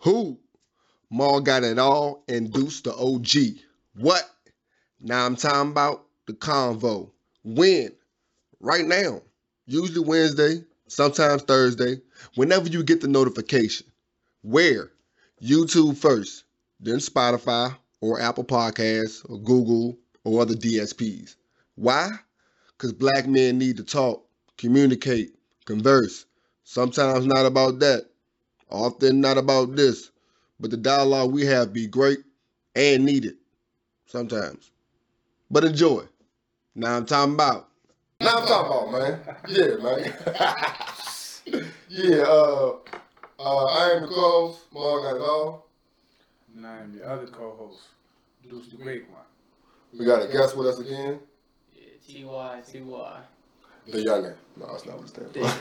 [0.00, 0.38] Who?
[1.10, 3.60] Maul got it all and Deuce the OG.
[3.96, 4.22] What?
[5.00, 7.10] Now I'm talking about the convo.
[7.44, 7.92] When?
[8.60, 9.22] Right now.
[9.66, 12.00] Usually Wednesday, sometimes Thursday,
[12.34, 13.86] whenever you get the notification.
[14.42, 14.90] Where?
[15.42, 16.44] YouTube first,
[16.80, 21.36] then Spotify or Apple Podcasts or Google or other DSPs.
[21.74, 22.10] Why?
[22.76, 24.26] Because black men need to talk,
[24.56, 25.34] communicate,
[25.66, 26.24] converse.
[26.64, 28.09] Sometimes not about that,
[28.70, 30.10] often not about this,
[30.58, 32.18] but the dialogue we have be great
[32.74, 33.34] and needed
[34.06, 34.70] sometimes.
[35.50, 36.04] But enjoy.
[36.74, 37.68] Now I'm talking about.
[38.20, 39.20] Now I'm talking about, man.
[39.48, 41.64] Yeah, man.
[41.88, 42.72] yeah, uh,
[43.38, 45.66] uh, I am the co-host, Mark got it all.
[46.54, 47.80] And I am the other co-host,
[48.48, 49.20] Deuce the Great One.
[49.98, 51.18] We got a guest with us again,
[52.06, 53.22] Yeah, Ty, Ty.
[53.90, 54.34] the youngin.
[54.56, 55.52] No, that's not what it stands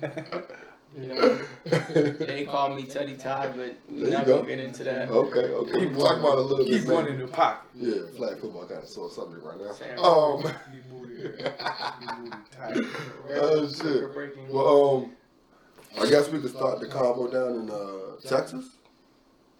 [0.00, 0.50] for.
[0.96, 1.38] You know,
[2.20, 4.36] they call me Teddy Ty, but There we're not go.
[4.36, 5.08] gonna get into that.
[5.10, 5.86] okay, okay.
[5.86, 6.94] We'll talk about a little Keep bit.
[6.94, 7.14] one man.
[7.14, 7.68] in the pocket.
[7.74, 9.72] Yeah, flag football kind of sore subject right now.
[9.72, 9.98] Sam.
[9.98, 10.42] Um,
[10.72, 11.52] You moved it.
[12.00, 12.76] You moved it tight.
[13.30, 14.48] oh shit.
[14.50, 15.12] Well, um,
[16.00, 18.76] I guess we could start the convo down in uh, Texas,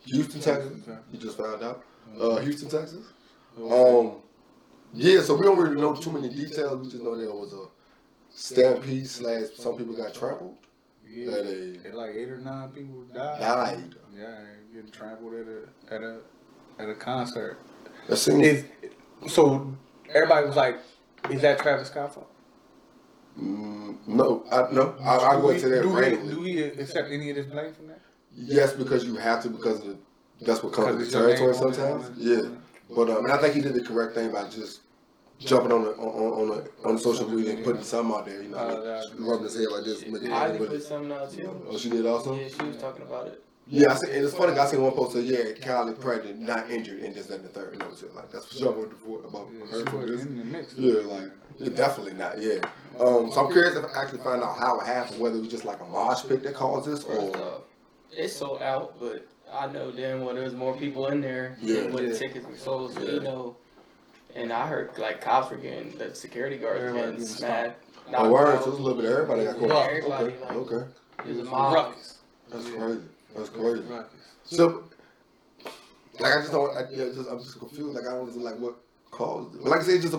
[0.06, 0.78] Houston, Texas.
[1.12, 1.82] You just found out.
[2.20, 3.06] Uh, Houston, Texas.
[3.58, 4.12] Um,
[4.92, 5.20] yeah.
[5.20, 6.78] So we don't really know too many details.
[6.84, 7.66] We just know there was a
[8.30, 9.46] stampede slash.
[9.56, 10.58] Some people got trampled.
[11.08, 13.40] Yeah, That they like eight or nine people died.
[13.40, 13.94] died.
[14.16, 14.40] Yeah,
[14.74, 16.20] getting trampled at a at a
[16.78, 17.58] at a concert.
[18.08, 18.42] That seems.
[18.46, 18.64] Is
[19.28, 19.74] so
[20.12, 20.78] everybody was like,
[21.30, 22.30] "Is that Travis Scott fault?"
[23.38, 24.94] Mm, no, I no.
[25.02, 27.88] I, I go into that do we, do we accept any of this blame from
[27.88, 28.00] that?
[28.32, 29.98] Yes, because you have to because of the,
[30.40, 32.10] that's what comes with the territory name on it, sometimes.
[32.18, 32.42] Yeah,
[32.94, 34.80] but um, I think he did the correct thing by just
[35.38, 36.48] jumping on the on on, on,
[36.82, 38.42] the, on social media and putting something out there.
[38.42, 39.28] You know, Uh, what I mean?
[39.28, 40.06] rubbing his head like this.
[40.06, 41.66] making Ivy everybody- put something out too.
[41.68, 42.34] Oh, she did also.
[42.34, 43.40] Yeah, she was talking about it.
[43.66, 44.58] Yeah, I see, and it's funny.
[44.58, 47.78] I seen one post that yeah, Kylie pregnant, not injured, and just at the third.
[47.78, 50.22] No, shit like that's for sure what- about Yeah, her she for was this.
[50.26, 50.74] in the mix.
[50.76, 52.40] Yeah, like yeah, definitely not.
[52.42, 52.58] Yeah.
[53.00, 55.48] Um, so I'm curious if I actually find out how it happened, whether it was
[55.48, 57.62] just like a mosh pit that caused this, or off,
[58.12, 61.82] it's sold out, but I know then when there's more people in there Yeah.
[61.84, 62.10] than what Yeah.
[62.10, 62.92] the tickets were sold.
[62.92, 63.12] So Yeah.
[63.12, 63.56] you know,
[64.34, 67.84] and I heard like cops were getting the security guards were Everybody getting getting smacked.
[68.08, 68.46] oh, knocked word.
[68.56, 68.64] out.
[68.64, 69.90] So it's a little bit of everybody got Yeah, caught.
[69.90, 70.86] everybody, Okay, like- okay.
[71.24, 71.74] It was a mob.
[71.74, 72.18] ruckus.
[72.50, 72.76] That's Yeah.
[72.78, 73.00] crazy.
[73.36, 73.80] That's crazy.
[73.82, 74.10] Ruckus.
[74.44, 74.84] So,
[76.20, 76.76] like, I just don't.
[76.76, 77.94] I, yeah, just, I'm just confused.
[77.94, 78.76] Like, I don't know, like what
[79.10, 79.64] caused it.
[79.64, 80.18] Like I said, just a,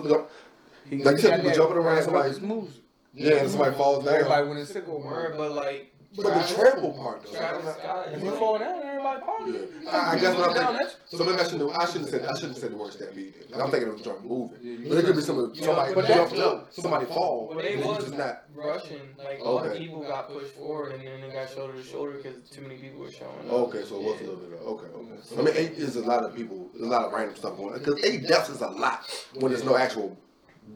[0.88, 2.78] He- Like, he some got people jumping around, that somebody- moves.
[3.14, 4.14] yeah, and somebody falls down.
[4.14, 5.38] Everybody went in sicko Word, mode.
[5.38, 7.36] but like but the trample part, though.
[7.38, 9.84] Travis Scott If you fall down, everybody oh, party.
[9.84, 9.90] Yeah.
[9.90, 10.72] I, I guess what I'm Down, thinking.
[10.86, 11.60] that's- So maybe I shouldn't.
[11.72, 12.24] have- I shouldn't have said.
[12.28, 13.60] I shouldn't have said the word that Then.
[13.60, 14.58] I'm thinking of was drunk moving.
[14.62, 17.82] Yeah, But it could be some somebody but jump that's- up, somebody fall, But and
[17.82, 18.42] they was just not.
[18.54, 19.00] rushing.
[19.18, 19.68] Like a Okay.
[19.68, 22.76] one people got pushed forward and then they got shoulder to shoulder because too many
[22.76, 23.52] people were showing up.
[23.52, 24.86] Okay, so it was a little bit of okay.
[24.86, 25.38] okay.
[25.38, 26.68] I mean, eight is a lot of people.
[26.74, 29.52] There's a lot of random stuff going on because eight deaths is a lot when
[29.52, 30.16] there's no actual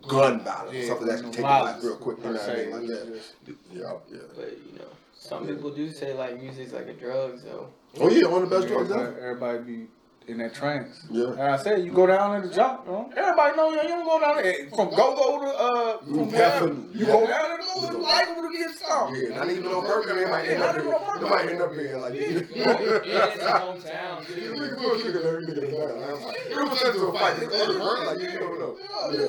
[0.06, 2.18] gun violence, Yeah, something that's no taking life real quick.
[2.18, 2.66] You know what I se.
[2.66, 2.70] mean?
[2.72, 3.20] Like that.
[3.72, 4.18] Yeah, yeah.
[4.36, 8.26] But you know, some people do say like music's like a drug, so Oh yeah,
[8.28, 9.20] one of the best drugs everybody, ever.
[9.20, 9.86] everybody be
[10.30, 11.06] in that trance.
[11.10, 11.24] Yeah.
[11.24, 13.10] Like I said, you go down in the jump, you know?
[13.16, 13.82] everybody know you.
[13.82, 17.00] Don't go down there from go go to uh from Mm, definitely.
[17.00, 19.14] You go down there to go to the library to get some.
[19.14, 20.12] Yeah, not even on purpose.
[20.14, 20.84] They might end up here.
[21.18, 22.14] They might end up here like.
[22.14, 26.22] yeah, it's hometown You nigga bullshit and every nigga down.
[26.22, 27.42] Like, You don't send to a fight.
[27.42, 28.04] It's over, bro.
[28.06, 28.76] Like you don't know.
[29.10, 29.26] Yeah.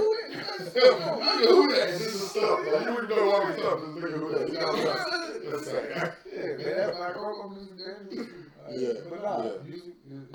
[0.72, 1.88] Nigga, who that?
[2.02, 2.60] This is stuff.
[2.72, 3.80] Like, you wouldn't know why we stuff.
[3.82, 4.46] This nigga who that?
[4.52, 5.90] What I'm saying?
[6.32, 8.41] Yeah, man, that's like music, man.
[8.78, 9.50] Yeah, But nah, yeah.
[9.68, 10.28] music is is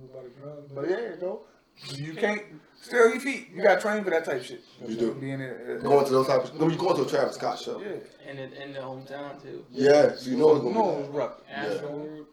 [0.00, 0.72] nobody drugs.
[0.74, 1.40] But yeah, though,
[1.94, 2.42] you can't
[2.80, 3.48] stay on your feet.
[3.54, 4.62] You got to train for that type of shit.
[4.86, 5.14] You do.
[5.14, 6.52] Being in, uh, Going to those types.
[6.58, 7.80] No, you going to a Travis Scott show.
[7.80, 7.88] yeah.
[8.28, 9.64] And in, in the hometown too.
[9.70, 11.00] Yeah, so you know it's gonna No, be.
[11.02, 11.14] it's that.
[11.18, 11.34] rough.
[11.50, 12.26] Astro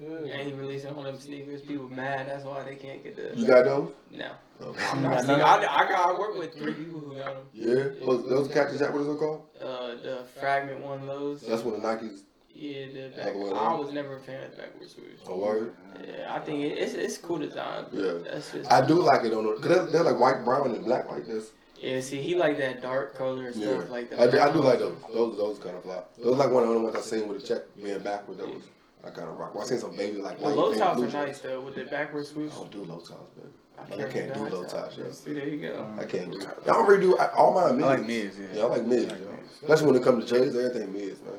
[0.00, 0.08] Yeah.
[0.34, 1.62] and he releasing all them sneakers.
[1.62, 2.28] People mad.
[2.28, 3.38] That's why they can't get the.
[3.38, 3.90] You got those?
[4.10, 4.30] No,
[4.62, 4.84] Okay.
[4.92, 5.12] I'm not.
[5.14, 6.14] got sneaker- I, I got.
[6.16, 7.44] I work with three people who got them.
[7.52, 7.84] Yeah.
[8.04, 9.42] Those, those catches, that what is it called?
[9.60, 11.42] Uh, the fragment one lows.
[11.42, 12.20] That's what the Nikes.
[12.62, 13.26] Yeah, the back.
[13.30, 15.18] Other way I was never a fan of backwards swoosh.
[15.26, 15.74] Oh, word.
[16.06, 17.86] Yeah, I think it, it's it's cool design.
[17.92, 18.12] Yeah.
[18.22, 18.70] That's just.
[18.70, 21.26] I do like it on the, cause they're, they're like white, brown, and black like
[21.26, 21.50] this.
[21.80, 23.78] Yeah, see, he like that dark color and Yeah.
[23.78, 24.20] stuff like that.
[24.20, 24.96] I do, I do like those.
[25.12, 26.02] Those, those kind of fly.
[26.22, 28.38] Those like one of the only ones I seen with the check being backward.
[28.38, 28.62] That was,
[29.04, 29.56] I kind of rock.
[29.56, 32.28] Well, I seen some baby like The low tops are nice though with the backwards
[32.28, 32.52] swoosh.
[32.52, 33.50] I don't do low tops, man.
[33.76, 35.10] I carry can't do low tops, yeah.
[35.10, 35.92] See, there you go.
[35.98, 36.40] I can't do.
[36.40, 37.18] I don't really do.
[37.18, 37.82] All my mids.
[37.82, 38.46] I like mids, yeah.
[38.54, 39.12] Yeah, I like mids.
[39.12, 39.52] I like mids.
[39.62, 41.34] Especially when it comes to J's, everything mids, man.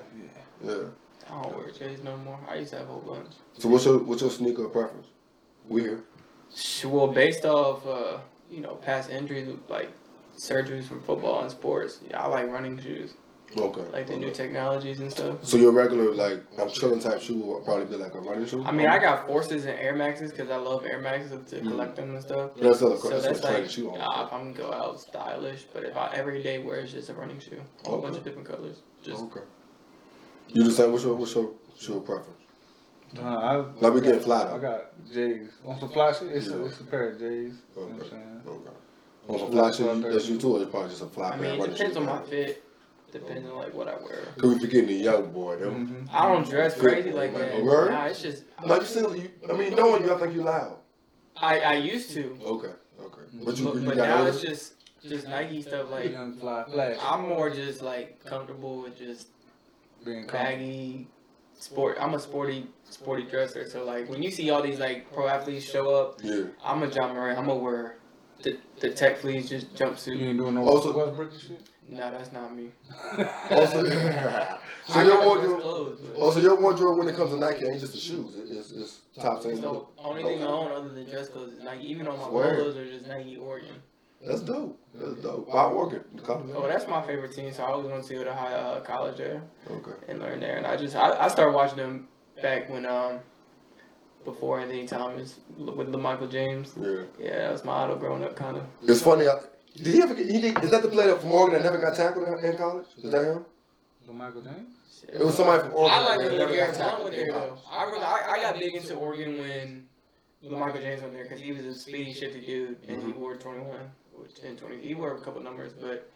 [0.65, 0.73] Yeah.
[1.29, 2.39] I don't wear J's no more.
[2.49, 3.33] I used to have a whole bunch.
[3.57, 5.07] So what's your what's your sneaker preference?
[5.67, 6.03] We here.
[6.85, 8.17] Well, based off uh,
[8.49, 9.91] you know past injuries like
[10.37, 13.13] surgeries from football and sports, yeah, I like running shoes.
[13.55, 13.81] Okay.
[13.91, 15.45] like the new technologies and stuff.
[15.45, 18.63] So your regular like I'm chilling type shoe will probably be like a running shoe.
[18.63, 21.95] I mean, I got Forces and Air Maxes because I love Air Maxes to collect
[21.95, 22.51] them and stuff.
[22.59, 23.91] That's a So that's that's like, shoe.
[23.91, 27.09] uh, if I'm gonna go out stylish, but if I every day wear it's just
[27.09, 28.77] a running shoe, a whole bunch of different colors.
[29.03, 29.41] Just okay.
[30.49, 30.91] You the same?
[30.91, 32.29] What's your what's your shoe preference?
[33.17, 35.49] Uh, I, Like we get fly I got J's.
[35.65, 36.55] On some fly shit, it's, Yeah.
[36.55, 37.21] a, it's a pair of J's.
[37.21, 38.09] You know what I'm Okay.
[38.09, 38.41] saying?
[38.47, 38.69] Okay.
[39.29, 41.61] On some fly shoe, that's you too, or it's probably just a fly I mean,
[41.61, 42.63] it depends on my fit.
[43.11, 44.23] Depends on like what I wear.
[44.39, 45.69] Cause we forgetting the young boy though.
[45.71, 46.07] Mhm.
[46.11, 47.59] I don't dress crazy like that.
[47.59, 47.91] A word?
[47.91, 50.77] Nah, it's just Like you still, you, I mean, knowing you, I think you loud.
[51.37, 53.21] I I used to, Okay, okay.
[53.45, 54.29] But you, but, you but got now older?
[54.31, 54.73] it's just
[55.07, 55.91] just Nike stuff.
[55.91, 56.97] Like Young fly flash.
[57.01, 59.27] I'm more just like comfortable with just
[60.03, 61.07] being baggy
[61.57, 61.97] sport.
[61.99, 63.67] I'm a sporty sporty dresser.
[63.69, 66.43] So like when you see all these like pro athletes show up, Yeah.
[66.63, 67.37] I'm a Ja Morant.
[67.39, 67.97] I'm gonna wear
[68.43, 70.21] the the tech fleece just You jumpsuit.
[70.21, 71.61] ain't doing no oh, Also- Westbrook and shit.
[71.89, 72.71] No, that's not me.
[73.17, 73.83] Oh, also,
[74.85, 77.37] so I your got wardrobe, clothes, but oh, also your wardrobe when it comes to
[77.37, 78.35] Nike ain't just the shoes.
[78.49, 79.61] It's, it's top it's ten.
[79.61, 81.85] the only thing I own other than dress clothes is Nike.
[81.91, 82.55] Even on my Swear.
[82.55, 83.75] polos are just Nike Oregon.
[84.25, 84.79] That's dope.
[84.93, 85.47] That's dope.
[85.49, 86.03] Why Oregon?
[86.15, 86.33] The?
[86.55, 87.51] Oh, that's my favorite team.
[87.51, 89.91] So I always want to go to high uh, college there Okay.
[90.07, 90.57] and learn there.
[90.57, 92.07] And I just I, I started watching them
[92.41, 93.19] back when um
[94.23, 96.73] before Anthony Thomas with LaMichael James.
[96.79, 97.01] Yeah.
[97.19, 98.63] Yeah, that was my idol growing up, kind of.
[98.83, 99.27] It's funny.
[99.27, 99.35] I,
[99.75, 100.29] did he ever get?
[100.29, 102.85] He did, is that the player from Oregon that never got tackled in, in college?
[103.03, 103.45] Is that him?
[104.05, 105.03] So Michael James.
[105.11, 105.97] It was somebody from Oregon.
[105.97, 107.57] I like that when never Garrett got went there though.
[107.69, 109.87] I, really, I I got big into Oregon when
[110.49, 113.17] Michael James went there because he was a speedy, shifty dude and he Mhm.
[113.17, 113.75] wore 21,
[114.23, 114.77] or 10, 20.
[114.81, 116.09] He wore a couple numbers, but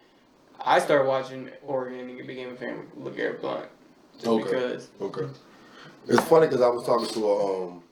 [0.60, 3.66] I started watching Oregon and became a fan with LeGarrette Blount.
[4.14, 4.42] Just Okay.
[4.44, 5.26] because Okay.
[6.08, 7.82] It's funny because I was talking to a, um,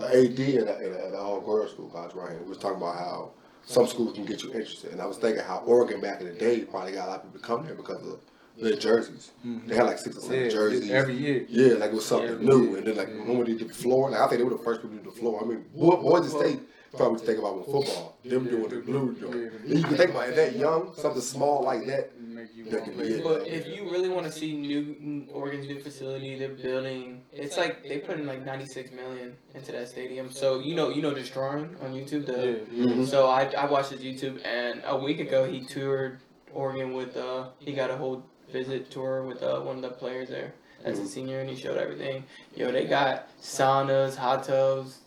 [0.00, 2.40] a AD at a, at a, at a all girls school college right here.
[2.42, 3.30] We was talking about how
[3.64, 6.32] some schools can get you interested, and I was thinking how Oregon back in the
[6.32, 8.18] day probably got a lot of people to come there because of
[8.60, 9.30] their jerseys.
[9.66, 10.90] They had like six or seven Yeah, jerseys.
[10.90, 11.46] every year.
[11.48, 12.48] Yeah, like it was something Yeah.
[12.48, 14.64] new, and then like when they did the floor, like I think they were the
[14.64, 15.42] first people to do the floor.
[15.44, 16.60] I mean, Bo- Boise State
[16.96, 19.34] probably think about with football, them doing the blue joint.
[19.34, 22.10] And you can think about it, that young, something small like that.
[22.70, 23.24] That want could to be it.
[23.24, 27.82] But if you really want to see new Oregon's new facility they're building, it's like
[27.82, 30.30] they put in like 96 million into that stadium.
[30.30, 32.26] So you know, you know, destroying on YouTube.
[32.26, 32.94] The Yeah, yeah.
[32.94, 33.06] Mhm.
[33.08, 36.20] so I I watched his YouTube and a week ago he toured
[36.54, 40.28] Oregon with uh he got a whole visit tour with uh one of the players
[40.28, 40.54] there
[40.84, 41.08] as a Mhm.
[41.08, 42.24] senior and he showed everything.
[42.54, 44.98] Yo, they got saunas, hot tubs,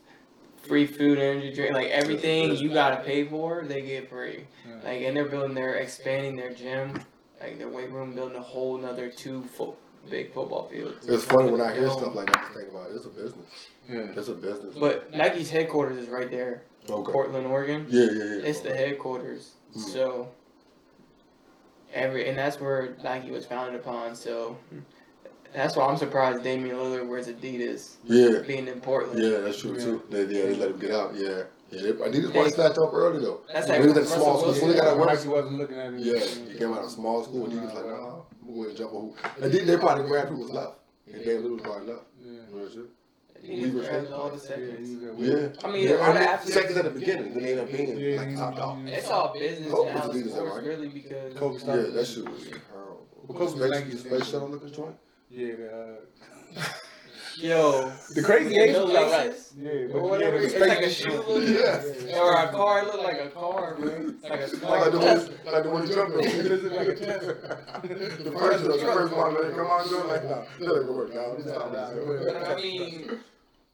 [0.66, 4.46] free food, energy drink, like everything you gotta pay for, they get free.
[4.68, 4.76] Yeah.
[4.84, 7.00] Like, and they're building, they're expanding their gym,
[7.42, 9.76] like their weight room, building a whole another two fo-
[10.10, 11.08] big football fields.
[11.08, 12.46] It's funny when I hear stuff like that.
[12.52, 12.96] I think about it.
[12.96, 13.68] It's a business.
[13.90, 14.08] Yeah.
[14.16, 14.76] It's a business.
[14.76, 17.12] But Nike's headquarters is right there, okay.
[17.12, 17.86] Portland, Oregon.
[17.90, 18.42] Yeah, yeah, yeah.
[18.44, 19.54] It's the headquarters.
[19.76, 19.82] Mm.
[19.82, 20.30] So
[21.94, 24.16] every and that's where Nike was founded upon.
[24.16, 24.58] So
[25.56, 29.22] that's why I'm surprised Damian Lillard wears Adidas, Yeah, being in Portland.
[29.22, 30.04] yeah, that's true too.
[30.10, 31.16] They, yeah, they let him get out.
[31.16, 31.82] Yeah, yeah.
[31.82, 33.42] They, I think this They- one snatched up early though.
[33.52, 34.62] That's When like he was Russell small school, Wilson.
[34.68, 35.06] so they got to.
[35.06, 36.00] Nike wasn't looking at it.
[36.00, 38.60] Yeah, he came out of small school and he was like, nah, I'm gonna go
[38.60, 39.18] ahead and jump a hoop.
[39.42, 40.74] And then they probably grabbed who was left.
[41.12, 42.04] And Dan Lillard probably left.
[42.24, 42.40] Yeah.
[42.52, 42.86] Real shit.
[43.44, 44.90] He grabbed all the seconds.
[44.90, 45.50] he was Yeah.
[45.64, 47.72] I mean, yeah, all the and athletes- seconds at the beginning, then they end up
[47.72, 48.88] being Yeah, like top dog.
[48.88, 50.64] It's all business Kobe now, Adidas, right?
[50.64, 53.06] really because Kobe Yeah, that shit was terrible.
[53.28, 54.96] Because Space, Nike- space shuttle looking joint.
[55.36, 55.54] Yeah,
[56.58, 56.62] uh,
[57.36, 59.28] yo the crazy Yeah, age no was alright.
[59.28, 59.54] laces.
[59.60, 60.38] Yeah, or but whatever.
[60.40, 62.18] yeah, It's like a shoe look, Yeah.
[62.22, 64.16] or a car look like a car, man.
[64.22, 65.52] It's like a Like like the one, Tesla.
[65.52, 66.24] like the one he jumped on.
[66.24, 67.34] It looked like a Tesla.
[67.84, 70.48] The first, the first one, man, come on, do it like that.
[70.60, 71.42] That ain't gonna work out.
[71.42, 72.34] Stop Nah, this.
[72.34, 73.10] But I mean,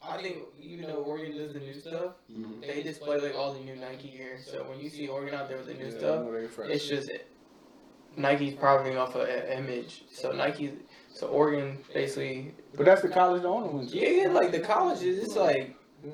[0.01, 2.61] I think even though Oregon does the new stuff, Mhm.
[2.65, 4.39] they display like all the new Nike gear.
[4.43, 6.69] So when you see Oregon out there with the new Yeah, stuff, no, they fresh.
[6.71, 7.11] it's just
[8.17, 10.03] Nike's profiting off of an image.
[10.11, 10.73] So Nike,
[11.13, 13.97] so Oregon basically, But that's the college the owner went to.
[13.97, 16.11] yeah, like the colleges, it's like Yeah.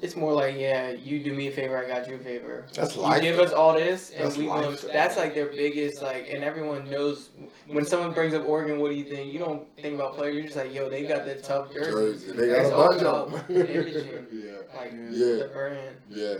[0.00, 2.66] it's more like yeah, you do me a favor, I got you a favor.
[2.74, 3.22] That's life.
[3.22, 3.38] You life.
[3.38, 4.70] give us all this, and That's we will.
[4.70, 4.84] life.
[4.92, 7.30] That's like their biggest like, and everyone knows
[7.66, 8.78] when someone brings up Oregon.
[8.78, 9.32] What do you think?
[9.32, 10.34] You don't think about players.
[10.34, 12.24] You're just like, yo, they got the tough jerseys.
[12.24, 12.32] Jersey.
[12.36, 14.26] They It's got a all bunch of them.
[14.32, 14.78] yeah.
[14.78, 15.36] Like Yeah.
[15.44, 15.96] the brand.
[16.10, 16.34] Yeah,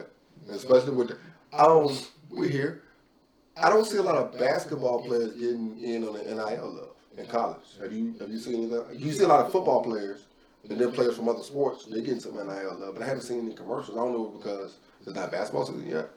[0.51, 1.19] especially with the,
[1.53, 2.11] I don't.
[2.31, 2.83] We here.
[3.57, 7.27] I don't see a lot of basketball players getting in on the NIL love in
[7.27, 7.65] college.
[7.81, 8.95] Have you have you seen that?
[8.95, 10.27] You see a lot of football players
[10.69, 11.85] and then players from other sports.
[11.87, 13.97] They getting some NIL love, but I haven't seen any commercials.
[13.97, 16.11] I don't know because it's not basketball season yet.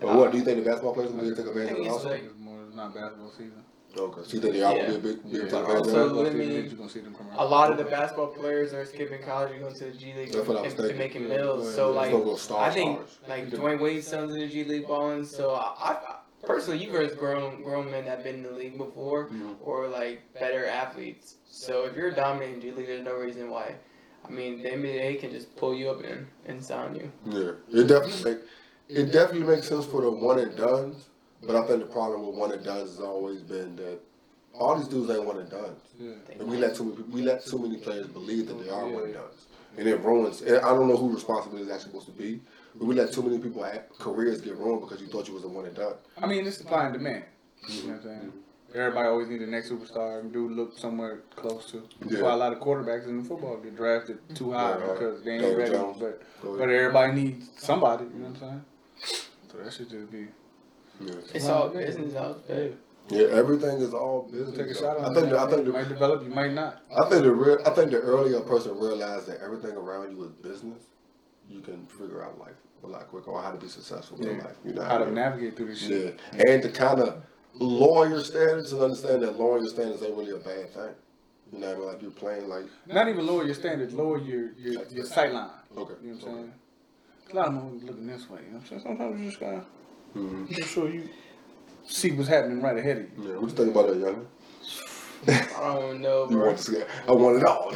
[0.00, 0.32] But what?
[0.32, 1.92] Do you think the basketball players will be able to take advantage of it it's
[1.92, 2.10] also?
[2.10, 3.64] It's more, it's not basketball season.
[3.98, 4.86] Okay, so you think they are Yeah.
[4.90, 5.40] gonna be a big, big Yeah.
[5.44, 6.22] take Also, advantage of it?
[6.22, 9.52] let You're gonna see them come A lot of the basketball players are skipping college
[9.52, 11.64] and going to the G League That's what I was and, and making Yeah, mills.
[11.64, 11.96] yeah, So yeah.
[11.96, 13.18] like, It's gonna go star I think stars.
[13.26, 15.24] like Dwyane Wade's son's in the G League balling.
[15.24, 19.28] So I, I personally, you versus grown grown men that been in the league before,
[19.28, 19.56] Mhm.
[19.62, 21.36] or like better athletes.
[21.48, 23.74] So if you're a dominating G League, there's no reason why.
[24.24, 27.12] I mean, the NBA can just pull you up and, and sign you.
[27.26, 28.42] Yeah, it definitely make,
[28.88, 31.08] it definitely makes sense for the one and dones.
[31.42, 34.00] But I think the problem with one and dones has always been that
[34.52, 35.76] all these dudes ain't one and done.
[36.00, 36.12] Yeah.
[36.40, 39.04] And we let too many we let too many players believe that they are one
[39.04, 40.40] and dones, and it ruins.
[40.42, 42.42] And I don't know who responsibility is actually supposed to be, but
[42.80, 45.48] we let too many people have careers get ruined because you thought you was the
[45.48, 45.94] one and done.
[46.20, 47.24] I mean, it's supply and demand.
[47.68, 48.32] You know what I'm saying?
[48.74, 51.82] Everybody always need the next superstar and dude look somewhere close to.
[52.00, 52.22] That's Yeah.
[52.22, 54.98] why a lot of quarterbacks in the football get drafted too high Right, right.
[54.98, 55.70] because they ain't Daniel ready.
[55.72, 55.96] Jones.
[56.00, 58.04] But but everybody needs somebody.
[58.04, 58.64] You know what I'm
[59.00, 59.20] saying?
[59.52, 60.26] So that should just be.
[61.00, 61.14] Yeah.
[61.34, 62.72] It's all business out there.
[63.08, 64.56] Yeah, everything is all business.
[64.58, 65.30] Take a shot I on think it.
[65.30, 66.82] the, I think you the, might develop, you might not.
[66.94, 70.24] I think the real, I think the earlier a person realized that everything around you
[70.24, 70.82] is business,
[71.48, 72.56] you can figure out life
[72.86, 74.56] a lot quicker or how to be successful in life.
[74.64, 75.14] You know How I to mean?
[75.14, 76.18] navigate through this shit.
[76.34, 77.22] Yeah, and to kind of
[77.54, 80.94] lower your standards and understand that lowering your standards ain't really a bad thing.
[81.52, 81.86] You know I mean?
[81.86, 85.50] Like you're playing like Not even lower your standards, lower your your, your sight line.
[85.76, 85.94] okay.
[86.02, 86.52] You know what I'm saying?
[87.32, 88.40] A lot of them looking this way.
[88.46, 88.82] You know what I'm saying?
[88.82, 89.64] Sometimes you just gotta
[90.16, 90.50] Mhm.
[90.50, 91.08] make sure you
[91.84, 93.30] see what's happening right ahead of you.
[93.32, 94.26] Yeah, what you think about that, young?
[95.28, 96.46] I don't know, You bro.
[96.46, 96.82] want to see?
[97.08, 97.72] I want it all.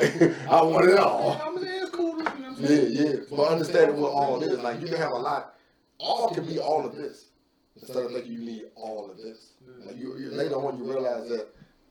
[0.48, 1.40] I want it all.
[1.42, 2.10] I'm saying it's cool.
[2.10, 3.12] You know what I'm Yeah, yeah.
[3.30, 5.54] But understanding what all is, like you can have a lot.
[5.98, 7.26] All can be all of this
[7.76, 9.52] instead of thinking you need all of this.
[9.68, 9.86] Mm.
[9.86, 11.48] Like you, you later on, you realize that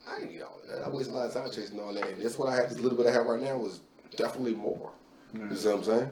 [0.07, 0.83] I need all that.
[0.83, 2.07] I wasted a lot of time chasing all that.
[2.07, 2.69] And this what I have.
[2.69, 3.81] This little bit I have right now was
[4.15, 4.91] definitely more.
[5.33, 6.09] You see what I'm saying?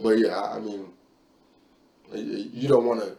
[0.00, 0.86] But yeah, I, I mean,
[2.14, 3.16] you don't want to,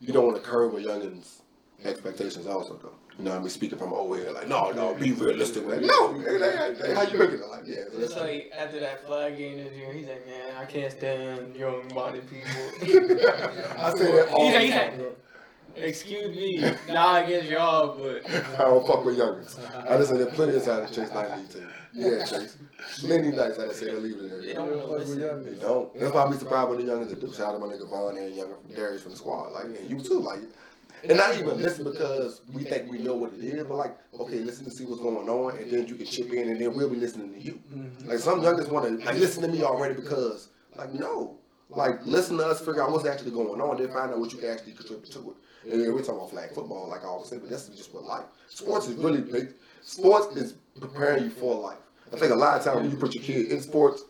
[0.00, 1.42] you don't want to curb a youngin's
[1.84, 2.94] expectations also though.
[3.18, 3.48] You know what I mean?
[3.48, 5.66] Speaking from over here, like, no, no, be realistic.
[5.66, 7.40] Like, no, they, they, they, how you looking?
[7.48, 7.76] Like, yeah.
[7.90, 10.92] so It's that's- like after that flag game this year, he's like, man, I can't
[10.92, 12.50] stand young-minded people.
[13.78, 14.98] I say that all He's the like, he's time.
[14.98, 15.16] like,
[15.76, 18.30] excuse me, not against y'all, but
[18.60, 19.58] I don't fuck with youngins.
[19.90, 21.68] I just say there's plenty of times Chase Knight leave team.
[21.94, 22.58] Yeah, Chase.
[23.00, 24.54] Plenty nights I say they leave it they there.
[24.56, 25.44] don't want to listen.
[25.44, 25.98] They don't.
[25.98, 27.32] That's why I be surprised when the youngins do.
[27.32, 29.52] Shout out to my nigga Vaughn and younger from Darius from the squad.
[29.52, 30.20] Like, and you too.
[30.20, 30.40] Like,
[31.04, 34.40] and not even listen because we think we know what it is, but like, okay,
[34.40, 36.90] listen to see what's going on, and then you can chip in, and then we'll
[36.90, 37.60] be listening to you.
[37.74, 38.08] Mm-hmm.
[38.08, 41.38] Like some youngins want to like listen to me already because, like, no,
[41.68, 44.38] like listen to us, figure out what's actually going on, then find out what you
[44.38, 45.72] can actually contribute to it.
[45.72, 48.24] And we're talking about flag football, like I always say, but that's just what life.
[48.48, 49.54] Sports is really big.
[49.82, 51.78] Sports is preparing you for life.
[52.12, 54.04] I think a lot of times when you put your kid in sports,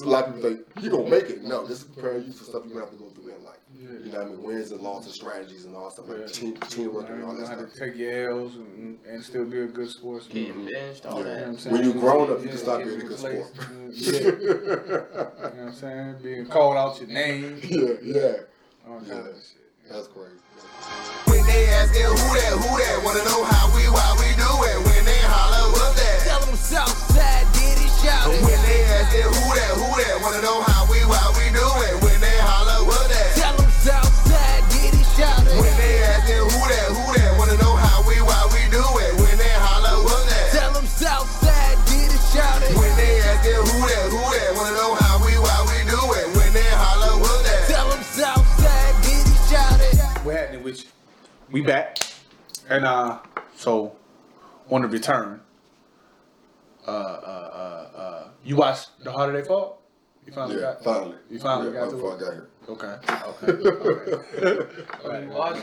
[0.00, 1.42] a lot of people think you gonna make it.
[1.42, 3.56] No, this is preparing you for stuff you're gonna have to go through in life.
[3.78, 4.42] You know what I mean?
[4.42, 6.26] Wins and losses, strategies, and all that stuff, like Yeah.
[6.26, 7.88] team, teamwork and all You know that how to stuff.
[7.88, 10.34] take your L's and, and still be a good sportsman.
[10.46, 11.48] Getting benched, all You know what that.
[11.48, 11.76] I'm saying?
[11.76, 13.52] When you grown up, you Yeah, can stop being a good sport.
[13.90, 14.20] Yeah.
[14.20, 16.16] You know what I'm saying?
[16.22, 17.60] Being called out your name.
[17.68, 18.32] yeah, yeah,
[18.88, 19.14] All kinds Yeah.
[19.18, 19.90] of shit.
[19.90, 20.40] that's crazy.
[21.26, 24.50] When they ask it, who that, who that, wanna know how we, why we do
[24.70, 24.76] it.
[24.86, 26.20] When they holler, what that?
[26.24, 27.35] Tell them Southside
[28.06, 28.42] did it, shout it.
[28.46, 31.66] When they ask it, who that, who that, wanna know how we, why we do
[31.90, 31.94] it.
[32.02, 33.30] When they holler, what that?
[33.34, 35.58] Tell them Southside did it, shout it.
[35.58, 38.84] When they ask it, who that, who that, wanna know how we, why we do
[39.04, 39.12] it.
[39.18, 40.52] When they holler, what that?
[40.54, 42.74] Tell them Southside did it, shout it.
[42.78, 46.00] When they ask it, who that, who that, wanna know how we, why we do
[46.18, 46.26] it.
[46.36, 47.66] When they holler, what that?
[47.68, 49.98] Tell them Southside did it, shout it.
[50.24, 50.90] What happening with you?
[51.50, 51.98] We back.
[52.68, 53.18] And uh
[53.56, 53.94] so
[54.68, 55.40] on the return,
[56.86, 57.55] uh uh
[58.46, 59.82] you watched The Harder They Fall?
[60.26, 61.16] You finally Yeah, got finally.
[61.30, 62.16] You finally yeah, got to before it.
[62.16, 62.48] I got here.
[62.68, 62.94] Okay.
[63.46, 64.66] Okay.
[65.04, 65.62] Oh, you watched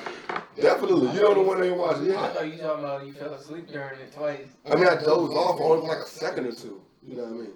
[0.55, 0.61] it?
[0.61, 1.11] Definitely.
[1.13, 2.21] You don't know when they watch Yeah.
[2.21, 4.47] I thought you talking about you fell asleep during it twice.
[4.69, 6.81] I mean, I dozed off only for like a second or two.
[7.05, 7.51] You know what I mean?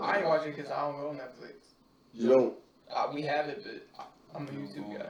[0.00, 1.54] I ain't watching because I don't go on Netflix.
[2.14, 2.54] You don't.
[2.92, 5.06] Uh, we have it, but I'm a YouTube guy.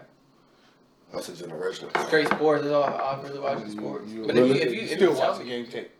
[1.13, 1.89] That's a generation.
[2.07, 4.11] Straight sports is all I really watch is sports.
[4.11, 5.91] You- But if you if you, if still you tell watch the game tape.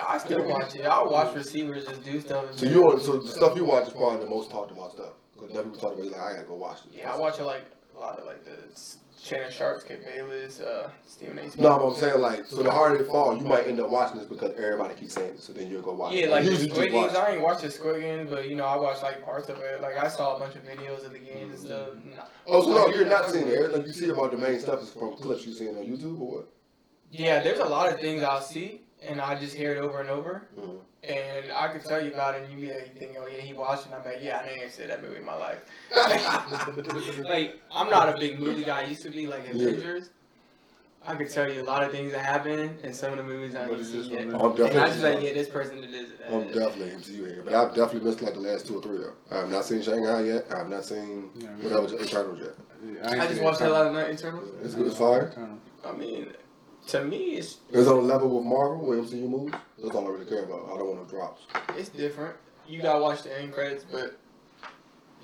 [0.00, 0.84] I still watch it.
[0.84, 2.56] I'll watch receivers just do stuff.
[2.56, 5.12] So you want so the stuff you watch is probably the most talked about stuff.
[5.34, 6.98] Because never talked about it, like I gotta go watch it.
[6.98, 7.64] Yeah, I watch it like
[7.96, 8.56] a lot of like the
[9.22, 11.42] Shannon Sharpes, Skip Bayless, uh, Stephen A.
[11.42, 11.60] Smith.
[11.60, 14.18] No, but I'm saying like, so the harder they fall, you might end up watching
[14.18, 15.40] this because everybody keeps saying it.
[15.40, 16.18] So then you'll go watch it.
[16.18, 16.30] Yeah, it.
[16.30, 17.16] like the Usually you Squid just Games.
[17.16, 19.80] I ain't watched the Squid Games, but you know I watched like parts of it.
[19.80, 21.88] Like I saw a bunch of videos of the games and stuff.
[22.16, 22.24] Nah.
[22.48, 23.54] Oh, so no, you're not seeing it.
[23.54, 26.38] Everything you see about the main stuff is from clips you seeing on YouTube or
[26.38, 26.48] what?
[27.12, 30.10] Yeah, there's a lot of things I'll see and I just hear it over and
[30.10, 30.42] over.
[30.58, 30.78] Mhm.
[31.04, 33.40] And I could tell you about it, and you be like, you think, oh yeah,
[33.40, 33.92] he watched it.
[33.92, 35.58] I'm like, yeah, I didn't see that movie in my life.
[37.24, 38.82] like, I'm not a big movie guy.
[38.82, 39.68] I used to be like Yeah.
[39.68, 40.10] Avengers.
[41.04, 43.56] I could tell you a lot of things that happen in some of the movies
[43.56, 44.26] I haven't seen yet.
[44.28, 46.10] one I'm And I just like, definitely, yeah, this person did this.
[46.24, 46.54] and I'm that.
[46.54, 49.12] definitely into you here, but I've definitely missed like the last two or three though.
[49.32, 50.46] I have not seen Shang-Chi yet.
[50.54, 52.54] I have not seen Yeah, whatever Eternals yet.
[52.84, 53.92] Yeah, ain't I just watched that Eternal.
[53.92, 54.48] last night, Eternals.
[54.62, 54.86] It's good.
[54.86, 55.32] as fire.
[55.84, 56.28] I mean,
[56.92, 59.54] to me, it's It's on a level with Marvel, with MCU movies.
[59.82, 60.66] That's all I really care about.
[60.72, 61.42] I don't want no drops.
[61.76, 62.36] it's different.
[62.68, 64.18] You gotta watch the end credits, but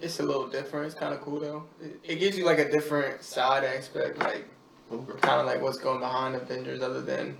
[0.00, 0.87] it's a little different.
[0.87, 1.64] It's kind of cool though.
[1.80, 4.46] It, it gives you like a different side aspect, like
[4.90, 5.18] Okay.
[5.20, 7.37] kind of like what's going behind Avengers, other than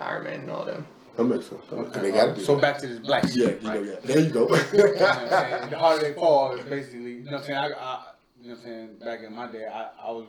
[0.00, 0.86] Iron Man and all them.
[1.16, 1.60] That makes sense.
[1.72, 2.62] And they uh, gotta do so that.
[2.62, 3.62] back to this black Yeah, shit.
[3.62, 3.82] you right?
[3.84, 3.96] know, yeah.
[4.04, 4.42] There you go.
[4.42, 7.58] You know what I'm the harder they fall is basically, you know what I'm saying?
[7.58, 8.02] I, I,
[8.40, 8.88] you know what I'm saying?
[9.04, 10.26] Back in my day, I, I was,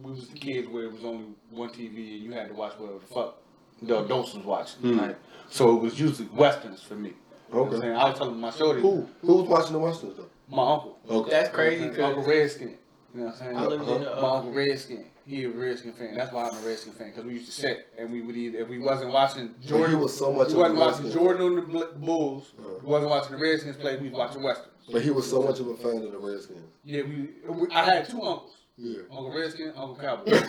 [0.00, 2.72] we was the kids where it was only one TV and you had to watch
[2.78, 3.38] whatever the fuck
[3.82, 4.80] the adults was watching.
[4.80, 4.98] Hmm.
[4.98, 5.18] Like,
[5.50, 7.10] so it was usually westerns for me.
[7.48, 7.80] You know I'm Okay.
[7.80, 7.96] saying?
[7.96, 10.26] I was telling my shorty, Who who was watching the westerns though?
[10.48, 10.98] my uncle.
[11.08, 11.30] Okay.
[11.30, 11.84] That's crazy.
[12.00, 12.78] Uncle Redskin.
[13.14, 13.56] You know what I'm saying?
[13.56, 15.04] I lived in my uh, uncle Redskin.
[15.26, 16.14] He a Redskin fan.
[16.16, 17.10] That's why I'm a Redskin fan.
[17.10, 20.00] Because we used to sit and we would either, if we wasn't watching Jordan Jordan,
[20.00, 21.22] was so much we of a wasn't watching Redskin.
[21.22, 22.62] Jordan on the Bl- Bulls, Uh.
[22.82, 24.68] we wasn't watching the Redskins play, we was watching Westerns.
[24.90, 26.58] But he was so much of a fan of the Redskins.
[26.84, 28.56] Yeah, we, we I had two uncles.
[28.78, 29.00] Yeah.
[29.10, 30.30] Uncle Redskin, Uncle Cowboy.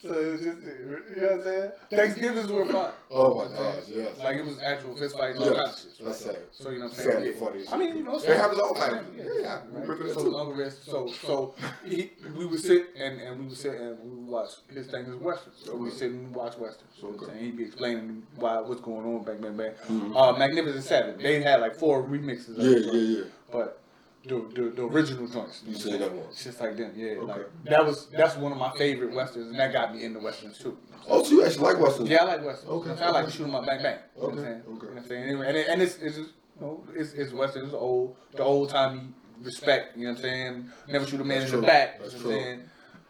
[0.00, 1.70] so it was just, you know what I'm saying?
[1.90, 2.92] Thanksgivings were fun.
[3.10, 4.16] oh my gosh, yes.
[4.18, 6.04] Like it was actual fist fights, all kinds of Yes, shit.
[6.06, 6.36] that's sad.
[6.52, 7.10] So you know what I'm saying?
[7.10, 7.32] Sad Yeah.
[7.46, 7.64] funny.
[7.72, 9.06] I mean, you know, It happens all the time.
[9.16, 10.12] Yeah, Yeah, we right.
[10.14, 10.20] so.
[10.38, 14.10] Uncle Reds, so so he, we would sit and, and we would sit and we
[14.10, 15.56] would watch his thing is westerns.
[15.64, 16.92] So we sit and watch westerns.
[17.00, 17.32] So Okay.
[17.32, 19.72] and he'd be explaining why what's going on, bang bang bang.
[19.88, 20.14] Mhm.
[20.14, 21.18] Uh, Magnificent Seven.
[21.20, 22.50] They had like four remixes.
[22.50, 23.24] Of Yeah, it, yeah, yeah.
[23.50, 23.80] But
[24.28, 25.62] the, the the original joints.
[25.66, 26.26] You seen that one?
[26.30, 26.92] It's just like them.
[26.96, 27.24] Yeah, Okay.
[27.32, 30.58] like that was that's one of my favorite westerns, and that got me into westerns
[30.58, 30.76] too.
[31.08, 32.08] Oh, so you actually like westerns?
[32.08, 32.70] Yeah, I like westerns.
[32.70, 33.02] Okay.
[33.02, 33.98] I like to shoot 'em up, bang bang.
[34.16, 34.62] You know what I'm Okay, saying?
[34.62, 34.68] okay.
[34.68, 35.42] You know what I'm saying?
[35.48, 37.64] And, it- and it's it's just you know it's it's western.
[37.66, 39.02] It's old the old timey
[39.42, 39.96] respect.
[39.96, 40.70] You know what I'm saying?
[40.88, 41.66] Never shoot a man That's in the true.
[41.66, 42.00] back.
[42.00, 42.44] That's you know what I'm true.
[42.56, 42.62] saying?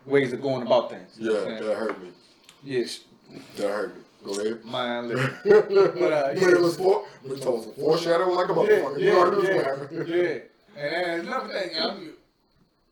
[0.06, 1.16] Ways of going about things.
[1.18, 2.08] You know Yeah, what that hurt me.
[2.64, 3.00] Yes,
[3.56, 4.02] That hurt me.
[4.24, 4.64] Go ahead.
[4.64, 5.30] mind living.
[5.44, 8.98] but uh, but it was for, we told some foreshadowing like a motherfucker.
[8.98, 10.08] yeah, you already knew yeah, what happened.
[10.08, 10.38] yeah.
[10.78, 11.70] And then another thing,
[12.02, 12.14] you-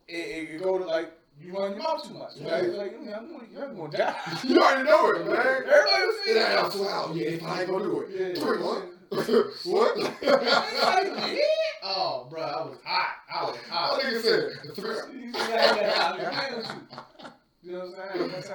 [0.09, 0.15] it,
[0.51, 2.33] it, go to like you run your mouth too much.
[2.41, 2.69] Right?
[2.73, 4.15] Like you know, I'm gonna, you're gonna die.
[4.45, 5.37] You already know it, man.
[5.37, 6.63] Everybody was saying that.
[6.63, 7.13] that's wow.
[7.15, 8.09] Yeah, I ain't gonna do it.
[8.11, 8.35] Yeah.
[8.35, 8.83] Do it, what?
[9.65, 9.97] what?
[11.83, 13.17] oh, bro, I was hot.
[13.33, 13.91] I was hot.
[13.93, 14.51] What nigga said?
[17.63, 18.31] You know what I'm saying?
[18.31, 18.49] That's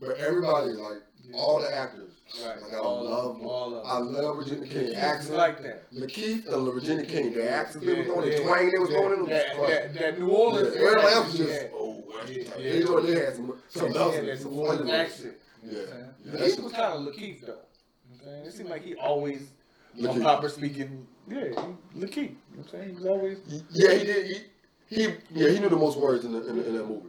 [0.00, 1.02] but everybody, like
[1.34, 2.12] all the actors,
[2.44, 2.62] Right.
[2.62, 5.36] like I All of love, them, all of I love Regina King accent.
[5.36, 5.92] like that.
[5.92, 8.96] Lakeith and Regina King, the accents they was Yeah, on, the twang they was yeah,
[8.98, 10.74] going in, was that, that, New Orleans.
[10.74, 11.46] Yeah, everybody else was yeah.
[11.46, 12.86] just, oh, Yeah, they, yeah.
[12.86, 15.34] doing- they had some, some Yeah, that some New Orleans accent.
[15.64, 15.70] Yeah.
[15.70, 16.10] You know what I'm saying?
[16.24, 17.46] Yeah, Lakeith was kind of Lakeith though.
[17.46, 18.46] You know what I'm saying?
[18.46, 19.50] It seemed like he always,
[19.98, 20.22] on Lakeith.
[20.22, 21.56] proper speaking, yeah, Lakeith.
[21.96, 22.88] You know what I'm saying?
[22.90, 23.38] He was always,
[23.72, 24.26] Yeah, he did.
[24.26, 27.08] He, he, yeah, he knew the most words in, the, in, the, in that movie.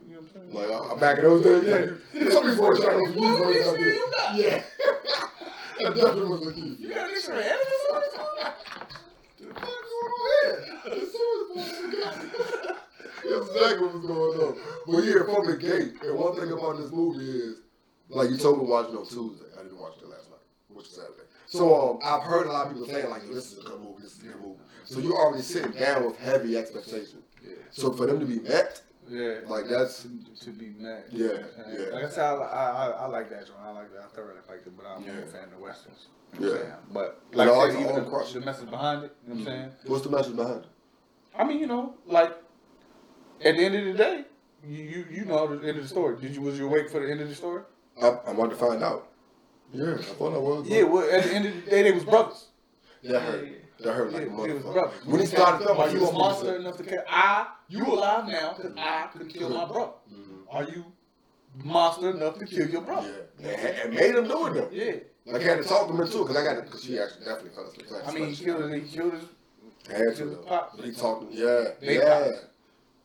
[0.54, 0.82] You know what I'm saying?
[0.82, 3.78] Like uh, back in those days, yeah, some these words I don't use What out
[3.78, 3.96] there.
[4.36, 4.64] Yeah,
[5.80, 6.80] that definitely was Lakeith.
[6.80, 7.44] You got a dictionary?
[7.44, 8.52] What the fuck is going on?
[13.24, 14.58] That's exactly what's going on.
[14.88, 17.56] But yeah, from the gate, and one thing about this movie is,
[18.10, 19.46] like you told me to watch it on Tuesday.
[19.58, 21.30] I didn't watch it last night, which is Saturday.
[21.46, 24.04] So um, I've heard a lot of people saying like, this is a good movie,
[24.04, 24.60] this is a good movie.
[24.86, 27.24] So you're already sitting down with heavy expectations.
[27.44, 27.56] Yeah.
[27.72, 31.08] So for them to be met, Yeah, Like, that's- to, to be met.
[31.12, 31.96] Yeah, You know I'm yeah.
[31.96, 33.60] Like I said, I, I, I, I like that joint.
[33.62, 34.04] I like that.
[34.06, 35.18] I thoroughly liked it, but I'm Yeah.
[35.20, 36.08] a fan of the westerns.
[36.34, 36.62] You know Yeah.
[36.62, 36.74] saying?
[36.94, 38.34] But like I I like said, the even the, Crush.
[38.34, 39.16] the message behind it.
[39.28, 39.70] You know what I'm mm-hmm.
[39.70, 39.92] saying?
[39.92, 40.66] what's the message behind it?
[41.38, 42.32] I mean, you know, like
[43.44, 44.24] at the end of the day,
[44.66, 46.20] you you, you know the end of the story.
[46.22, 47.64] Did you was you awake for the end of the story?
[48.02, 49.10] I, I'm about to find out.
[49.74, 50.68] Yeah, I thought I was.
[50.68, 50.84] Yeah.
[50.84, 52.48] Well, at the end of the day, they was brothers.
[53.04, 53.48] that hurt.
[53.84, 55.06] That hurt Yeah, like a they was motherfucker.
[55.06, 57.04] When he started talking Are about you you a monster enough to kill?
[57.10, 59.92] I, you alive now because I could kill my brother.
[60.14, 60.38] Mhm.
[60.50, 60.86] Are you
[61.64, 63.28] monster enough to kill your brother?
[63.40, 64.70] Yeah, and, made him do it though.
[64.72, 64.94] Yeah.
[65.26, 67.00] Like I had to talk to him into it because I got it because she
[67.00, 67.88] actually definitely fell asleep.
[68.06, 69.24] I mean, he killed his, he killed his,
[69.88, 70.70] had to though.
[70.84, 71.32] he talked.
[71.32, 72.28] Yeah, yeah,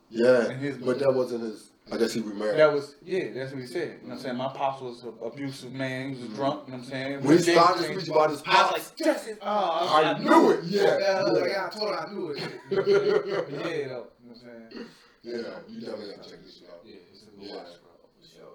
[0.09, 0.73] yeah.
[0.83, 1.69] But that wasn't his.
[1.91, 2.59] I guess he remarried.
[2.59, 3.99] That was, yeah, that's what he said.
[4.01, 4.35] You know what I'm saying?
[4.37, 6.13] My pops was an abusive man.
[6.15, 7.23] He was drunk, you know what I'm saying?
[7.23, 9.37] when he started they- to speak about his pops, I was like, it.
[9.41, 10.63] Oh, I knew it.
[10.65, 11.21] Yeah, Yeah, yeah.
[11.23, 12.39] like, I told her I knew it.
[12.69, 13.45] You know what I'm saying?
[13.49, 13.77] But yeah, though.
[13.79, 14.87] You know what I'm saying?
[15.23, 15.33] yeah.
[15.69, 16.79] You definitely gotta check this out.
[16.85, 17.55] Yeah, it's a good Yeah.
[17.55, 17.91] watch, bro.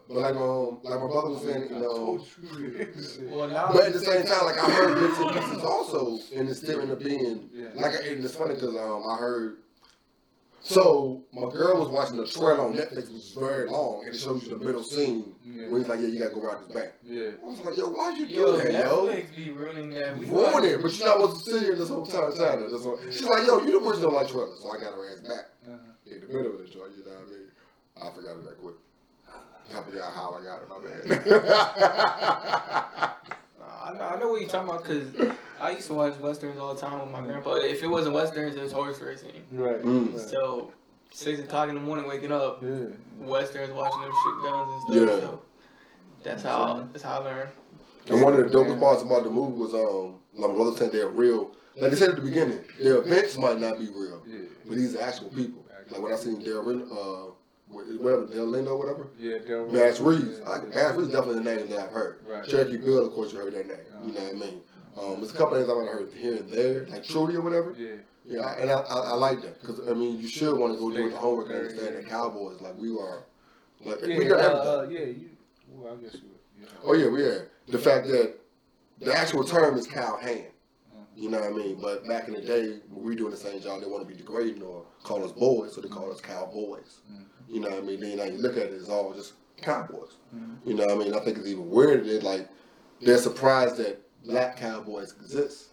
[0.08, 2.24] But like um, like my brother was saying, you know.
[3.34, 6.46] Well, now But at the same time, like I heard bits and pieces also in
[6.46, 7.68] the statement of being Yeah.
[7.76, 9.56] like, and it's funny because um I heard.
[10.64, 14.18] So my girl was watching the trailer on Netflix, which is very long, and it
[14.18, 15.68] shows you the middle scene Yeah.
[15.68, 17.30] when he's like, "Yeah, you gotta go rob his bank." Yeah.
[17.42, 20.16] I was like, "Yo, why'd you do yo, that, yo?" Netflix be ruining that.
[20.18, 22.70] We Ruin it, but you're not supposed to sit here this whole time her.
[22.70, 25.10] That's what- She's like, "Yo, you the person don't like trailers," so I got her
[25.12, 25.76] ass back Uh-huh.
[26.06, 26.92] in the middle of the joint.
[26.96, 27.50] You know what I mean?
[28.00, 28.74] I forgot it that quick.
[29.74, 30.68] I forgot how I got it.
[30.68, 31.22] My bad.
[33.84, 36.74] I know, I know what you're talking about because I used to watch westerns all
[36.74, 37.54] the time with my grandpa.
[37.54, 39.30] If it wasn't westerns, it was horse racing.
[39.52, 39.80] Right.
[39.80, 40.18] Mm.
[40.18, 40.72] So
[41.12, 42.60] six o'clock in the morning waking up.
[42.62, 42.86] Yeah.
[43.20, 44.96] Westerns watching them shoot guns and stuff.
[44.96, 45.20] Yeah.
[45.28, 45.42] So
[46.24, 47.50] that's how that's how I learned.
[48.08, 50.90] And one of the dopest parts about the movie was um, like my brother said,
[50.90, 51.52] they're real.
[51.80, 54.40] Like they said at the beginning, their events might not be real, Yeah.
[54.66, 55.64] but these are actual people.
[55.90, 57.30] Like when I seen Dale, Rin- uh,
[57.68, 59.06] whatever Dale Lindo, or whatever.
[59.18, 60.40] Yeah, Del Max Reeves.
[60.40, 60.50] Yeah.
[60.50, 62.18] I, Max Reeves is definitely the name that I've heard.
[62.26, 62.46] Right.
[62.46, 63.76] Cherokee Bill, of course, you heard that name.
[64.04, 64.60] You know what I mean?
[65.00, 67.74] Um, there's a couple things I've heard here and there, like Trudy or whatever.
[67.78, 67.96] Yeah.
[68.24, 70.92] Yeah, and I, I, I like that because I mean, you should want to go
[70.92, 73.24] do the homework and understand that Cowboys, like we are,
[73.84, 74.96] like Yeah, we got uh, everything.
[74.96, 75.30] uh, yeah, you.
[75.68, 76.20] Well, I guess you.
[76.60, 76.66] Yeah.
[76.84, 77.50] Oh yeah, we are.
[77.66, 78.34] The fact that
[79.00, 80.44] the actual term is cow hand.
[81.16, 81.78] You know what I mean?
[81.80, 84.16] But back in the day, when we doing the same job, they want to be
[84.18, 87.00] degrading or call us boys, so they call us cowboys.
[87.48, 88.00] You know what I mean?
[88.00, 90.12] Then now you look at it, it's all just cowboys.
[90.64, 91.14] You know what I mean?
[91.14, 92.48] I think it's even weirder that like
[93.00, 95.68] they're surprised that black cowboys exist.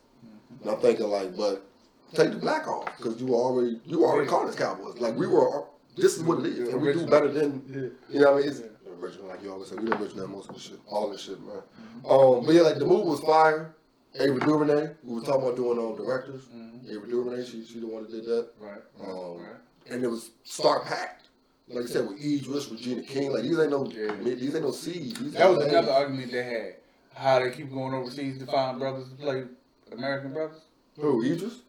[0.62, 1.66] And I'm thinking like, but
[2.14, 4.98] take the black off because you already you already called us cowboys.
[5.00, 5.64] Like we were,
[5.96, 7.64] this is what it is, and we do better than
[8.10, 8.50] you know what I mean?
[8.50, 8.62] It's
[9.00, 9.76] original, like you always say.
[9.76, 11.62] We the original most of the shit, all this shit, man.
[12.10, 13.76] Um, but yeah, like the movie was fire.
[14.20, 16.46] Ava DuVernay, we were talking about doing um, directors.
[16.90, 18.82] Ava DuVernay, she she the one that did that, Right.
[19.02, 19.56] um, Right.
[19.92, 21.28] and it was star packed.
[21.68, 24.16] Like I said, with Idris, Regina King, like these ain't no Yeah.
[24.34, 25.20] these ain't no seeds.
[25.20, 26.76] These That was another argument they had.
[27.20, 29.44] How they keep going overseas to find brothers to play
[29.92, 30.62] American brothers.
[30.98, 31.60] Who Idris?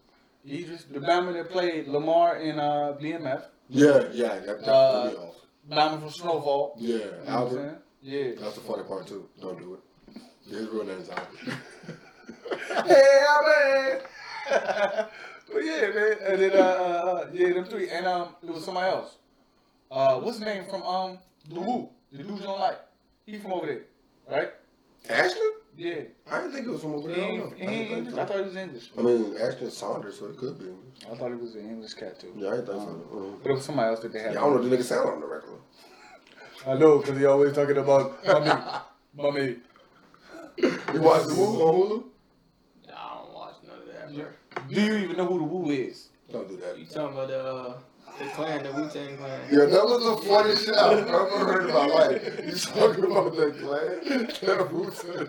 [0.49, 5.19] Idris, the Bama that played Lamar in uh, BMF, Yeah, yeah, that, that Uh, threw
[5.19, 5.35] me off.
[5.69, 6.75] Bama from Snowfall.
[6.79, 7.83] Yeah, You know Albert.
[8.01, 8.31] Yeah.
[8.39, 9.29] That's the funny part too.
[9.41, 10.23] Don't do it.
[10.49, 11.37] His real name is Albert.
[12.87, 14.01] hey, man.
[15.53, 16.17] but yeah, man.
[16.27, 17.91] And then, uh, uh, yeah, them three.
[17.91, 19.17] And um, there was somebody else.
[19.91, 21.19] Uh, what's his name from um,
[21.53, 21.89] The Wu?
[22.13, 22.79] The dude you don't like.
[23.27, 23.83] He from over there,
[24.31, 24.51] right?
[25.09, 25.53] Ashton?
[25.77, 25.95] Yeah.
[26.31, 27.25] I didn't think it was from over there.
[27.25, 27.47] I don't know.
[27.47, 28.07] I didn't English.
[28.09, 28.91] think I thought he was English.
[28.99, 30.67] I mean, Ashton Sanders, so it could be.
[31.11, 32.33] I thought it was an English cat too.
[32.37, 33.09] Yeah, I didn't think so.
[33.13, 34.37] Uh, But it was somebody else that they yeah, had.
[34.37, 35.59] I don't know what the nigga sound on the record.
[36.67, 38.51] I know, because he always talking about mommy,
[39.17, 39.57] mommy.
[40.59, 42.05] You watch the movie on Hulu?
[42.89, 44.27] Nah, I don't watch none of that, bro.
[44.69, 46.09] Do you even know who the Wu is?
[46.31, 46.79] Don't do that.
[46.79, 47.79] You talking about the uh,
[48.21, 49.41] the clan, the Wu Tang clan?
[49.51, 52.41] Yeah, that was the funniest shit I've ever heard in my life.
[52.45, 54.27] You talking about that clan?
[54.41, 55.29] That Wu-Tang.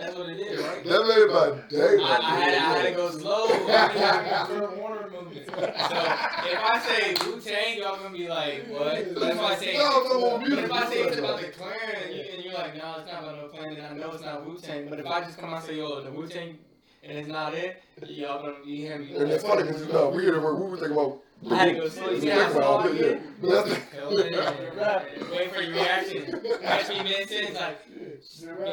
[0.00, 0.84] That's what it is, right?
[0.84, 2.02] That made my day.
[2.02, 3.46] I, I, had, I had to go slow.
[3.48, 5.46] I mean, Kurt Warner movement.
[5.46, 9.14] So if I say Wu Tang, y'all gonna be like, what?
[9.14, 11.74] But if I say, No, no, no, but if I say it's about the clan,
[12.04, 14.22] and, you, and you're like, no, it's not about no clan, then I know it's
[14.24, 14.88] not Wu Tang.
[14.88, 16.58] But if I just come out and say, yo, the Wu Tang,
[17.02, 19.16] and it's not it, y'all gonna you hear me?
[19.16, 20.56] And it's funny because you know we hear the word.
[20.56, 21.20] We were thinking about.
[21.48, 22.10] I had to go slow.
[22.10, 23.40] You see how slow I get?
[23.40, 25.02] But that's Hell yeah.
[25.32, 26.40] Wait for your reaction.
[26.62, 27.78] Catch me mid sentence, like,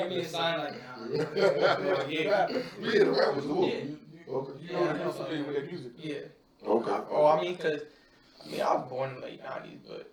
[0.01, 1.23] give me a sign, like, nah.
[2.09, 2.47] Yeah.
[2.47, 4.33] the rap was the Yeah.
[4.33, 4.51] Okay.
[4.61, 5.91] You know you're familiar with that music.
[5.97, 6.15] Yeah.
[6.67, 6.97] Okay.
[7.09, 7.81] Oh, I mean, cause
[8.45, 10.11] I mean, I was born in the late '90s, but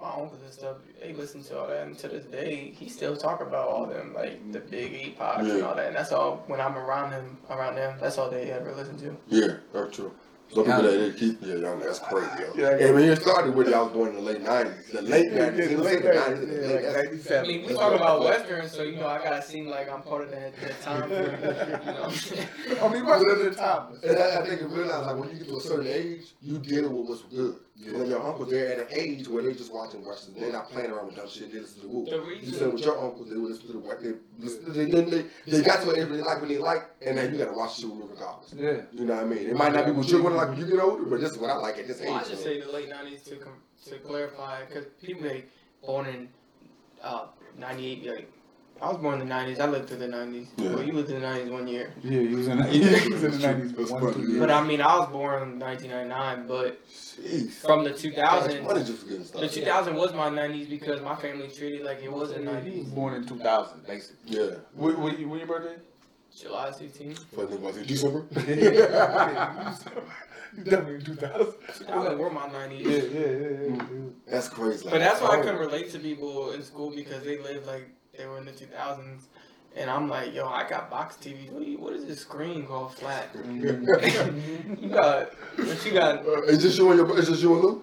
[0.00, 3.16] my uncles and stuff, they listen to all that, and to this day, he still
[3.16, 5.86] talk about all them, like the Big E Pops and all that.
[5.88, 6.44] And that's all.
[6.48, 9.16] When I'm around him, around them, that's all they ever listen to.
[9.28, 10.12] Yeah, that's true.
[10.54, 12.52] Some people that they keep, yeah, y'all, that's crazy, yo.
[12.54, 12.86] Yeah.
[12.86, 15.50] And when you started with, y'all was born in the late '90s, the late Yeah,
[15.50, 17.10] '90s, the late late '90s, the 90s, late yeah, like 90s.
[17.10, 17.44] 97.
[17.44, 20.22] I mean, we talk about westerns, so you know, I gotta seem like I'm part
[20.24, 21.08] of that, that time.
[21.08, 22.02] period, you know.
[22.04, 22.48] I mean, saying?
[22.80, 23.98] I mean, what's the time?
[24.02, 26.58] And I, I think you realize, like, when you get to a certain age, you
[26.58, 27.56] dealing with what's good.
[27.84, 30.38] When your uncles, they're at an age where they're just watching westerns.
[30.38, 31.52] They're not playing around with dumb shit.
[31.52, 32.04] They listen to the woo.
[32.06, 35.00] The You said with your uncles, they would listen to the they, listen, they, they,
[35.02, 37.38] they, they got to an age where they like what they like, and then you
[37.38, 38.54] gotta watch the shit with regardless.
[38.56, 38.80] Yeah.
[38.92, 39.46] You know what I mean?
[39.50, 41.38] It might not be what you're gonna like when you get older, but this is
[41.38, 42.08] what I like at this age.
[42.08, 42.44] Well, I just so.
[42.44, 45.50] say the late '90s to com- to clarify, because people like
[45.84, 46.28] born in
[47.02, 47.26] uh,
[47.58, 48.32] '98, like,
[48.80, 49.58] I was born in the '90s.
[49.58, 50.46] I lived through the '90s.
[50.58, 50.70] Yeah.
[50.74, 51.92] Well, you lived through the '90s one year.
[52.02, 54.38] Yeah, he was in, he was in the 90s That's for one, two yeah.
[54.40, 57.52] But I mean, I was born in 1999, but Jeez.
[57.52, 59.52] from the Money 2000s, the started.
[59.52, 62.94] 2000 was my 90s because my family treated like it was the He was 90s.
[62.94, 64.36] born in 2000, basically.
[64.38, 64.56] Yeah.
[64.74, 65.76] When, when, you- when your birthday?
[66.36, 67.18] July 16th.
[67.34, 68.26] Funny thing was it December?
[68.36, 68.42] you
[70.64, 71.46] definitely in 2000.
[71.78, 72.84] 2000 were my Yeah, 90s.
[72.84, 73.80] yeah, yeah, yeah.
[74.26, 74.84] That's crazy.
[74.84, 75.42] Like, But that's why I oh.
[75.42, 79.22] couldn't relate to people in school because they lived like they were in the 2000s.
[79.76, 81.50] And I'm like, yo, I got box TVs.
[81.52, 83.28] What, you, what is this screen called flat?
[83.52, 86.26] you got, what you got?
[86.26, 87.18] Uh, is this you and your?
[87.18, 87.82] Is this you and Luke?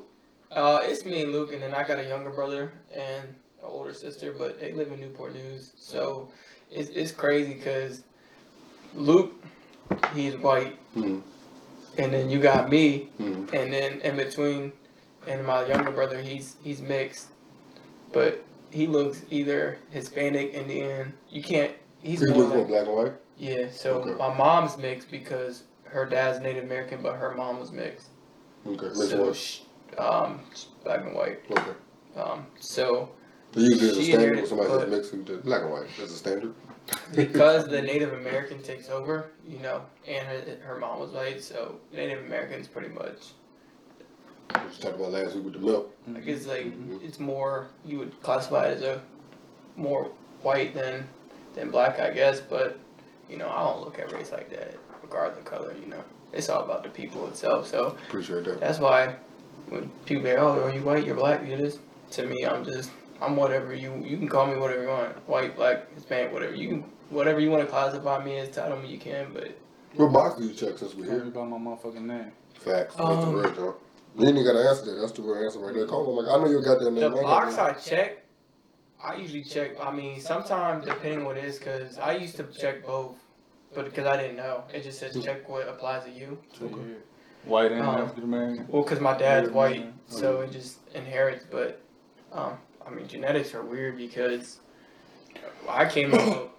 [0.51, 3.93] Uh, it's me and Luke, and then I got a younger brother and an older
[3.93, 5.73] sister, but they live in Newport News.
[5.77, 6.29] So
[6.71, 8.03] it's, it's crazy because
[8.95, 9.33] Luke,
[10.15, 11.19] he's white, Hmm.
[11.97, 13.45] and then you got me, Hmm.
[13.53, 14.73] and then in between,
[15.27, 17.27] and my younger brother, he's he's mixed,
[18.11, 18.43] but
[18.73, 21.13] he looks either Hispanic, Indian.
[21.29, 21.71] You can't.
[22.01, 23.13] He's He looks black and white.
[23.37, 23.67] yeah.
[23.71, 24.11] So Okay.
[24.17, 28.09] my mom's mixed because her dad's Native American, but her mom was mixed.
[28.67, 28.87] Okay.
[28.87, 29.33] Makes So one.
[29.33, 29.59] sh
[29.97, 30.39] Um,
[30.83, 31.39] black and white.
[31.51, 31.71] Okay.
[32.15, 33.09] Um, so
[33.53, 35.87] They usually is a standard when somebody mixed who black and white.
[35.99, 36.53] That's a standard.
[37.15, 41.75] because the Native American takes over, you know, and her, her mom was white, so
[41.93, 43.33] Native Americans pretty much.
[44.49, 45.93] We just talked about last week with the milk.
[46.15, 46.67] I guess like
[47.03, 49.01] it's more you would classify it as a
[49.75, 51.07] more white than
[51.55, 52.39] than black, I guess.
[52.39, 52.77] But
[53.29, 55.73] you know, I don't look at race like that, regardless of color.
[55.81, 56.03] You know,
[56.33, 57.67] it's all about the people itself.
[57.67, 58.59] So Appreciate that.
[58.59, 59.15] that's why
[59.69, 61.05] when people say, "Oh, are you white?
[61.05, 61.79] You're black." You're this.
[62.11, 65.55] To me, I'm just I'm whatever you you can call me whatever you want, white,
[65.55, 68.49] black, Hispanic, whatever you can whatever you want to classify me as.
[68.49, 69.57] Tell me you can, but
[69.95, 71.27] What box do you check since we're Tell me here?
[71.29, 72.31] about my motherfucking name.
[72.53, 72.95] Facts.
[72.95, 73.73] That's the Um, real John.
[74.17, 74.99] You ain't even gotta answer that.
[75.01, 75.87] That's the real answer right there.
[75.87, 77.13] Call him like I know your goddamn The name.
[77.13, 78.23] I ain't box I check,
[79.03, 79.71] I usually check.
[79.81, 83.15] I mean, sometimes depending what it is, because I used to check both,
[83.73, 86.37] but because I didn't know, it just says check what applies to you.
[86.57, 86.93] So, yeah.
[87.45, 88.67] White and Um, African American.
[88.69, 89.99] Well, because my dad's Native white, American.
[90.07, 91.45] so it just inherits.
[91.49, 91.81] But
[92.31, 92.53] um,
[92.85, 94.59] I mean, genetics are weird because
[95.67, 96.51] I came out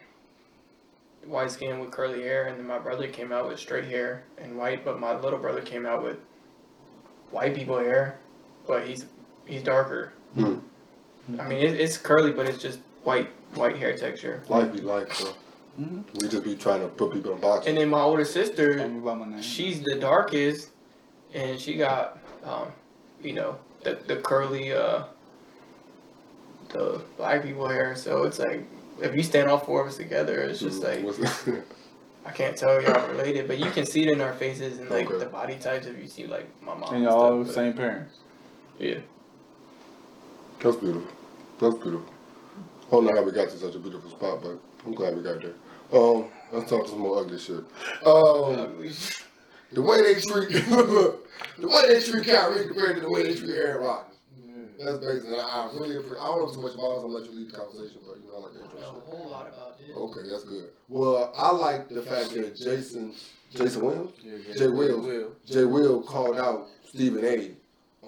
[1.24, 4.58] white skin with curly hair, and then my brother came out with straight hair and
[4.58, 6.18] white, but my little brother came out with
[7.34, 8.18] white people hair,
[8.66, 9.06] but he's
[9.44, 10.12] he's darker.
[10.34, 10.58] Hmm.
[11.38, 14.42] I mean, it, it's curly, but it's just white white hair texture.
[14.48, 15.32] Life be life, bro.
[15.80, 16.04] Mhm.
[16.20, 17.68] We just be trying to put people in boxes.
[17.68, 19.42] And then my older sister, me about my name.
[19.42, 20.68] she's the darkest,
[21.34, 22.68] and she got, um,
[23.22, 25.02] you know, the the curly, uh,
[26.68, 27.96] the black people hair.
[27.96, 28.64] So it's like
[29.02, 31.64] if you stand all four of us together, it's just like What's that?
[32.26, 35.10] I can't tell y'all related, but you can see it in our faces and like
[35.10, 35.18] Okay.
[35.18, 35.86] the body types.
[35.86, 38.14] If you see like my mom, and and y'all all stuff, the same parents.
[38.78, 38.98] Yeah.
[40.60, 41.08] That's beautiful.
[41.60, 42.06] That's beautiful.
[42.88, 45.22] I don't know how we got to such a beautiful spot, but I'm glad we
[45.22, 45.54] got there.
[45.92, 47.64] Um, let's talk some more ugly shit.
[48.06, 48.82] Um,
[49.72, 51.18] the way they treat the
[51.68, 54.10] way they treat Kyrie compared to the way they treat Aaron Rodgers.
[54.82, 55.38] That's basically.
[55.38, 57.00] I, I really appre- I don't know too much about it.
[57.00, 58.60] So I'm gonna let you lead the conversation, but you know I like the
[60.16, 60.68] Okay, that's good.
[60.88, 63.14] Well, I like the fact that Jason
[63.54, 64.66] Jason Williams Yeah, Jay.
[64.68, 65.32] Will.
[65.46, 67.52] Jay Will called out Stephen A.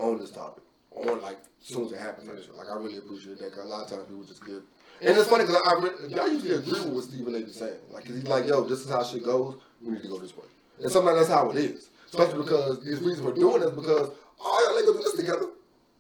[0.03, 0.63] on this topic,
[0.95, 2.29] on like as soon as it happened.
[2.29, 4.57] Like, like I really appreciate that because a lot of times people just get.
[5.03, 7.39] And it's funny because I, I, I usually agree with what Stephen A.
[7.39, 7.77] is saying.
[7.93, 9.57] Like 'cause he's like, "Yo, this is how shit goes.
[9.83, 10.45] We need to go this way."
[10.83, 11.89] And sometimes that's how it is.
[12.07, 15.15] Especially because his reason for doing it is because all y'all ain't gonna do this
[15.17, 15.47] together.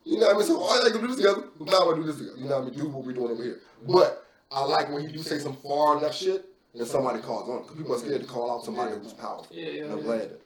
[0.04, 0.46] You know what I mean?
[0.46, 1.40] So all y'all ain't gonna do this together.
[1.40, 2.38] Now We might want to do this together.
[2.38, 2.78] You know what I mean?
[2.78, 3.60] Do what we're doing over here.
[3.86, 7.62] But I like when he do say some far left shit and somebody calls on
[7.62, 9.46] because people are scared to call out somebody who's powerful.
[9.50, 10.04] Yeah, yeah, And I'm yeah.
[10.04, 10.40] glad that.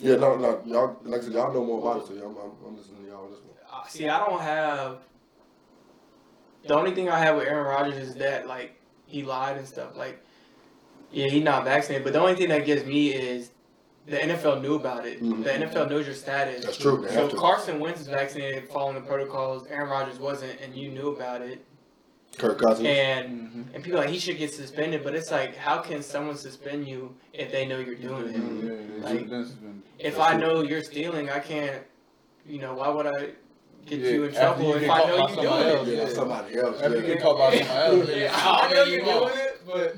[0.00, 2.66] Yeah, no, no, y'all, like I said, y'all know more about it, so y'all, I'm,
[2.68, 3.56] I'm listening to y'all on this one.
[3.72, 4.98] Uh, See, I don't have.
[6.66, 9.96] The only thing I have with Aaron Rodgers is that like he lied and stuff.
[9.96, 10.22] Like,
[11.10, 12.04] yeah, he's not vaccinated.
[12.04, 13.50] But the only thing that gets me is
[14.06, 15.22] the NFL knew about it.
[15.22, 15.42] Mhm.
[15.44, 16.64] The NFL knows your status.
[16.64, 17.06] That's true.
[17.08, 17.28] So.
[17.30, 19.66] Carson Wentz is vaccinated, following the protocols.
[19.68, 21.64] Aaron Rodgers wasn't, and you knew about it.
[22.36, 22.86] Kirk Cousins.
[22.86, 23.74] And Mm-hmm.
[23.74, 26.86] and people are like he should get suspended, but it's like how can someone suspend
[26.86, 28.34] you if they know you're doing it?
[28.36, 29.02] Mhm.
[29.02, 29.46] Like, Like,
[29.98, 31.82] If That's I know you're stealing, I can't.
[32.46, 33.30] You know why would I
[33.86, 35.88] get Yeah, you in trouble you if I know you somebody doing else.
[35.88, 35.96] it?
[35.96, 36.80] yeah, somebody else.
[36.80, 37.14] After you Yeah.
[37.14, 37.70] get caught by somebody
[38.04, 38.08] else.
[38.16, 39.96] Yeah, I know you're doing it, but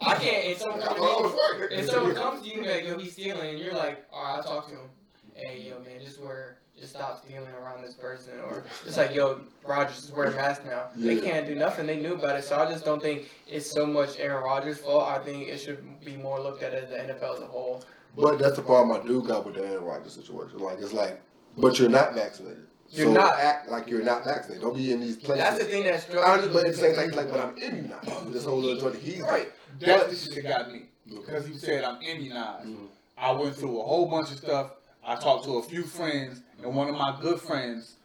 [0.00, 0.44] I can't.
[0.46, 3.50] And someone comes to me, and someone comes to you and like, yo, he's stealing,
[3.50, 4.88] and you're like, all right, I'll talk to him.
[5.34, 9.40] Hey, yo, man, just wear, just stop stealing around this person, or just like, yo,
[9.66, 10.88] Rodgers, is wearing a mask now.
[10.94, 11.86] They can't do nothing.
[11.86, 15.08] They knew about it, so I just don't think it's so much Aaron Rodgers' fault.
[15.08, 17.82] I think it should be more looked at as the NFL as a whole.
[18.16, 20.58] But that's the problem I do got with the Aaron Rodgers situation.
[20.58, 21.20] Like, it's like,
[21.58, 22.66] but you're not vaccinated.
[22.90, 23.38] You're so not.
[23.38, 24.62] act like you're not vaccinated.
[24.62, 25.44] Don't be in these places.
[25.44, 26.52] That's the thing that's struggling.
[26.52, 28.32] but it's the same time, he's like, but I'm immunized.
[28.32, 29.48] This whole little joint, he's Right.
[29.80, 30.86] That's the shit that got me.
[31.08, 32.68] Because he said I'm immunized.
[32.68, 32.88] Mhm.
[33.18, 34.72] I went through a whole bunch of stuff.
[35.04, 37.96] I talked to a few friends, and one of my good friends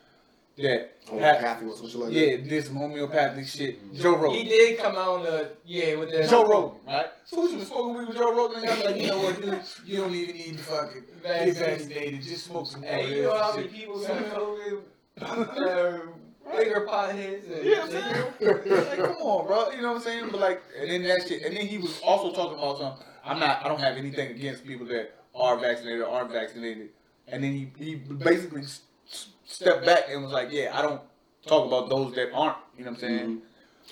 [0.58, 3.94] that had, Homeopathy or something like yeah, did some homeopathic shit.
[3.96, 4.38] Joe Rogan.
[4.38, 7.08] He did come out on the yeah with the Joe Rogan, right?
[7.26, 9.42] So we was smoking weed with Joe Rogan, and I was like, you know what,
[9.42, 9.62] dude?
[9.86, 12.22] You don't even need to fucking get vaccinated.
[12.22, 14.82] Just smoke some more of Hey, you know how many people got COVID?
[15.22, 18.88] Uh, bigger potheads and You know what I'm saying?
[18.88, 19.70] like, come on, bro.
[19.72, 20.30] You know what I'm saying?
[20.32, 21.44] But like, and then that shit.
[21.44, 23.06] And then he was also talking about something.
[23.24, 23.64] I'm not.
[23.64, 26.90] I don't have anything against people that are vaccinated or aren't vaccinated.
[27.32, 31.02] And then he he basically s- s- stepped back and was like, yeah, I don't
[31.46, 32.58] talk about those that aren't.
[32.78, 33.42] You know what I'm saying?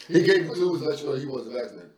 [0.08, 1.92] He gave you clues to let you know he wasn't vaccinated.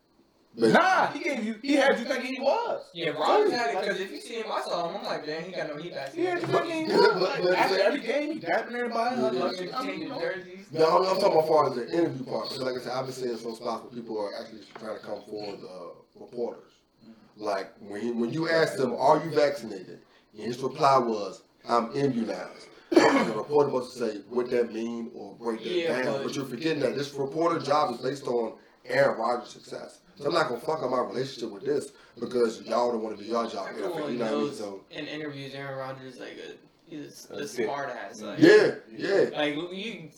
[0.54, 0.72] Basically.
[0.74, 1.54] Nah, he gave you.
[1.62, 2.82] He had you thinking he was.
[2.92, 4.96] Yeah, Rodgers had it because if you see him, I saw him.
[4.98, 6.12] I'm like, damn, he got no heat back.
[6.12, 7.38] He had you thinking he but- was.
[7.40, 9.16] Like, after every game, he dapping everybody.
[9.16, 9.38] Yeah, yeah.
[9.40, 9.74] them, shit.
[9.74, 10.66] I mean, changing jerseys.
[10.72, 12.48] No, I'm, I'm talking about far as the interview part.
[12.50, 15.02] Because like I said, I've been seeing some spots where people are actually trying to
[15.04, 16.72] come forward, uh, reporters.
[17.38, 20.00] Like when he, when you asked him, "Are you vaccinated?"
[20.34, 25.34] And his reply was, "I'm immunized." the reporter supposed to say what that mean or
[25.36, 26.12] break that Yeah, down.
[26.12, 28.52] but- But, you're forgetting that this reporter job is based on
[28.84, 30.00] Aaron Rodgers' success.
[30.16, 33.24] So I'm not gonna fuck up my relationship with this because y'all don't want to
[33.24, 33.68] do your job.
[33.74, 34.18] You know what I mean?
[34.18, 38.20] knows So in interviews Aaron Rodgers is like a he's a, a smart ass.
[38.20, 39.30] Like, yeah, yeah.
[39.32, 40.10] like you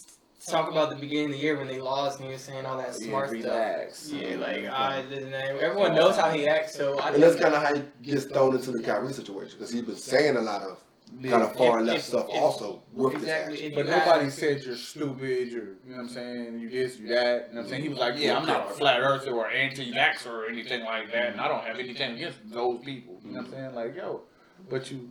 [0.46, 2.76] talk about the beginning of the year when they lost and he was saying all
[2.78, 3.42] that smart stuff.
[3.44, 4.11] relax.
[4.12, 5.50] Yeah, like I this and that.
[5.57, 8.54] Everyone knows how he acts, so I And that's kind of how he gets thrown
[8.54, 10.78] into the Kyrie situation because he's been saying a lot of
[11.22, 13.57] kind of far If- left if- stuff if- also with exactly.
[13.57, 16.68] this If But nobody have- said you're stupid, you're, you know what I'm saying, you
[16.68, 17.83] this, you that, you know what I'm saying?
[17.83, 21.33] He was like, yeah, I'm not a flat earther or anti-vaxxer or anything like that,
[21.33, 23.74] and I don't have anything against those people, you know what I'm saying?
[23.74, 24.22] Like, yo,
[24.68, 25.09] but you...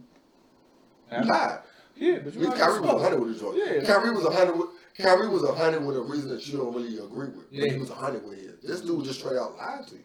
[1.10, 1.30] action.
[1.30, 1.60] Lied.
[1.96, 3.58] Yeah, but you Kyrie was supposed- 100 with his joint.
[3.58, 3.84] Yeah.
[3.84, 7.30] Kyrie was 100 with Kyrie was 100 with a reason that you don't really agree
[7.30, 7.46] with.
[7.52, 7.72] Yeah.
[7.72, 8.60] he was 100 with his.
[8.62, 10.02] This dude just straight out lied to you.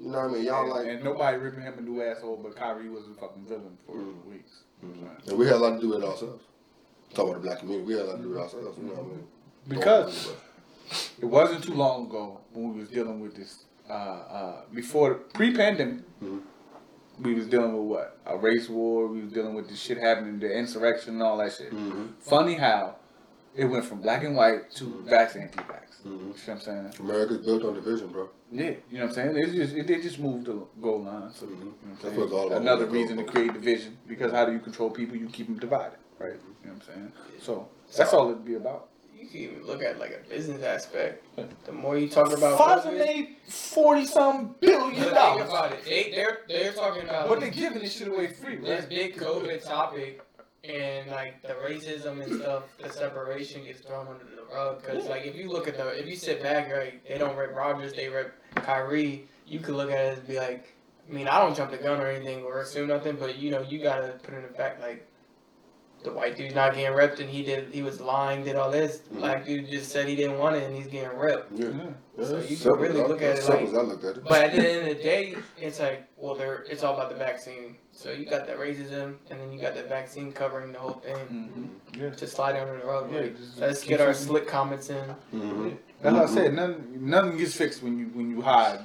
[0.00, 0.44] You know what I mean?
[0.44, 3.44] Y'all And, like, and nobody ripping him a new asshole, but Kyrie was a fucking
[3.46, 4.24] villain for Mm.
[4.26, 4.60] weeks.
[5.26, 6.42] and we had a lot to do with it ourselves.
[7.14, 8.78] Talk about the black community, we had a lot to do with it ourselves.
[8.78, 9.26] You know what I mean?
[9.68, 10.32] Because
[11.20, 13.64] it wasn't too long ago when we was dealing with this.
[13.88, 16.40] Uh, uh, before pre-pandemic, Mhm.
[17.22, 19.06] we was dealing with what a race war.
[19.06, 21.70] We was dealing with the shit happening, the insurrection, and all that shit.
[21.72, 22.14] Mhm.
[22.18, 22.96] Funny how
[23.56, 26.02] it went from black and white to vax anti-vax.
[26.06, 26.28] Mhm.
[26.28, 26.92] You see what I'm saying?
[27.00, 28.28] America's built on division, bro.
[28.52, 29.36] Yeah, you know what I'm saying.
[29.36, 31.30] It's just it, they just moved the goal line.
[31.32, 32.30] So you know what I'm That's saying?
[32.32, 35.16] all about, Another moving the reason to create division because how do you control people?
[35.16, 36.32] You keep them divided, right?
[36.62, 37.12] You know what I'm saying?
[37.40, 38.88] So that's all it'd be about.
[39.18, 41.24] you can even look at like a business aspect.
[41.64, 45.48] The more you talk about Pfizer COVID, made forty some billion But think dollars.
[45.48, 45.84] about it.
[45.86, 48.88] They they're they're talking about But they're giving this shit away free, this right?
[48.90, 50.20] big COVID topic
[50.68, 54.80] and like the racism and stuff, the separation gets thrown under the rug.
[54.80, 57.54] Because like if you look at the if you sit back right, they don't rip
[57.54, 59.28] Rodgers, they rip Kyrie.
[59.46, 60.74] You could look at it and be like,
[61.08, 63.60] I mean, I don't jump the gun or anything or assume nothing, but you know
[63.62, 65.06] you gotta put in the fact like.
[66.04, 67.72] The white dude's not getting repped, and he did.
[67.72, 68.98] He was lying, did all this.
[68.98, 71.44] Black dude just said he didn't want it, and he's getting repped.
[71.54, 71.68] Yeah.
[71.68, 71.72] Yeah.
[72.18, 74.24] Yeah, So that's you can really look at it like- I looked at it.
[74.24, 77.16] But at the end of the day, it's like, well, they're, it's all about the
[77.16, 77.76] vaccine.
[77.92, 81.16] So you got that racism, and then you got the vaccine covering the whole thing
[81.16, 82.02] Mm-hmm.
[82.02, 82.10] Yeah.
[82.10, 83.10] to slide under the rug.
[83.10, 85.02] Yeah, like, just- let's get our slick comments in.
[85.30, 85.70] hmm
[86.02, 86.52] That's what I said.
[86.52, 88.80] Nothing, nothing gets fixed when you when you hide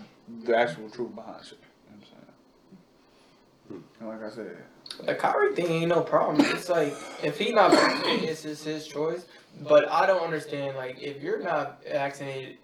[0.45, 1.59] the actual truth behind shit.
[1.59, 3.83] You know what I'm saying?
[3.99, 4.57] And like I said,
[5.05, 6.45] The Kyrie thing ain't no problem.
[6.49, 9.25] It's like if he not vaccinated, it's just his choice.
[9.61, 10.75] But I don't understand.
[10.77, 12.57] Like if you're not vaccinated,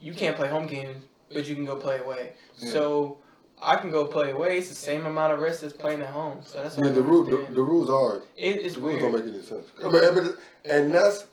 [0.00, 2.32] you can't play home games, but you can go play away.
[2.58, 2.70] Yeah.
[2.72, 3.18] So
[3.62, 4.58] I can go play away.
[4.58, 6.38] It's the same amount of risk as playing at home.
[6.44, 9.12] So that's Yeah, the, don't rule, the, the rules are It, it's The rules weird.
[9.12, 9.66] don't make any sense.
[9.80, 11.26] But, but- and that's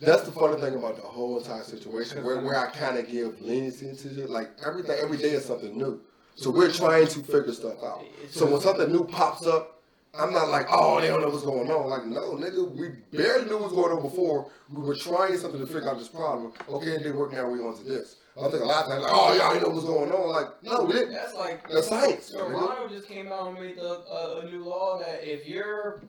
[0.00, 3.40] that's the funny thing about the whole entire situation, where, where I kind of give
[3.42, 4.26] leniency to.
[4.28, 6.00] Like everything, every day is something new.
[6.40, 8.02] So we're trying to figure stuff out.
[8.30, 9.82] So when something new pops up,
[10.18, 11.90] I'm not like, oh, they don't know what's going on.
[11.90, 14.50] Like, no, nigga, we barely knew what was going on before.
[14.70, 16.54] We were trying something to figure out this problem.
[16.66, 17.32] Okay, it didn't work.
[17.34, 18.16] Now we on to this.
[18.38, 20.28] I think a lot of times, like, oh, y'all didn't know what's going on.
[20.30, 21.12] Like, no, we didn't.
[21.12, 22.32] That's like That's science.
[22.34, 22.48] nigga.
[22.48, 26.00] Toronto just came out and made the, uh, a new law that if you're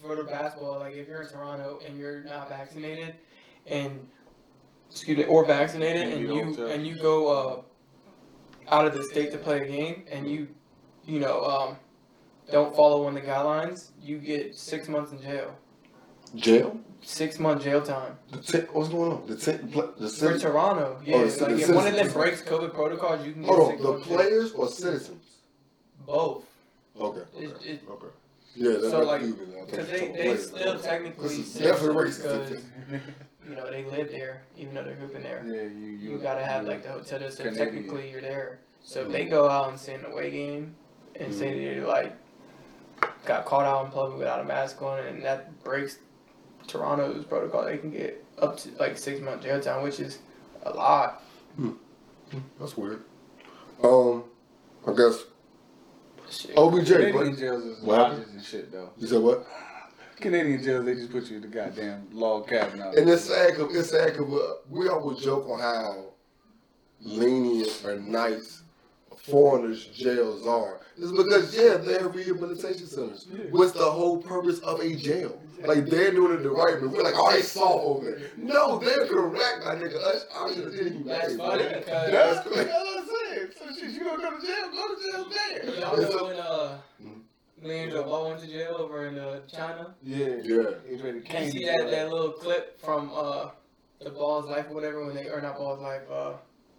[0.00, 3.16] for the basketball, like if you're in Toronto and you're not vaccinated,
[3.66, 4.06] and
[4.88, 7.62] excuse me, or vaccinated, And and you you uh, and you go uh,
[8.70, 10.48] out of the state to play a game, and you
[11.04, 11.76] you know um,
[12.50, 15.56] don't follow one of the guidelines, you get six months in jail,
[16.34, 16.78] Jail?
[17.04, 19.26] six month jail time The ten, what's going on?
[19.26, 21.00] The ten, the for Toronto.
[21.04, 23.72] Yeah, the like citi- if one of them breaks COVID protocols, you can get Hold
[23.72, 24.16] on, the months jail.
[24.16, 25.24] players or citizens?
[26.06, 26.44] Both.
[27.00, 27.20] Okay.
[27.36, 27.44] Okay.
[27.44, 28.06] It- it- okay.
[28.54, 29.54] Yeah, that's So, like, confused me.
[29.56, 32.60] I thought Because they, they still technically This is definitely racist.
[33.44, 35.42] because you know they live there, even though they're hooping there.
[35.46, 37.66] yeah, you You gotta have like the hotel there, so Canadian.
[37.66, 38.60] technically you're there.
[38.84, 40.74] So if they go out and say an away game
[41.16, 41.80] and say Mm-hmm.
[41.80, 42.12] they like
[43.24, 45.98] got caught out in public without a mask on, and that breaks
[46.66, 50.18] Toronto's protocol, they can get up to like six months jail time, which is
[50.64, 51.22] a lot.
[52.58, 53.02] That's weird.
[53.82, 54.24] Um,
[54.86, 55.24] I guess
[56.30, 56.56] Shit.
[56.56, 56.86] OBJ.
[56.88, 57.38] Canadian What?
[57.38, 58.18] jails is What happened?
[58.20, 58.90] lodges and shit though.
[58.98, 59.46] You said what?
[60.16, 62.96] Canadian jails, they just put you in the goddamn log cabin out.
[62.96, 63.56] And it's sad.
[63.56, 64.16] 'cause- It's sad.
[64.16, 64.26] 'cause
[64.70, 66.04] we always joke on how
[67.00, 68.62] lenient or nice
[69.16, 70.80] foreigners' jails are.
[70.98, 73.26] It's because yeah, they're rehabilitation centers.
[73.50, 75.40] What's the whole purpose of a jail?
[75.64, 76.88] Like they're doing it the right way.
[76.88, 78.30] We're like, oh, they soft over there.
[78.36, 79.94] No, they're correct, my nigga.
[79.96, 81.04] Us, I should have did you.
[81.04, 81.78] That's funny man.
[81.78, 83.48] because- That's That's what I'm saying.
[83.58, 84.70] So shit, you gonna go to jail?
[84.72, 85.80] Go to jail there.
[85.80, 86.78] Y'all know when uh,
[87.62, 89.94] LiAngelo Ball went to jail over in uh, China?
[90.02, 90.26] Yeah.
[90.42, 90.62] Yeah.
[90.88, 93.50] He's ready to You cane see that, that little clip from uh
[94.00, 96.32] the Ball's Life or whatever when they or not Ball's Life, uh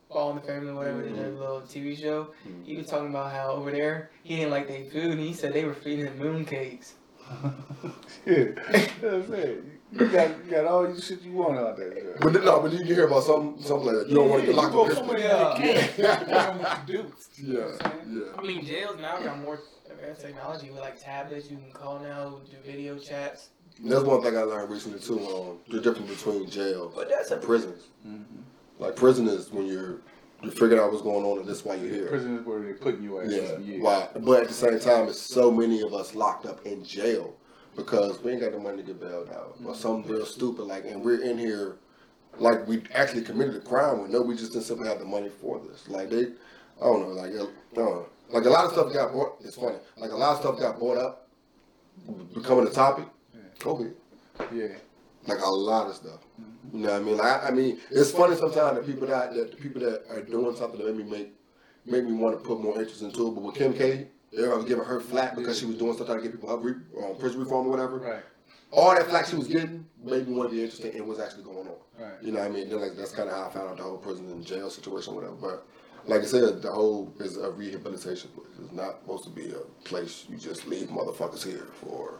[0.09, 1.15] Ball in the Family or whatever, Mhm.
[1.15, 2.27] that little TV show.
[2.47, 2.65] Mhm.
[2.65, 5.53] He was talking about how over there he didn't like their food and he said
[5.53, 6.95] they were feeding him moon cakes.
[8.25, 8.45] Yeah,
[9.01, 9.39] that's what
[9.91, 11.89] You got, you got all you shit you want out there.
[11.91, 12.15] girl.
[12.21, 14.09] But then- no, but you can hear about something, something like that.
[14.09, 14.87] You don't want to get locked you up.
[14.89, 15.59] go somewhere else.
[15.97, 15.97] Yeah.
[15.97, 17.13] You know what you do.
[17.53, 18.37] Yeah, yeah.
[18.37, 19.59] I mean, jails now got more
[20.03, 21.49] advanced technology with like tablets.
[21.49, 23.49] You can call now, do video chats.
[23.83, 25.19] That's one thing I learned recently too.
[25.19, 27.83] Um, the difference between jail But that's a and prisons.
[28.07, 28.41] Mm-hmm.
[28.79, 30.01] Like prison is when you're
[30.43, 32.07] you figured out what's going on and that's why you're here.
[32.07, 33.29] Prison is where they're putting you at.
[33.29, 33.81] Yeah, for years.
[33.81, 34.09] why?
[34.13, 37.33] But at the same time, it's so many of us locked up in jail
[37.75, 39.73] because we ain't got the money to get bailed out or mm-hmm.
[39.73, 41.77] something real stupid like, and we're in here
[42.39, 45.29] like we actually committed a crime when no, we just didn't simply have the money
[45.29, 45.87] for this.
[45.87, 46.23] Like they,
[46.81, 48.05] I don't know, like I don't know.
[48.29, 49.37] Like a lot of stuff got bought.
[49.43, 51.27] It's funny, like a lot of stuff got bought up,
[52.33, 53.05] becoming a topic.
[53.59, 53.93] COVID,
[54.53, 54.67] Yeah.
[55.27, 56.19] like a lot of stuff.
[56.73, 57.17] You know what I mean?
[57.17, 60.21] Like I, I mean, it's funny sometimes that people that, that the people that are
[60.21, 61.33] doing something that make me make
[61.85, 63.31] make me want to put more interest into it.
[63.31, 66.19] But with Kim K, everybody was giving her flack because she was doing stuff trying
[66.19, 67.97] to get people up re, um, prison reform or whatever.
[67.99, 68.23] Right.
[68.71, 71.43] All that flack she was getting made me want to be interested in what's actually
[71.43, 71.75] going on.
[71.99, 72.13] Right.
[72.23, 72.69] You know what I mean?
[72.69, 75.13] Then, like, that's kind of how I found out the whole prison and jail situation,
[75.13, 75.35] or whatever.
[75.35, 75.67] But
[76.07, 78.47] like I said, the whole is a rehabilitation place.
[78.61, 82.19] It's not supposed to be a place you just leave motherfuckers here for.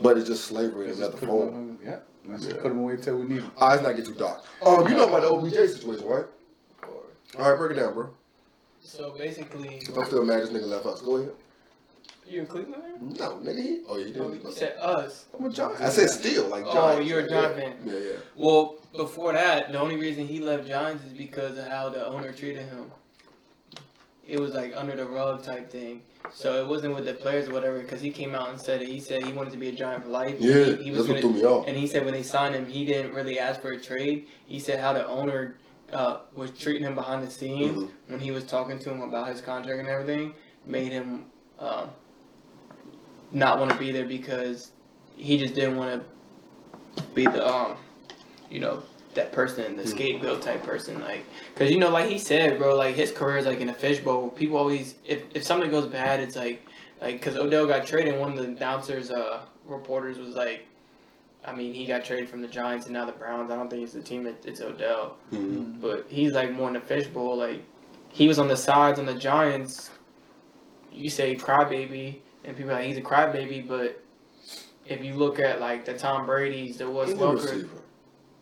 [0.00, 1.78] But it's just slavery in another form.
[1.84, 1.98] Yeah.
[2.26, 2.54] Let's Yeah.
[2.54, 3.52] put them away until we need them.
[3.58, 4.42] All right, let's not get too dark.
[4.64, 6.24] Um, you know about the OBJ situation, right?
[7.38, 8.10] All right, break it down, bro.
[8.80, 11.00] So basically, If I'm still mad, this nigga left us.
[11.02, 11.32] Go ahead.
[12.26, 12.82] you in Cleveland?
[12.82, 13.14] man?
[13.18, 13.80] No, nigga, he.
[13.88, 14.56] Oh, yeah, he didn't Oh, leave you us.
[14.56, 15.24] said us.
[15.38, 15.80] I'm a Giant.
[15.80, 16.96] I said still, like John.
[16.96, 17.28] Oh, you're a Yeah.
[17.28, 17.76] Giant fan.
[17.84, 18.16] Yeah, yeah.
[18.36, 22.32] Well, before that, the only reason he left Giants is because of how the owner
[22.32, 22.90] treated him.
[24.26, 26.02] It was like under the rug type thing.
[26.32, 28.88] So it wasn't with the players or whatever, because he came out and said it.
[28.88, 30.36] He said he wanted to be a Giant for life.
[30.38, 31.66] Yeah, he, he that's what gonna- threw me off.
[31.66, 34.28] And he said when they signed him, he didn't really ask for a trade.
[34.46, 35.56] He said how the owner
[35.92, 37.90] uh, was treating him behind the scenes Mhm.
[38.08, 40.32] when he was talking to him about his contract and everything,
[40.64, 41.26] made him
[41.58, 41.90] um,
[43.30, 44.72] not want to be there because
[45.16, 46.02] he just didn't want
[46.96, 47.76] to be the um,
[48.50, 48.82] you know,
[49.14, 52.94] that person, the scapegoat type person, like, cause you know, like he said, bro, like
[52.94, 54.30] his career is like in a fishbowl.
[54.30, 56.64] People always, if if something goes bad, it's like,
[57.00, 58.18] like, cause Odell got traded.
[58.18, 60.66] One of the announcers, uh, reporters was like,
[61.44, 63.50] I mean, he got traded from the Giants and now the Browns.
[63.50, 64.26] I don't think it's the team.
[64.26, 65.80] It, it's Odell, Mhm.
[65.80, 67.36] but he's like more in the fishbowl.
[67.36, 67.62] Like,
[68.10, 69.90] he was on the sides on the Giants.
[70.92, 74.00] You say crybaby, and people are like he's a crybaby, but
[74.86, 77.68] if you look at like the Tom Brady's, the Wes Welker.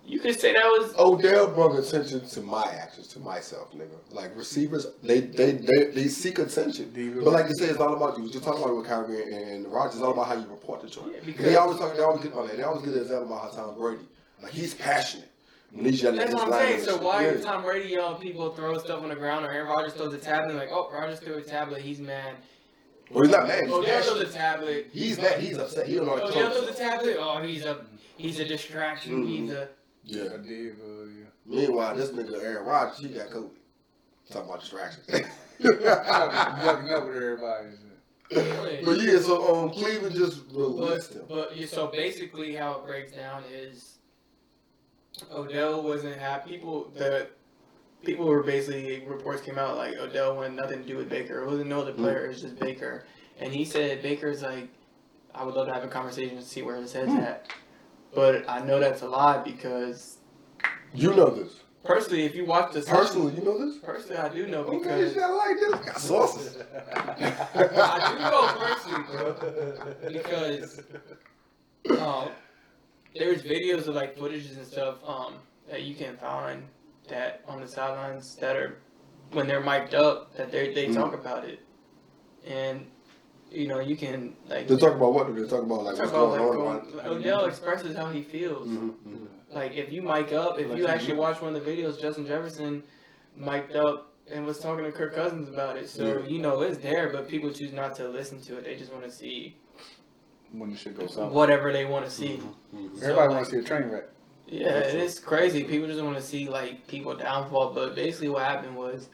[0.07, 3.91] You could say that was Odell brought attention to my actions, to myself, nigga.
[4.11, 6.91] Like receivers, they they they, they seek attention.
[7.23, 8.25] But like you said, it's all about you.
[8.25, 9.97] We just talking about it with Kyrie and, and Rodgers.
[9.97, 11.13] It's all about how you report the joint.
[11.15, 11.95] Yeah, because- they always talk.
[11.97, 12.35] They always get.
[12.35, 14.03] Okay, they always get an example about how Tom Brady,
[14.43, 15.29] like he's passionate.
[15.73, 16.81] When he's yelling That's at what I'm saying.
[16.83, 17.35] So why shit.
[17.37, 20.19] is Tom Brady yelling people throw stuff on the ground or Aaron Rodgers throws a
[20.19, 22.35] tablet like, oh, Rodgers threw a tablet, he's mad.
[23.13, 23.65] Well, he's not mad.
[23.65, 24.89] He's Odell throws a tablet.
[24.93, 25.39] He's mad.
[25.39, 25.87] He's upset.
[25.87, 27.17] He don't know how to Odell throws a tablet.
[27.21, 27.85] Oh, he's a
[28.17, 29.25] he's a distraction.
[29.25, 29.29] Mhm.
[29.29, 29.69] He's a
[30.05, 30.23] Yeah.
[30.35, 31.25] I did, uh, yeah.
[31.47, 33.51] Meanwhile, this nigga Aaron Rodgers, he got COVID.
[34.31, 35.07] Talking about distractions.
[35.61, 37.67] Yucking up with everybody.
[38.85, 41.23] but yeah, so um, Cleveland just released him.
[41.29, 43.99] But, but yeah, so basically, how it breaks down is
[45.33, 46.51] Odell wasn't happy.
[46.51, 47.27] People the
[48.05, 51.43] people were basically reports came out like Odell wanted nothing to do with Baker.
[51.43, 52.27] It wasn't no other player.
[52.27, 53.05] It was just Baker.
[53.39, 54.69] And he said Baker's like,
[55.35, 57.53] I would love to have a conversation to see where his head's at.
[58.15, 60.19] But I know that's a lie because
[60.95, 61.61] You know this.
[61.85, 63.79] personally, if you watch this, Personally, you know this?
[63.79, 65.75] personally I do know because shit, I like this.
[65.87, 66.57] Got sauces.
[66.91, 70.13] I do know personally, bro.
[70.13, 70.83] because
[71.99, 72.29] um,
[73.15, 75.35] there's videos of like footages and stuff um,
[75.71, 76.65] that you can find
[77.09, 78.79] that on the sidelines that are
[79.33, 80.95] when they're mic'd up that they they Mm.
[80.95, 81.61] talk about it,
[82.47, 82.87] and
[83.51, 85.35] you know you can like They talk about what?
[85.35, 86.91] They talk about like talk what's about going like on.
[86.93, 88.69] going, Odell expresses how he feels.
[88.69, 89.27] Mhm, mhm.
[89.53, 92.27] Like if you mic up, if you you actually watch one of the videos, Justin
[92.27, 92.83] Jefferson
[93.37, 95.89] mic'd up and was talking to Kirk Cousins about it.
[95.89, 96.27] So Yeah.
[96.29, 98.65] you know it's there, but people choose not to listen to it.
[98.65, 99.57] They just want to see
[100.53, 101.33] When the shit goes south.
[101.33, 102.41] whatever they want to see.
[102.75, 103.03] Mhm.
[103.03, 104.05] Everybody wants to see a train wreck.
[104.47, 105.63] Yeah, it is crazy.
[105.65, 107.73] People just want to see like people downfall.
[107.73, 109.09] But basically, what happened was,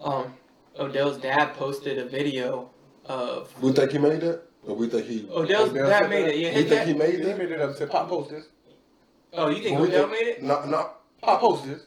[0.00, 0.34] um,
[0.78, 2.70] Odell's dad posted a video
[3.06, 5.28] of We think he made that, or we think he.
[5.30, 6.34] Odell's Odell dad said made that?
[6.34, 6.38] it.
[6.40, 6.98] Yeah, You his think he dad.
[6.98, 8.44] made He made it up to Pop Post this.
[9.32, 10.42] Oh, you think Or Odell think- made it?
[10.42, 10.90] No, no.
[11.22, 11.82] Pop Post this.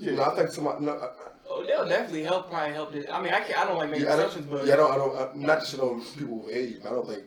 [0.00, 0.84] No, I think somebody.
[0.84, 1.10] No, uh,
[1.50, 2.50] Odell definitely helped.
[2.50, 3.06] Probably helped it.
[3.10, 4.96] I mean, I can't, I don't like making yeah, assumptions, but yeah, I don't, I
[4.96, 7.22] don't, uh, not to shit on people with age, but I don't think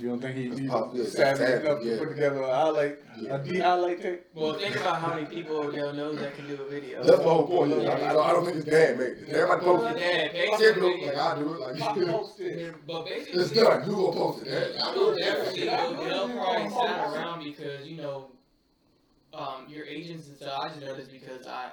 [0.00, 1.92] You don't think he, It's he pop- yeah, savvy savvy, enough yeah.
[1.92, 3.34] to put together a highlight, Yeah.
[3.36, 4.24] a D highlight tape?
[4.34, 7.04] Well, think about how many people Odell knows that can do a video.
[7.04, 7.82] That's my whole point.
[7.82, 7.90] Yeah.
[7.90, 9.16] I, I, don't, I don't think it's bad, man.
[9.28, 10.00] Everybody post it.
[10.00, 11.60] Yeah, Check basically, it like I do it.
[11.60, 12.74] Like I posted.
[12.86, 13.90] but basically, it's basically, done.
[13.90, 14.76] You gonna post it?
[14.82, 18.26] I know definitely Odell probably sat around because you know,
[19.34, 20.60] um, your agents and stuff.
[20.62, 21.72] I just know this because I,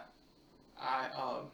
[0.82, 1.46] I um,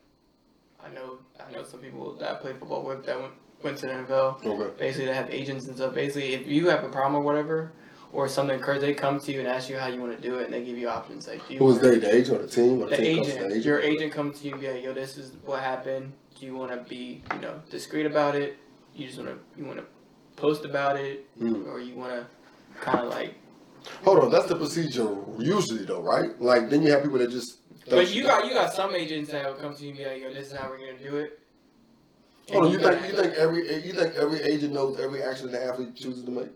[0.84, 3.34] I know I know some people that I played football with that went
[3.64, 4.46] went to the NFL.
[4.46, 4.72] Okay.
[4.78, 5.94] Basically, they have agents and stuff.
[5.94, 7.72] Basically, if you have a problem or whatever,
[8.12, 10.38] or something occurs, they come to you and ask you how you want to do
[10.38, 11.98] it, and they give you options like do you Who they?
[11.98, 12.82] The agent or the team?
[12.82, 14.94] Or the team comes to agent, your agent comes to you and be like, yo,
[14.94, 16.14] this is what happened.
[16.40, 18.58] Do you want to be, you know, discreet about it?
[18.96, 19.86] You just want to, you want to
[20.36, 21.68] post about it, Mm.
[21.68, 22.26] or you want to
[22.80, 23.36] kind of like.
[24.04, 26.40] Hold on, that's the procedure usually though, right?
[26.42, 27.58] Like then you have people that just.
[27.90, 30.22] But you got you got some agents that will come to you and be like,
[30.22, 31.40] yo, this is how we're gonna do it.
[32.48, 35.24] And Hold on, you gotta think you think every you think every agent knows every
[35.24, 36.50] action the athlete chooses to make?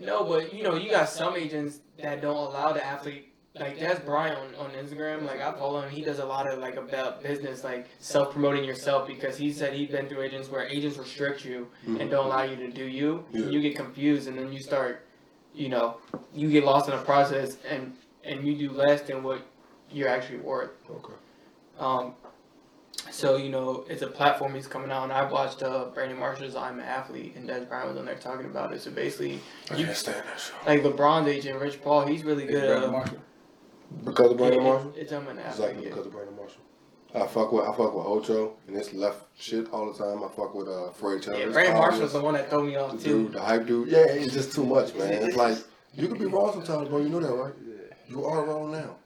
[0.00, 3.32] No, but you know, you got some agents that don't allow the athlete.
[3.58, 5.26] Like that's Brian on, on Instagram.
[5.26, 5.90] Like I follow him.
[5.90, 9.72] He does a lot of like about business, like self promoting yourself, because he said
[9.72, 13.24] he's been through agents where agents restrict you and don't allow you to do you.
[13.32, 13.46] Yeah.
[13.46, 15.04] You get confused, and then you start,
[15.52, 15.96] you know,
[16.32, 19.44] you get lost in the process, and and you do less than what
[19.90, 20.70] you're actually worth.
[20.88, 21.14] Okay.
[21.80, 22.14] Um,
[23.10, 26.56] so you know, it's a platform he's coming out, and I watched uh, Brandon Marshall's
[26.56, 28.80] "I'm an Athlete," and Dez Bryant was on there talking about it.
[28.82, 29.40] So basically,
[29.70, 30.54] I You- can't stand that show.
[30.66, 32.66] like LeBron's agent, Rich Paul, he's really good.
[32.66, 33.18] Brandon At, Marshall.
[34.04, 34.92] Because of Brandon yeah, Marshall.
[34.96, 35.84] it- It's I'm an Exactly athlete.
[35.84, 36.60] because of Brandon Marshall.
[37.14, 40.22] I fuck with I fuck with Ocho and this left shit all the time.
[40.22, 41.46] I fuck with uh Fred Yeah, Taylor.
[41.46, 43.28] yeah Brandon Marshall's the one that threw me the off dude, too.
[43.30, 43.88] the hype dude.
[43.88, 45.10] Yeah, it's just too much, man.
[45.14, 45.56] It's like
[45.94, 46.98] you could be wrong sometimes, bro.
[46.98, 47.54] You know that, right?
[48.08, 48.96] You are wrong now.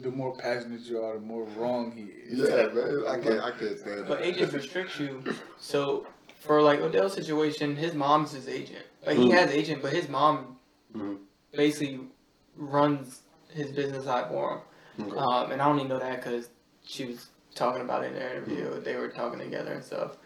[0.00, 2.38] The more passionate you are, the more wrong he is.
[2.38, 3.04] Yeah, man.
[3.08, 4.26] I can't I can't stand But it.
[4.26, 5.22] agents restrict you.
[5.58, 6.06] So
[6.40, 8.84] for like Odell's situation, his mom's his agent.
[9.06, 9.32] Like he Mhm.
[9.32, 10.56] has agent, but his mom
[10.96, 11.18] Mhm.
[11.52, 12.00] basically
[12.56, 14.62] runs his business side for
[14.98, 15.06] him.
[15.08, 15.16] Okay.
[15.18, 16.50] Um, and I only know that because
[16.84, 18.80] she was talking about it in their interview.
[18.80, 20.16] They were talking together and stuff.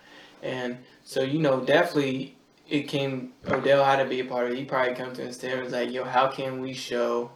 [0.43, 2.37] And so, you know, definitely
[2.69, 4.59] it came, Odell had to be a part of it.
[4.59, 7.36] He probably come to us and was like, yo, how can we show Yeah, they-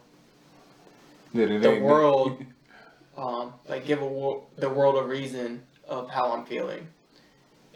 [1.33, 2.43] the world,
[3.17, 6.87] um, like give a wor- the world a reason of how I'm feeling?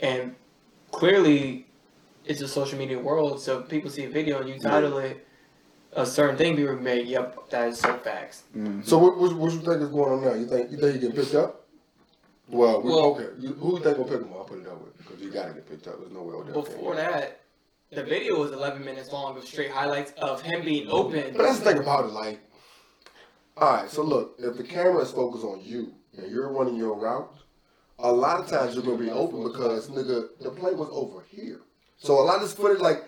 [0.01, 0.35] And
[0.91, 1.67] clearly,
[2.25, 5.25] it's a social media world, so people see a video and you title it
[5.95, 8.43] a certain thing, people may, yep, that is so facts.
[8.55, 8.85] Mhm.
[8.85, 10.33] So what, what what you think is going on now?
[10.33, 11.65] You think you think he getting picked up?
[12.49, 13.29] Well, we, Well- okay.
[13.39, 14.39] You, who you think will pick him up?
[14.39, 15.99] I'll put it that way because he got to get picked up.
[15.99, 16.61] There's no way Odell.
[16.63, 17.39] Before that,
[17.91, 21.33] the video was 11 minutes long of straight highlights of him being open.
[21.35, 22.39] But that's the thing about it, like,
[23.57, 23.89] all right.
[23.89, 27.33] So look, if the camera is focused on you and you're running your route,
[27.99, 31.61] a lot of times you're gonna be open because nigga, the play was over here.
[31.97, 33.03] So a lot of this footage, like,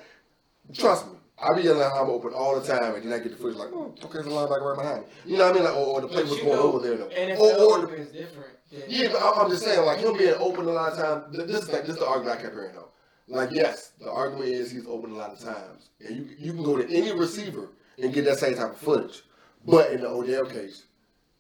[0.74, 1.14] trust me.
[1.40, 3.70] I be yelling I'm open all the time, and then I get the footage like,
[3.72, 5.08] oh, okay, there's a linebacker right behind me.
[5.26, 5.64] You know what I mean?
[5.66, 6.98] Like, or, or the play was going know, over there.
[6.98, 7.06] Though.
[7.36, 8.58] Or, or the is different.
[8.88, 11.38] Yeah, but I'm I'm just saying, like him being open a lot of times.
[11.38, 12.90] This is like, this is the argument I kept hearing though.
[13.28, 16.64] Like, yes, the argument is he's open a lot of times, and you you can
[16.64, 17.70] go to any receiver
[18.02, 19.24] and get that same type of footage.
[19.68, 20.84] But in the Odell case,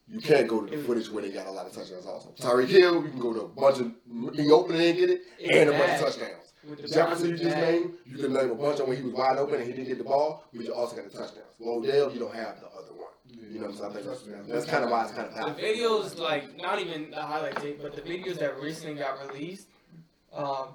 [0.07, 2.05] you can't go to the footage where they got a lot of touchdowns.
[2.05, 3.91] Also, Tyreek Hill, you can go to a bunch of
[4.35, 6.53] he open and get it, and a bunch of touchdowns.
[6.63, 9.13] The Jefferson, you just Browns, named, you can name a bunch of when he was
[9.13, 11.55] wide open and he didn't get the ball, but you also got the touchdowns.
[11.59, 13.07] Well, Odell, you don't have the other one.
[13.29, 14.05] You know what I'm saying?
[14.05, 15.55] That's, that's kind of why it's kind of happening.
[15.55, 19.67] The videos, like, not even the highlight tape, but the videos that recently got released,
[20.33, 20.69] um,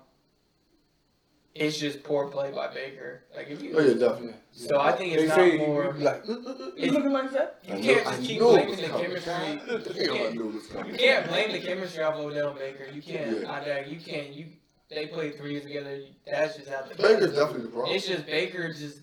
[1.55, 3.25] it's just poor play by Baker.
[3.37, 3.75] Like, if you.
[3.77, 4.35] Oh yeah, definitely.
[4.53, 5.95] So I think it's They not say more.
[5.97, 7.59] you like, uh, uh, uh, you looking like that?
[7.67, 9.07] You I can't just I keep blaming the coming.
[9.07, 9.33] chemistry.
[10.03, 10.93] You can't, knew it was coming.
[10.93, 12.87] you can't blame the chemistry of Odell Baker.
[12.93, 13.41] You can't.
[13.43, 13.51] Yeah.
[13.51, 14.29] I, you can't.
[14.33, 14.47] You
[14.91, 16.01] they played three years together.
[16.31, 16.95] That's just out the.
[16.97, 17.95] Baker's definitely the problem.
[17.97, 19.01] It's just Baker just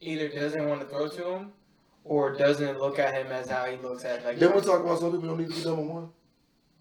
[0.00, 1.52] either doesn't want to throw to him,
[2.04, 4.38] or doesn't look at him as how he looks at like.
[4.38, 6.08] Then we talk about some people don't need to be number one.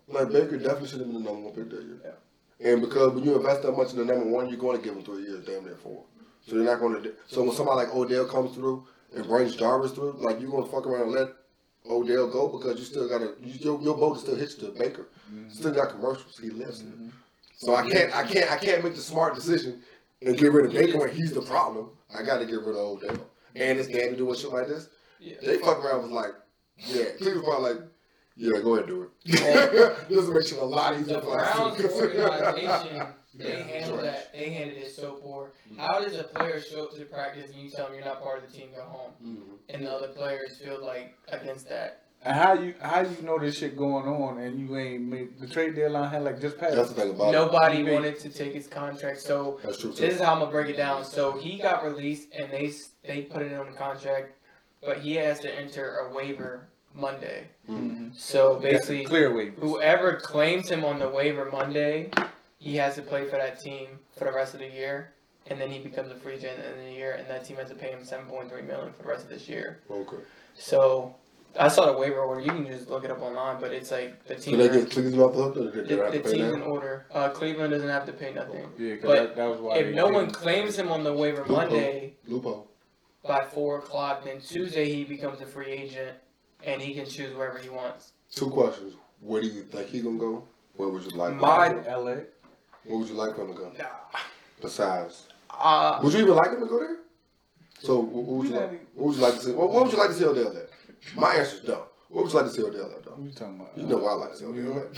[0.08, 2.16] Like Baker definitely should have been the number one pick that year.
[2.60, 4.96] And because when you invest that much in the number one, you're going to give
[4.96, 6.04] him three years, damn near four.
[6.46, 7.14] So you're not going to.
[7.28, 10.72] So when somebody like Odell comes through and brings Jarvis through, like you're going to
[10.72, 11.30] fuck around and let
[11.90, 13.36] Odell go because you still got to.
[13.42, 15.08] Your, your boat is still hitched to Baker.
[15.32, 15.50] Mm-hmm.
[15.50, 16.38] Still got commercials.
[16.42, 16.88] He lives in.
[16.88, 17.10] Mm-hmm.
[17.58, 18.16] So I can't.
[18.16, 18.52] I can't.
[18.52, 19.82] I can't make the smart decision
[20.22, 21.90] and get rid of Baker when he's the problem.
[22.18, 23.28] I got to get rid of Odell.
[23.56, 24.90] And his daddy doing shit like this.
[25.20, 25.36] Yeah.
[25.44, 26.32] They fuck around was like,
[26.78, 27.06] yeah.
[27.18, 27.82] Cleveland probably like,
[28.38, 30.10] yeah, go ahead and do it.
[30.10, 31.56] this makes it a lot easier The for us.
[31.56, 34.32] Browns organization, they handle that.
[34.34, 35.52] They handled it so poor.
[35.78, 38.44] How does a player show up to practice and you tell them you're not part
[38.44, 39.58] of the team, go home, Mhm.
[39.74, 42.04] and the other players feel like against that?
[42.24, 45.46] And how you how you know this shit going on and you ain't made the
[45.48, 46.76] trade deadline had like just passed.
[46.76, 47.32] That's the thing about.
[47.32, 47.94] Nobody Maybe.
[47.94, 49.92] wanted to take his contract, so That's true.
[49.92, 51.06] this is how I'm gonna break it down.
[51.06, 52.72] So he got released, and they
[53.06, 54.32] they put it on the contract,
[54.84, 56.68] but he has to enter a waiver
[56.98, 57.48] Monday.
[57.70, 58.16] Mhm.
[58.18, 59.60] So basically, clear waivers.
[59.60, 62.10] whoever claims him on the waiver Monday,
[62.58, 65.14] he has to play for that team for the rest of the year,
[65.48, 67.76] and then he becomes a free agent in the year, and that team has to
[67.76, 69.80] pay him seven point three million for the rest of this year.
[69.92, 70.18] Okay.
[70.56, 71.16] So
[71.60, 72.42] I saw the waiver order.
[72.42, 74.58] You can just look it up online, but it's like the So team.
[74.58, 77.06] they get Cleveland off the hook, or they, the, they the to team's in order.
[77.12, 78.70] Uh, Cleveland doesn't have to pay nothing.
[78.78, 79.78] Yeah, 'cause But that, that was why.
[79.78, 82.68] If no one claims him on the waiver Monday Loophole.
[83.24, 86.18] by four o'clock, then Tuesday he becomes a free agent,
[86.68, 88.12] and he can choose wherever he wants.
[88.32, 88.94] Two questions.
[89.22, 90.44] Where do you think he gonna go?
[90.76, 91.32] Where would you like?
[91.32, 92.00] him My- to go?
[92.02, 92.16] LA.
[92.86, 93.72] Where would you like him to go?
[93.80, 93.86] Nah.
[94.62, 96.98] Besides, Uh, would you even like him to go there?
[97.80, 98.72] So, what, what would you like?
[98.96, 99.52] What would you like to see?
[99.54, 100.68] What, what would you like to see Odell there?
[101.16, 101.86] My answer is no.
[102.10, 103.12] What would you like to see Odell there, though?
[103.12, 103.78] What you talking about?
[103.78, 104.64] You know why I like to see Odell.
[104.64, 104.96] York.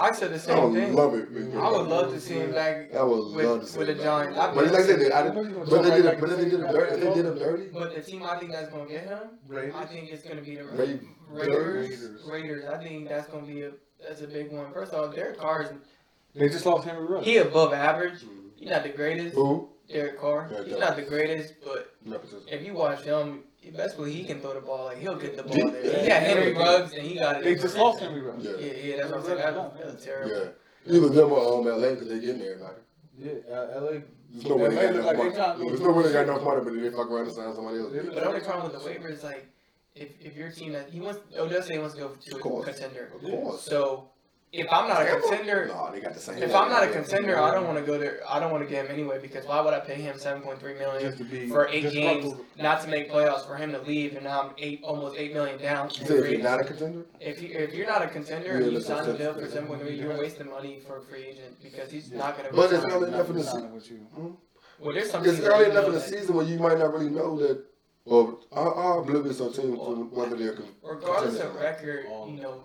[0.00, 0.94] I said the I same would thing.
[0.94, 1.30] love it.
[1.30, 1.56] man.
[1.60, 2.94] I would love to see him back.
[2.94, 3.98] I would love to with, see with the him
[4.34, 4.36] back.
[4.36, 6.14] I But like I said, they, I, I know you gonna but they did that
[6.14, 6.20] it.
[6.20, 7.00] But they did it dirty.
[7.00, 7.68] They did him dirty.
[7.72, 9.74] But the team I think that's gonna get him, Raiders.
[9.76, 11.04] I think it's gonna be the Ra- Raiders.
[11.30, 12.22] Raiders.
[12.26, 12.64] Raiders.
[12.66, 13.72] I think that's gonna be a
[14.06, 14.72] that's a big one.
[14.72, 15.70] First off, Derek Carr is
[16.34, 17.26] They just lost Henry Ruggs.
[17.26, 18.20] he above average.
[18.56, 19.34] He's not the greatest.
[19.34, 19.68] Who?
[19.88, 20.50] Derek Carr.
[20.52, 22.42] Yeah, He's not the greatest, but Nepotism.
[22.50, 24.86] if you watch him, you best believe he can throw the ball.
[24.86, 25.70] Like he'll get the ball Yeah.
[25.70, 26.00] there.
[26.02, 27.44] He got Henry Ruggs and he got it.
[27.44, 28.44] They just lost Henry Ruggs.
[28.44, 28.52] Yeah.
[28.58, 29.38] Yeah, yeah, that's what I'm saying.
[29.38, 30.36] That's, that's terrible.
[30.86, 30.94] Yeah.
[30.96, 32.76] Either them or um, LA because they getting everybody.
[33.18, 33.90] Yeah, uh, LA.
[34.30, 35.64] There's no way they LA got look enough money.
[35.64, 37.78] to- There's no way they got enough money, but they fuck around and sign somebody
[37.78, 37.92] else.
[37.94, 39.46] But the only problem with the waiver is like,
[39.94, 42.64] if if your team that he wants, Odell say he wants to go to a
[42.64, 43.10] contender.
[43.14, 43.62] Of course.
[43.62, 44.08] So
[44.52, 46.42] if I'm not a contender, No, they got the same.
[46.42, 48.20] if I'm not a contender, I don't want to go there.
[48.28, 50.58] I don't want to get him anyway because why would I pay him seven point
[50.58, 53.56] three million Just to be for eight just games, buckle- not to make playoffs, for
[53.56, 55.90] him to leave, and now I'm eight almost eight million down.
[55.90, 57.04] You said if you're not a contender?
[57.20, 59.40] If you if you're not a contender and you that's sign what Odell I'm for
[59.40, 59.52] saying.
[59.52, 62.48] seven point three, you're wasting money for a free agent because he's not gonna.
[62.52, 63.74] But it's early enough in the season.
[63.74, 63.96] with you.
[64.14, 64.30] Hmm?
[64.80, 67.36] well, there's some It's early enough in the season where you might not really know
[67.38, 67.64] that,
[68.06, 70.52] or are, are oblivious of teams to whether they're.
[70.54, 71.62] con- regardless of contenders.
[71.62, 72.62] record, you know,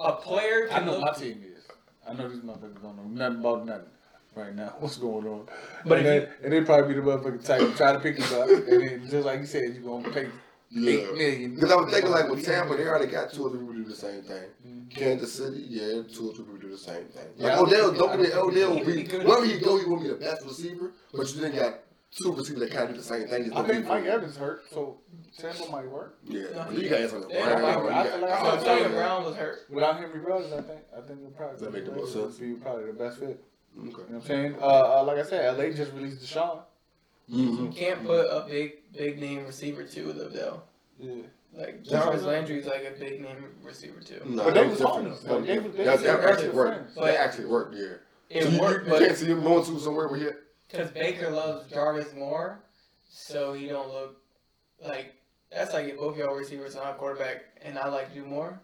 [0.00, 1.00] a player I know look.
[1.02, 1.64] my team is.
[2.08, 3.86] I know these motherfuckers don't know nothing about nothing
[4.34, 4.74] right now.
[4.78, 5.46] What's going on?
[5.84, 8.18] But and, if then, and they probably be the motherfucking type to try to pick
[8.18, 10.28] you up, and then just like you said, you gonna pay
[10.76, 11.54] eight million.
[11.54, 13.84] Because I was thinking like with Tampa, they already got two or three people do
[13.84, 14.42] the same thing.
[14.66, 14.88] Mm-hmm.
[14.88, 17.26] Kansas City, yeah, two or three people do the same thing.
[17.38, 17.60] Like Yeah.
[17.60, 20.44] Odell, don't get Odell will be be wherever he go, he won't be the best
[20.44, 21.74] receiver, but you then got
[22.16, 23.44] two receivers that kind of do the same thing.
[23.44, 24.98] He's I gonna think be- Mike Evans hurt, so
[25.38, 26.18] Tampa might work.
[26.24, 27.64] Yeah, No, but you got Antonio Yeah, Brown.
[27.64, 29.58] I you feel got- like- So Brown was hurt.
[29.70, 32.38] Without Henry Ruggs, I think I think it'll probably That make the most Raiders sense.
[32.38, 33.28] Be probably the best fit.
[33.28, 33.40] Okay.
[33.78, 34.56] You know what I'm saying?
[34.60, 34.64] Uh,
[35.00, 36.62] uh, like I said, LA just released DeSean.
[37.30, 37.60] Mhm.
[37.62, 40.62] You can't put a big big name receiver too with Odell.
[40.98, 41.14] Yeah.
[41.54, 44.20] Like Jarvis Landry's like a big name receiver too.
[44.24, 45.22] No, But they that was different, homies.
[45.24, 45.36] though.
[45.38, 46.76] Like, they was- they That that actually worked.
[46.76, 46.94] friends.
[46.94, 47.84] That actually worked, yeah.
[48.28, 50.26] It So you, worked, you but can't see him going to somewhere where he
[50.68, 52.60] because Baker loves Jarvis more,
[53.08, 54.20] so he don't look
[54.86, 55.14] like
[55.50, 58.60] that's like if both y'all receivers and I quarterback and I like you more.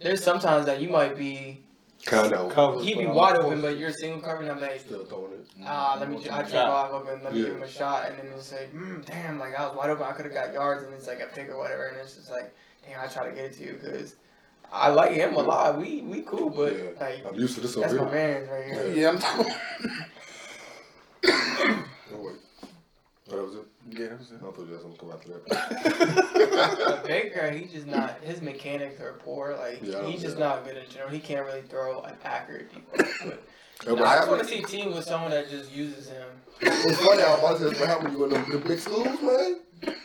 [0.00, 1.60] There's sometimes that you might be
[2.04, 4.50] kind of Covered, he be wide open, but you're single covering.
[4.50, 5.46] And I'm like, still throwing it.
[5.64, 6.68] ah, let me I try Shot.
[6.68, 7.46] wide open, let me Yeah.
[7.46, 10.04] give him a shot, and then it's like, mm, damn, like I was wide open,
[10.04, 12.30] I could have got yards, and it's like a pick or whatever, and it's just
[12.30, 12.54] like,
[12.86, 14.16] damn, I try to get it to you because
[14.70, 15.78] I like him a lot.
[15.80, 16.82] We we cool, but Yeah.
[17.00, 18.16] like I'm used to this that's my already.
[18.16, 18.92] man right here.
[18.94, 19.52] Yeah, I'm talking.
[21.24, 22.36] Oh, wait.
[23.30, 23.66] Oh, that was it?
[23.90, 24.36] Yeah, that was it.
[24.36, 26.78] I thought you had something come after that.
[26.84, 29.56] But Baker, he's just not his mechanics are poor.
[29.58, 31.10] Like Yeah, he's just not good in general.
[31.10, 32.70] He can't really throw an accurate.
[32.96, 33.06] But
[33.86, 36.26] Yeah, but I just want to see a team with someone that just uses him.
[36.60, 39.56] It's funny how about this, what happened when you go to the big schools, man?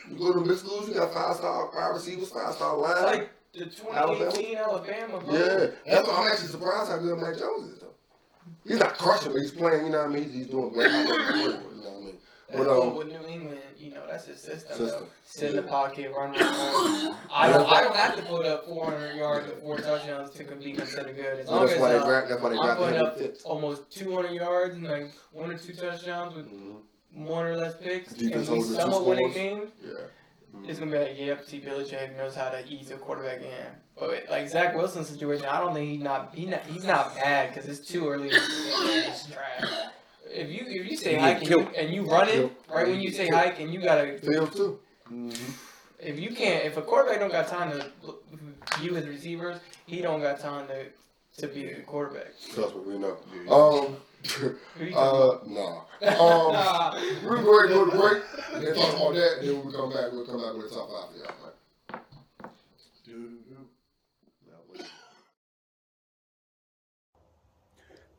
[0.09, 3.01] You go to the big schools, you got five star wide receivers, five star It's
[3.01, 3.03] line.
[3.19, 5.33] like the 2018 Alabama, bro.
[5.33, 7.90] Yeah, that's why I'm actually surprised how good Mac Jones is, though.
[8.67, 10.23] He's not crushing, but he's playing, you know what I mean?
[10.23, 10.91] He's, he's doing great.
[10.91, 11.57] You know what I mean?
[12.51, 14.75] But, But, um, with New England, you know, that's his system.
[14.77, 15.05] System.
[15.23, 16.31] Sit in the pocket, run.
[16.31, 16.37] run.
[17.33, 17.65] I don't.
[17.71, 21.39] I don't have to put up 400 yards or four touchdowns to be considered good.
[21.39, 23.89] As long that's as why they uh, gra- that's why they I'm putting up almost
[23.91, 26.81] 200 yards and like one or two touchdowns with Mhm.
[27.13, 29.35] one or less picks, Defense and we holds the two somewhat winning scores.
[29.35, 29.71] games.
[29.85, 29.91] Yeah.
[30.67, 31.59] It's gonna be like, yep, T.
[31.59, 33.65] Belichick knows how to ease a quarterback in.
[33.99, 37.53] But like Zach Wilson's situation, I don't think he's not he not he's not bad
[37.53, 38.29] because it's too early.
[38.29, 39.33] He's.
[40.33, 43.11] If you if you say hike and you, and you run it right when you
[43.11, 44.79] say hike and you gotta Fields, too.
[45.99, 48.23] if you can't if a quarterback don't got time to look-
[48.79, 50.85] view his receivers, he don't got time to
[51.41, 52.27] to be a quarterback.
[52.53, 53.17] Trust me, we know.
[53.17, 53.97] Um, Who you
[54.95, 55.81] uh, nah.
[56.01, 56.99] Um, nah.
[57.23, 59.39] We're going to go to break and then talk about that.
[59.41, 61.27] Then when we come back, we'll come back with a top five for y'all.
[61.43, 61.51] Right?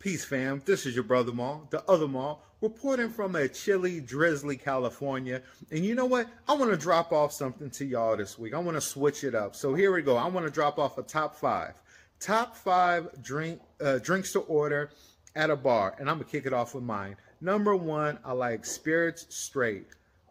[0.03, 0.61] Peace, fam.
[0.65, 1.61] This is your brother Ma.
[1.71, 2.37] the other Ma.
[2.61, 5.43] reporting from a chilly, drizzly California.
[5.71, 6.29] And you know what?
[6.49, 8.53] I want to drop off something to y'all this week.
[8.53, 9.55] I want to switch it up.
[9.55, 10.17] So here we go.
[10.17, 11.75] I want to drop off a top five,
[12.19, 14.91] top five drink uh, drinks to order
[15.35, 17.17] at a bar, and I'm gonna kick it off with mine.
[17.41, 19.87] Number one, I like spirits straight.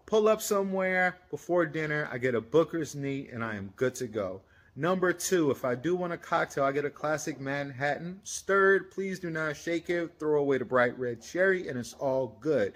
[0.05, 4.07] Pull up somewhere before dinner, I get a Booker's neat, and I am good to
[4.07, 4.41] go.
[4.75, 8.21] Number two, if I do want a cocktail, I get a classic Manhattan.
[8.23, 10.13] Stirred, please do not shake it.
[10.17, 12.73] Throw away the bright red cherry, and it's all good.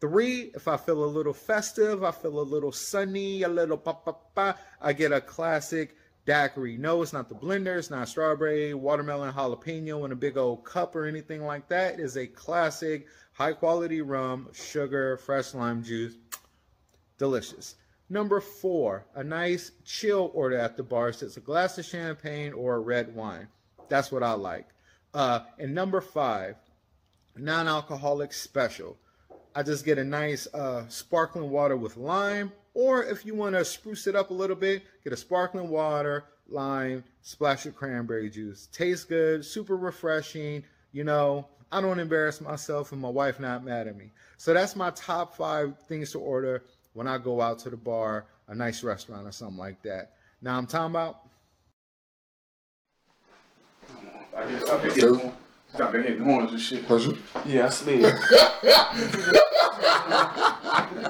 [0.00, 3.92] Three, if I feel a little festive, I feel a little sunny, a little pa
[3.92, 5.96] pa pa, I get a classic
[6.28, 6.76] daiquiri.
[6.76, 10.94] No, it's not the blender, it's not strawberry, watermelon, jalapeno in a big old cup
[10.94, 11.94] or anything like that.
[11.94, 16.16] It is a classic, high quality rum, sugar, fresh lime juice.
[17.16, 17.76] Delicious.
[18.10, 21.12] Number four, a nice chill order at the bar.
[21.12, 23.48] So it's a glass of champagne or a red wine.
[23.88, 24.68] That's what I like.
[25.14, 26.56] Uh, and number five,
[27.36, 28.98] non-alcoholic special.
[29.54, 33.64] I just get a nice uh, sparkling water with lime, or if you want to
[33.64, 38.68] spruce it up a little bit, get a sparkling water, lime, splash of cranberry juice.
[38.70, 40.62] Tastes good, super refreshing.
[40.92, 44.12] You know, I don't embarrass myself, and my wife not mad at me.
[44.36, 46.62] So that's my top five things to order
[46.92, 50.12] when I go out to the bar, a nice restaurant or something like that.
[50.40, 51.22] Now I'm talking about
[54.36, 55.32] I guess I've been hitting,
[55.80, 56.86] I've been hitting horns and shit.
[56.86, 57.14] Pleasure.
[57.44, 58.04] Yeah, I slid.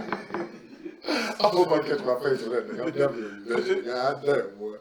[1.41, 2.81] I hope I catch my face on that thing.
[2.81, 3.83] I'm definitely.
[3.83, 4.77] God damn, boy.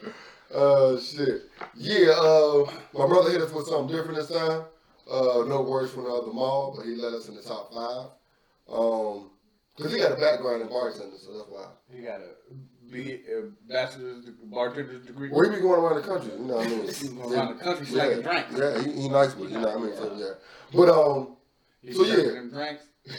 [0.54, 1.44] Uh, shit.
[1.76, 4.64] Yeah, uh, my brother hit us with something different this time.
[5.10, 8.08] Uh, no words from the other mall, but he led us in the top five.
[8.70, 9.32] Um,
[9.78, 11.68] cause he got a background in bartending, so that's why.
[11.94, 12.30] He got a
[12.92, 15.30] B, a bachelor's degree, bartender's degree.
[15.30, 16.88] Well, he be going around the country, you know what I mean?
[16.94, 18.54] He go around the country yeah, drinks.
[18.58, 19.96] Yeah, he, he nice with you know what I mean?
[19.96, 20.78] So, yeah.
[20.78, 21.38] But, um,
[21.82, 22.42] He So, yeah.
[22.50, 22.84] drinks.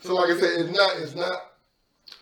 [0.00, 1.42] So like I said, it's not it's not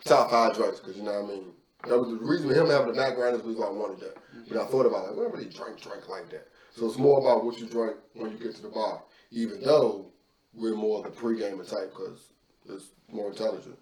[0.06, 1.52] top five drinks because you know what I mean.
[1.86, 4.16] That was the reason him having a background is because I wanted that.
[4.48, 6.48] But I thought about it, like, we don't really drink drink like that.
[6.74, 9.02] So it's more about what you drink when you get to the bar.
[9.30, 10.06] Even though
[10.54, 12.32] we're more of the pre-gamer type because
[12.68, 13.78] it's more intelligent.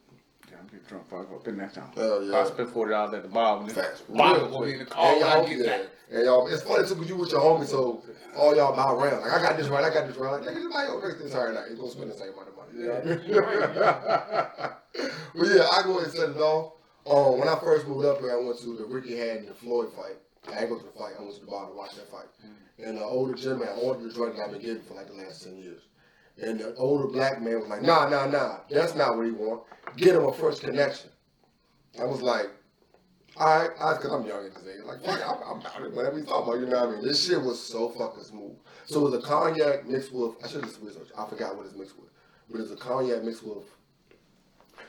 [0.72, 1.08] Yeah, I'm getting drunk.
[1.08, 1.90] Fuck up in that time.
[1.94, 2.38] Hell yeah.
[2.38, 4.00] I spent forty dollars at the bar when Facts.
[4.00, 5.66] the bottle will be in the car And y'all, get yeah.
[5.66, 5.80] back.
[6.10, 8.02] And y'all, it's funny too because you with your homies, so
[8.36, 9.20] all y'all buy around.
[9.22, 10.32] Like I got this right, I got this right.
[10.32, 11.70] Like, nigga, just buy your drink this entire night.
[11.70, 12.72] You gonna spend the same amount of money.
[12.76, 14.74] You know what I mean?
[15.34, 16.72] but yeah, I go ahead and set it off.
[17.06, 19.54] Um, when I first moved up here, I went to the Ricky Hatton and the
[19.54, 20.16] Floyd fight.
[20.48, 21.12] I didn't go to the fight.
[21.18, 22.28] I went to the bar to watch that fight.
[22.78, 25.56] And the older gentleman ordered the drink I've been getting for like the last ten
[25.58, 25.82] years.
[26.42, 28.58] And the older black man was like, Nah, nah, nah.
[28.70, 29.62] That's not what he want.
[29.96, 31.10] Get him a first connection.
[32.00, 32.50] I was like,
[33.36, 34.84] all right, I, I'm young at this age.
[34.84, 37.04] Like, fuck, I'm, I'm about it, whatever you talking about, you know what I mean?
[37.04, 38.56] This shit was so fucking smooth.
[38.86, 41.74] So it was a cognac mixed with, I should have researched, I forgot what it's
[41.74, 42.10] mixed with.
[42.50, 43.64] But it's a cognac mixed with,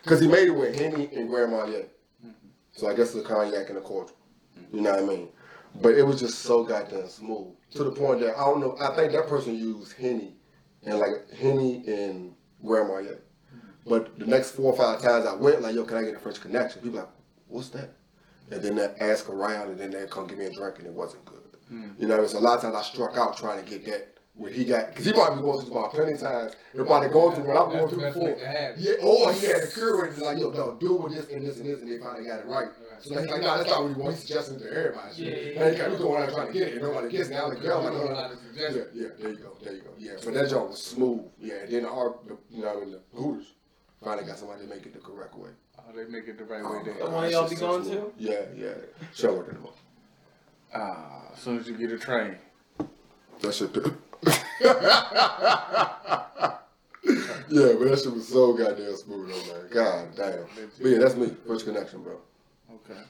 [0.05, 1.87] cause he made it with Henny and Grand Marnier.
[2.23, 2.47] Mm-hmm.
[2.73, 4.15] So I guess it's a cognac and a cordial.
[4.59, 4.75] Mm-hmm.
[4.75, 5.29] You know what I mean?
[5.81, 7.53] But it was just so goddamn smooth.
[7.71, 10.35] To the point that, I don't know, I think that person used Henny
[10.85, 12.33] and like Henny and
[12.63, 13.21] Grand Marnier.
[13.87, 16.19] But the next four or five times I went, like, yo, can I get a
[16.19, 16.81] French connection?
[16.81, 17.09] People like,
[17.47, 17.91] what's that?
[18.51, 20.93] And then they ask around, and then they come give me a drink, and it
[20.93, 21.39] wasn't good.
[21.99, 24.51] You know, so a lot of times I struck out trying to get that where
[24.51, 26.53] he got, because he probably going through the bar plenty of times.
[26.73, 28.37] They're going through what I'm going through before.
[28.77, 31.57] Yeah, or he had a cure and like, yo, no, do with this and this
[31.57, 32.67] and this, and they finally got it right.
[33.01, 34.19] So he's like, nah, that's not what he wants.
[34.19, 35.13] He's suggesting to everybody.
[35.15, 37.29] Yeah, yeah, And he got me going around trying to get it, and nobody gets
[37.29, 37.33] it.
[37.33, 38.37] Now the girl, like, You no, know, no, a lot no.
[38.53, 39.89] Yeah, yeah, there you go, there you go.
[39.97, 41.21] Yeah, so that joint was smooth.
[41.39, 43.53] Yeah, and then our, the, you know, I the Hooters
[44.03, 45.49] finally got somebody to make it the correct way.
[45.77, 47.09] Oh, they make it the right way The there.
[47.09, 48.11] one y'all be going to?
[48.17, 48.73] Yeah, yeah.
[49.13, 49.79] Show work in the morning.
[50.73, 52.35] Ah, as soon as you get a train.
[53.41, 53.71] That shit.
[53.77, 53.81] yeah,
[57.77, 59.67] but that shit was so goddamn smooth though, man.
[59.71, 60.45] God damn.
[60.81, 61.27] But yeah, that's me.
[61.47, 62.19] First connection, bro.
[62.75, 63.01] Okay.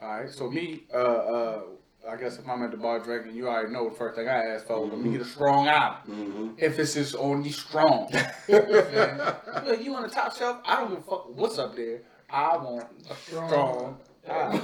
[0.00, 0.30] All right.
[0.30, 1.62] So me, uh, uh,
[2.08, 4.54] I guess if I'm at the bar drinking, you already know the first thing I
[4.54, 4.78] ask for.
[4.86, 5.96] Let me get a strong island.
[6.08, 6.48] Mm-hmm.
[6.58, 8.08] Emphasis on the strong.
[8.48, 9.66] you know what I'm saying?
[9.66, 10.58] Look, you on the top shelf?
[10.64, 12.02] I don't give a fuck what's up there.
[12.28, 13.98] I want a strong
[14.28, 14.62] island.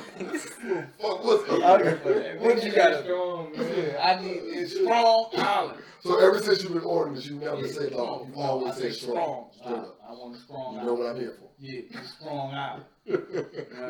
[1.01, 1.81] Fuck, what's I up?
[1.81, 2.39] don't give a.
[2.39, 3.05] What you got?
[3.05, 3.97] strong, man.
[4.01, 5.79] I need a strong island.
[6.01, 8.27] So ever since you've been ordering this, you never Yeah, say long.
[8.29, 9.51] You've always I said say strong.
[9.55, 9.85] Straight I.
[10.09, 10.87] I want a strong You island.
[10.87, 11.49] know what I'm here for.
[11.59, 12.85] Yeah, a strong island.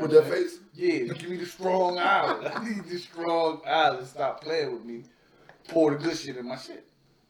[0.01, 0.59] With that face?
[0.75, 2.49] Yeah, give me the strong island.
[2.55, 4.07] I need the strong island.
[4.07, 5.05] Stop playing with me.
[5.69, 6.87] Pour the good shit in my shit.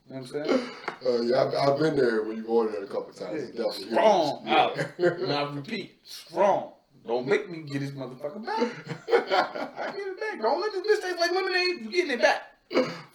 [0.08, 0.70] You know what I'm saying?
[1.06, 3.40] Uh, yeah, I've, I've been there when you ordered it a couple times.
[3.40, 4.64] It's definitely Strong Yeah.
[4.64, 4.92] island.
[5.22, 6.72] And I repeat, strong.
[7.08, 8.58] Don't make me get this motherfucker back.
[9.08, 10.42] I get it back.
[10.42, 11.80] Don't let this bitch taste like lemonade.
[11.82, 12.42] You getting it back.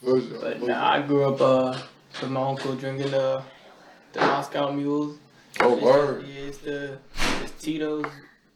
[0.04, 0.40] For sure.
[0.42, 1.80] But for nah, I grew up uh,
[2.20, 3.44] with my uncle drinking the
[4.14, 5.20] the Moscow Mules.
[5.60, 6.26] Oh, It's- word.
[6.28, 6.98] Yeah, it's the
[7.44, 8.06] it's Tito's,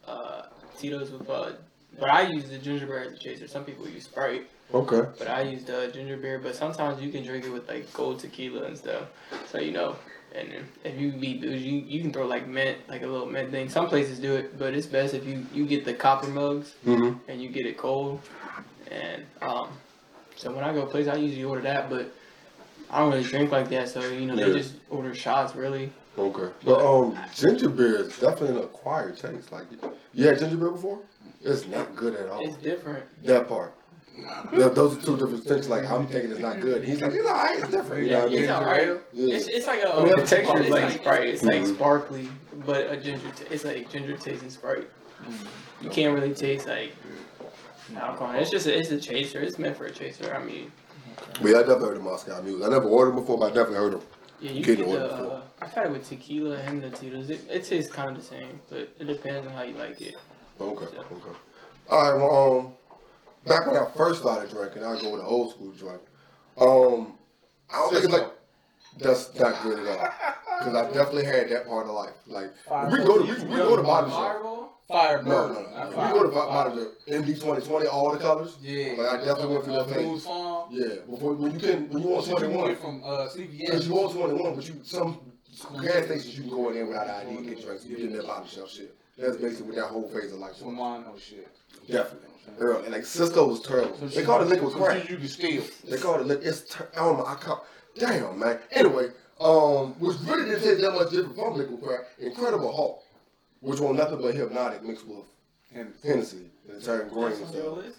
[0.07, 0.43] uh,
[0.79, 1.51] Tito's with uh,
[1.99, 3.47] but I use the ginger beer as a chaser.
[3.47, 5.01] Some people use Sprite, Okay.
[5.19, 6.39] but I use the ginger beer.
[6.39, 9.03] But sometimes you can drink it with like gold tequila and stuff.
[9.51, 9.95] So you know,
[10.35, 10.49] and
[10.83, 13.69] if you be bougie, you, you can throw like mint, like a little mint thing.
[13.69, 17.17] Some places do it, but it's best if you you get the copper mugs Mm-hmm.
[17.29, 18.21] and you get it cold.
[18.91, 19.69] And um,
[20.35, 22.13] so when I go place, I usually order that, but
[22.89, 23.89] I don't really drink like that.
[23.89, 24.47] So you know, Yeah.
[24.47, 25.91] they just order shots really.
[26.17, 26.51] Okay.
[26.65, 29.51] But um, ginger beer is definitely an acquired taste.
[29.51, 29.65] Like,
[30.13, 30.99] you had ginger beer before?
[31.43, 32.41] It's not good at all.
[32.43, 33.03] It's different.
[33.23, 33.75] That part.
[34.51, 35.67] Th- those are two different things.
[35.69, 36.83] Like, I'm thinking it's not good.
[36.83, 38.03] He's like, it's alright, it's different.
[38.05, 38.43] You know what I mean?
[38.43, 38.87] It's alright.
[39.13, 39.35] Yeah.
[39.35, 41.27] It's, it's like a I mean, the it's texture is like Sprite.
[41.27, 41.75] It's like Mhm.
[41.75, 42.29] sparkly,
[42.65, 43.29] but a ginger.
[43.35, 44.89] T- it's like ginger tasting Sprite.
[45.81, 46.93] You can't really taste like
[47.95, 48.35] alcohol.
[48.35, 49.39] It's just a, it's a chaser.
[49.41, 50.33] It's meant for a chaser.
[50.33, 50.71] I mean,
[51.41, 52.65] But yeah, I definitely heard of Moscow Mule.
[52.65, 54.01] I never ordered them before, but I definitely heard them.
[54.39, 55.07] yeah, you Couldn't get the.
[55.07, 55.31] before.
[55.33, 57.29] Uh, I've had it with tequila and the Tito's.
[57.29, 60.15] It, it tastes kind of the same, but it depends on how you like it.
[60.59, 61.37] Okay, okay.
[61.89, 62.73] All right, well, um,
[63.47, 66.01] back when I first started drinking, I go with the old school drink.
[66.59, 67.13] Um,
[67.71, 68.27] I don't think it's like
[68.99, 70.09] that's not good at all.
[70.59, 72.13] Because I definitely had that part of life.
[72.25, 72.51] Like
[72.91, 74.73] we go to we, we go to bottom shop.
[74.87, 75.49] Fireball?
[75.49, 75.69] No, no, no.
[75.77, 76.93] Not We go to bottom shop.
[77.07, 78.57] MD twenty twenty, all the colors.
[78.61, 78.93] Yeah.
[78.97, 80.25] Like I definitely went through that phase.
[80.71, 82.75] Yeah, before when you can when you want twenty one.
[82.77, 83.87] from uh, Because CVS.
[83.87, 85.19] you want 21, but you some
[85.81, 87.85] gas stations you can go in there without ID and get drinks.
[87.85, 88.95] You get in that bottom shelf shit.
[89.17, 91.21] That's basically what that whole phase of life was.
[91.21, 91.47] shit.
[91.87, 92.26] Definitely.
[92.59, 92.85] Early.
[92.85, 93.95] And like Cisco was terrible.
[94.07, 95.01] They called it liquid Some crack.
[95.01, 95.63] shit You can steal.
[95.89, 96.47] They called it liquid.
[96.47, 97.19] It's ter- I don't.
[97.27, 97.65] I call.
[97.97, 98.59] Damn man.
[98.71, 102.01] Anyway, um, which really didn't taste that much different from liquid crack.
[102.19, 103.03] Incredible Hulk,
[103.61, 105.25] which was nothing but Hpnotiq mixed with
[105.73, 107.93] And Hennessy and turned green and That's on your stuff.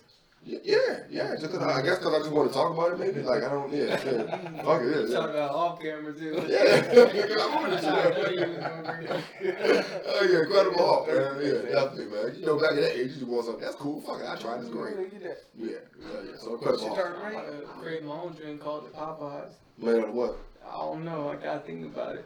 [0.44, 1.36] Yeah, yeah, yeah.
[1.36, 3.20] Just 'cause I, I guess because I just want to talk about it, maybe.
[3.22, 3.70] Like I don't.
[3.72, 3.92] Yeah, yeah.
[4.64, 5.08] Fuck it.
[5.10, 6.32] Yeah, Talk about off camera too.
[6.48, 6.58] Yeah.
[7.42, 8.22] I wanted to I know.
[8.22, 10.04] know you was gonna bring that.
[10.06, 11.16] Oh yeah, incredible Hulk, man.
[11.42, 12.34] Yeah, definitely, man.
[12.38, 13.62] You know, back in that age, you just want something.
[13.62, 14.00] That's cool.
[14.00, 14.60] Fuck it, I tried.
[14.60, 14.94] It's great.
[15.20, 15.28] Yeah,
[15.58, 15.68] yeah,
[16.00, 16.36] yeah.
[16.38, 16.96] So incredible Shit Hulk.
[16.98, 17.38] turned I'm green.
[17.40, 19.50] about to create my own drink called the Popeyes.
[19.78, 20.38] Man, what?
[20.66, 21.28] I don't know.
[21.30, 22.24] I gotta think about it.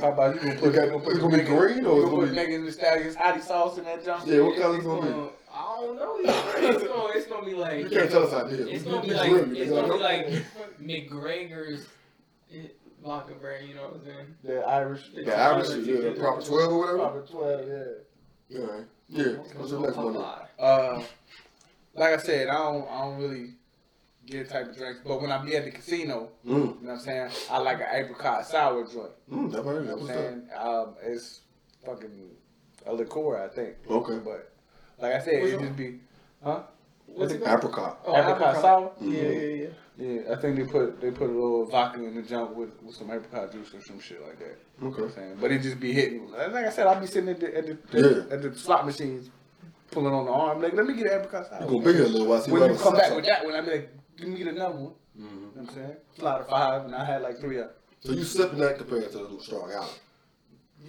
[0.00, 0.88] How about you gonna put that?
[0.90, 2.32] Gonna put It's gonna be green or it's gonna be?
[2.34, 4.24] Megan Thee Stallion's hottie sauce in that junk?
[4.26, 6.16] Yeah, what color it's gonna gonna, I don't know.
[6.22, 7.56] It's gonna, it's gonna be be?
[7.58, 7.78] like.
[7.84, 8.68] You can't tell us ideas.
[8.70, 9.30] It's You- gonna be you like.
[9.58, 10.44] It's gonna be like
[10.80, 11.86] McGregor's
[13.02, 13.68] vodka brand.
[13.68, 14.34] You know what I'm saying?
[14.44, 15.10] The Irish.
[15.14, 16.98] The average shit, yeah, the proper twelve or whatever.
[16.98, 18.58] Proper twelve, yeah.
[18.58, 18.66] Yeah,
[19.08, 19.32] yeah.
[19.56, 20.12] What's your next one?
[20.14, 20.22] then?
[20.22, 20.46] Popeye.
[20.58, 21.02] Uh,
[21.94, 23.54] like I said, I don't, I don't really
[24.26, 26.90] get type of drinks, but when I be at the casino, Mm, you know what
[26.92, 29.10] I'm saying, I like an apricot sour joint.
[29.30, 30.18] mm, never heard You know of what that.
[30.18, 30.48] I'm saying?
[30.56, 31.40] Um, it's
[31.84, 32.30] fucking
[32.86, 33.74] a liqueur, I think.
[33.88, 34.18] Okay.
[34.24, 34.52] But
[35.00, 36.00] like I said, What's it just be,
[36.42, 36.62] huh?
[37.06, 37.42] What's it?
[37.44, 38.00] Apricot.
[38.06, 38.92] Oh, Apricot sour?
[39.00, 39.66] Yeah, yeah, yeah.
[39.98, 42.94] Yeah, I think they put they put a little vodka in the junk with, with
[42.94, 44.56] some apricot juice or some shit like that.
[44.80, 45.14] You know what I'm Okay.
[45.14, 45.36] saying?
[45.40, 46.30] But it just be hitting.
[46.30, 48.34] Like I said, I'll be sitting at the at the, Yeah.
[48.34, 49.28] at the slot machines,
[49.90, 50.62] pulling on the arm.
[50.62, 51.70] Like, let me get an apricot sour.
[51.70, 52.40] You be here a little while.
[52.40, 53.16] See when you I'm come back saying.
[53.16, 54.92] with that one, I be like, give me another one.
[55.18, 55.22] Mhm.
[55.22, 55.96] You know what I'm saying?
[56.18, 57.74] Slide of five, and I had like three of them.
[58.00, 59.98] So you sipping that compared to the little strong out?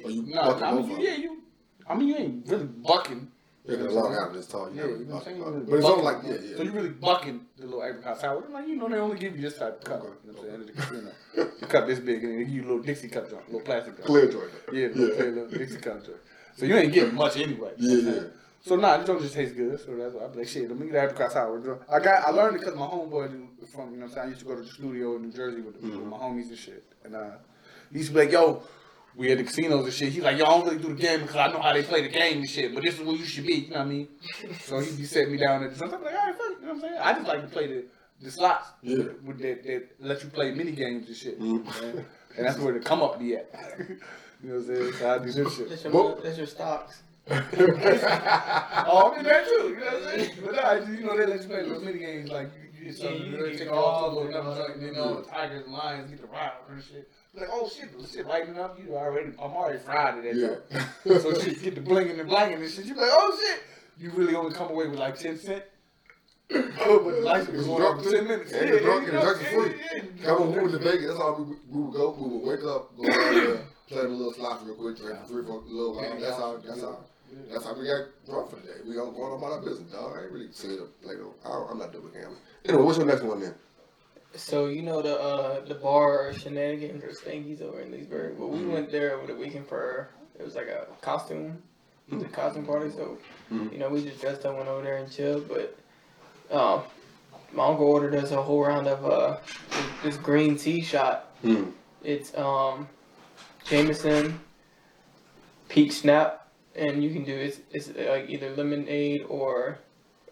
[0.06, 1.38] Or you No, bucking I mean, you, yeah, you.
[1.90, 3.30] I mean, you ain't really bucking.
[3.66, 4.72] Yeah, long out is tall.
[4.74, 5.38] Yeah, you know what I'm saying?
[5.38, 6.58] You But it's only like yeah, yeah.
[6.58, 8.44] So you really bucking the little apricot sour.
[8.52, 10.02] Like, you know, they only give you this type of cup.
[10.02, 10.10] Okay.
[10.26, 10.90] You know what I'm
[11.36, 11.52] saying?
[11.60, 13.98] The cup this big, and they give you a little Dixie cup, junk, little plastic
[13.98, 14.06] cup.
[14.08, 14.50] Clear joint.
[14.74, 15.16] Yeah, little, Yeah.
[15.16, 16.04] clear little Dixie cup.
[16.04, 16.18] junk.
[16.58, 17.72] So you ain't getting much anyway.
[17.78, 18.20] Yeah, yeah.
[18.64, 19.80] So nah, this don't just taste good.
[19.80, 21.60] So that's why I'm like, shit, let me get that apricot sour.
[21.60, 21.82] joint.
[21.92, 23.30] I got, I learned it because my homeboy
[23.74, 24.26] from, you know what I'm saying?
[24.26, 26.58] I used to go to the studio in New Jersey with, with my homies and
[26.58, 26.84] shit.
[27.04, 27.32] And uh,
[27.92, 28.62] he used to be like, yo,
[29.16, 30.14] we at the casinos and shit.
[30.14, 32.02] He's like, yo, I don't really do the game because I know how they play
[32.02, 33.90] the game and shit, but this is where you should be, you know what I
[33.90, 34.08] mean?
[34.62, 36.76] So he'd be setting me down at sometimes like, all right, fuck, you know what
[36.76, 36.94] I'm saying?
[37.02, 37.84] I just like to play the,
[38.22, 39.04] the slots Yeah.
[39.26, 41.40] with that, that let you play mini games and shit.
[41.40, 41.66] Mhm.
[41.66, 42.06] man.
[42.38, 43.50] And that's where the come up be at.
[44.44, 44.94] you know what I'm saying?
[44.94, 45.70] So I do this shit.
[45.70, 47.04] That's your, Well- that's your stocks.
[47.32, 49.52] Oh, I mean that too.
[49.70, 50.32] You know what I'm saying?
[50.44, 52.50] But nah, you know they let you play those mini games like
[52.82, 55.16] you, Yeah, something, you get take calls off to a little and all then all
[55.16, 57.10] the tigers and lions get the ride and shit.
[57.34, 58.80] Like, oh shit, shit lighting up.
[58.84, 60.64] You already, I'm already fried at that.
[61.06, 61.18] Yeah.
[61.20, 62.86] so shit, get the blinging and blanging and shit.
[62.86, 63.64] You like, oh shit.
[63.98, 65.64] You really only come away with like ten cent.
[66.54, 68.52] Oh, but the lights was going on for ten minutes.
[68.52, 69.76] And the drunk and the drugs free.
[69.94, 70.26] yeah, yeah.
[70.26, 71.08] Come on, we went to Vegas.
[71.08, 72.12] That's how we, we would go.
[72.20, 73.58] We would wake up, go down there, uh,
[73.88, 76.12] play the little slots real quick, drink for three, four little while.
[76.12, 76.58] Uh, that's how.
[76.58, 76.98] That's how.
[77.52, 78.74] That's how we got drunk for the day.
[78.88, 80.18] We don't go on about our business, dog.
[80.18, 80.80] I ain't really seen it.
[81.04, 82.38] Like, I- I'm not doing gambling.
[82.66, 83.56] Anyway, what's your next one then?
[84.36, 88.38] So you know the uh the bar shenanigans or Stankies over in Leesburg.
[88.40, 88.68] Well, Mm-hmm.
[88.68, 90.08] we went there over the weekend for
[90.40, 91.62] it was like a costume,
[92.10, 92.92] it was a costume party.
[92.92, 93.18] So
[93.52, 93.74] Mhm.
[93.74, 95.50] you know we just dressed up, went over there and chilled.
[95.50, 95.76] But
[96.50, 96.84] um,
[97.52, 99.38] my uncle ordered us a whole round of uh
[100.02, 101.36] this green tea shot.
[101.44, 101.74] Mm.
[102.04, 102.88] It's um,
[103.66, 104.40] Jameson,
[105.68, 106.41] Peach Schnapps,
[106.76, 109.80] and you can do it's it's like either lemonade or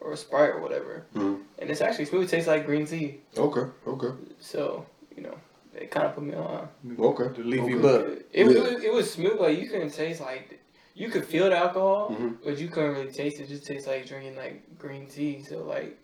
[0.01, 1.05] or Sprite or whatever.
[1.15, 1.41] Mm.
[1.59, 2.23] And it's actually smooth.
[2.23, 3.19] It tastes like green tea.
[3.37, 3.69] Okay.
[3.87, 4.11] Okay.
[4.39, 4.85] So
[5.15, 5.37] you know,
[5.75, 6.69] it kind of put me on.
[6.97, 7.27] Okay.
[7.35, 7.81] The leafy okay.
[7.81, 8.01] bud.
[8.01, 8.61] It, it, Yeah.
[8.61, 9.39] was, it was smooth.
[9.39, 10.59] Like you couldn't taste like
[10.95, 12.37] you could feel the alcohol, Mhm.
[12.43, 13.43] but you couldn't really taste it.
[13.43, 15.43] It just tastes like drinking like green tea.
[15.43, 15.97] So like,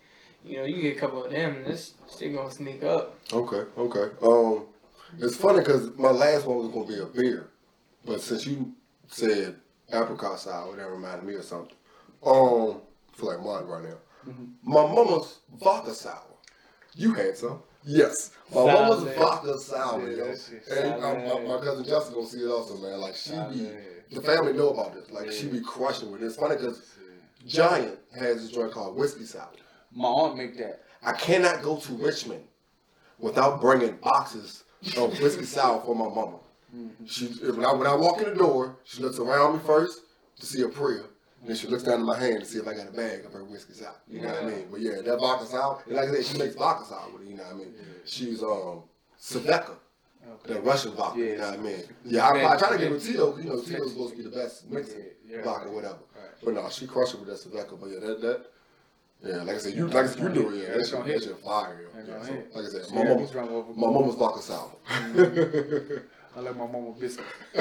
[0.43, 3.15] you know, you get a couple of them, this shit gonna sneak up.
[3.31, 3.63] Okay.
[3.77, 4.07] Okay.
[4.21, 4.65] Um,
[5.19, 7.47] it's funny because my last one was gonna be a beer,
[8.05, 8.73] but since you
[9.07, 9.55] said
[9.93, 11.75] apricot sour, that reminded me of something.
[12.25, 12.81] Um,
[13.13, 13.97] feel like mine right now.
[14.63, 16.21] My mama's vodka sour.
[16.95, 17.61] You had some.
[17.83, 18.31] Yes.
[18.53, 19.15] My mama's Solid.
[19.15, 20.75] vodka sour, Yeah, yo.
[20.75, 22.99] And um, my, my cousin Justin gonna see it also, man.
[22.99, 23.69] Like she be,
[24.11, 25.11] the family know about this.
[25.11, 26.25] Like she be crushing with it.
[26.25, 26.81] It's funny because
[27.45, 29.49] Giant has this joint called whiskey sour.
[29.93, 30.81] My aunt make that.
[31.03, 32.43] I cannot go to Richmond
[33.19, 34.63] without bringing boxes
[34.97, 36.39] of whiskey sour for my mama.
[37.05, 40.01] She when I when I walk in the door, she looks around me first
[40.39, 41.05] to see a prayer.
[41.45, 43.31] Then she looks down in my hand to see if I got a bag of
[43.33, 43.97] her whiskey's out.
[44.07, 44.67] You know what I mean?
[44.71, 47.29] But yeah, that vodka sour, and like I said, she makes vodka sour with it.
[47.29, 47.73] You know what I mean?
[48.05, 48.81] She's um
[49.21, 49.75] Svedka,
[50.45, 51.19] the Russian vodka.
[51.19, 51.83] You know what I mean?
[52.03, 53.37] Yeah, I, I try to give her Tito.
[53.37, 55.43] You know, Tito's supposed to be the best mixing Yeah, yeah.
[55.43, 55.99] vodka, whatever.
[56.15, 56.31] Right.
[56.43, 57.79] But no, she crushed it with that Svedka.
[57.79, 58.45] But yeah, that that.
[59.23, 60.63] Yeah, like I said, you like you do it.
[60.67, 61.23] Yeah, That's gonna hit.
[61.23, 61.85] shit fire.
[61.95, 64.71] Yeah, so, like I said, my we mama's drunk over- my mama's vodka sour.
[66.35, 67.25] I like my mama biscuit.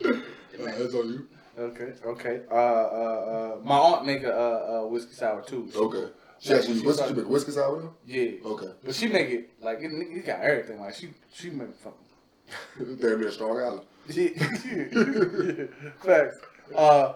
[0.00, 1.26] That's on you.
[1.58, 2.40] Okay, okay.
[2.50, 5.68] Uh, uh, uh, my aunt make a, uh, uh, whiskey sour too.
[5.72, 6.08] She- Okay.
[6.38, 7.94] She like, actually when whiskey, she make whiskey sour though?
[8.06, 8.30] Yeah.
[8.46, 8.68] Okay.
[8.82, 10.80] But she make it like it, it got everything.
[10.80, 13.82] Like she she make fucking Damn near Strong Island.
[14.08, 15.66] yeah.
[16.02, 16.38] Facts.
[16.74, 17.12] Uh,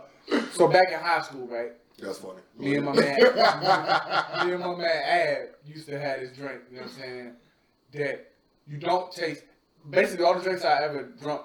[0.52, 1.72] so back in high school, right?
[1.98, 2.40] That's funny.
[2.58, 6.60] Me and my man, me and my man Ab used to have this drink.
[6.70, 7.32] You know what I'm saying?
[7.92, 8.30] That
[8.66, 9.44] you don't taste.
[9.88, 11.42] Basically, all the drinks I ever drunk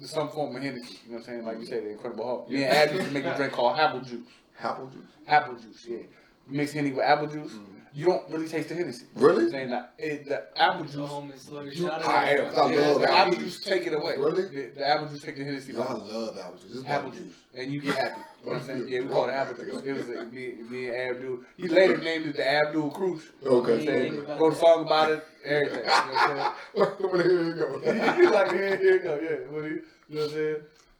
[0.00, 0.98] some form of Hennessy.
[1.04, 1.44] You know what I'm saying?
[1.44, 2.50] Like you said, the Incredible Hulk.
[2.50, 4.26] Me and Ab used to make a drink called apple juice.
[4.60, 5.02] Apple juice.
[5.26, 5.98] Apple juice, yeah.
[6.48, 7.52] Mix Henny with apple juice.
[7.52, 7.64] Mm.
[7.96, 9.06] You don't really taste the Hennessy.
[9.14, 9.48] Really?
[9.50, 10.96] Saying that it, the apple juice.
[10.96, 12.40] home and slurp You- shot I it.
[12.40, 12.46] am.
[12.46, 13.42] I Yeah, love the apple apple juice.
[13.58, 14.16] juice take it away.
[14.18, 14.42] Really?
[14.48, 16.62] The, the apple juice take the Hennessy Yo, I love apple juice.
[16.70, 18.20] This is Apple juice, and you get happy.
[18.42, 18.84] You know what I'm saying?
[18.88, 19.82] Yeah, we call it apple juice.
[19.84, 21.38] It was a, me, me and Abdul.
[21.56, 23.22] He later named it the Abdul Cruise.
[23.46, 23.86] Okay.
[23.86, 25.84] Saying, wrote a song about it, everything.
[25.84, 27.74] You know what well, here you go.
[27.76, 28.16] I'm saying?
[28.20, 29.36] He's like, here, here you go, yeah.
[29.54, 30.56] What he, you know what I'm saying?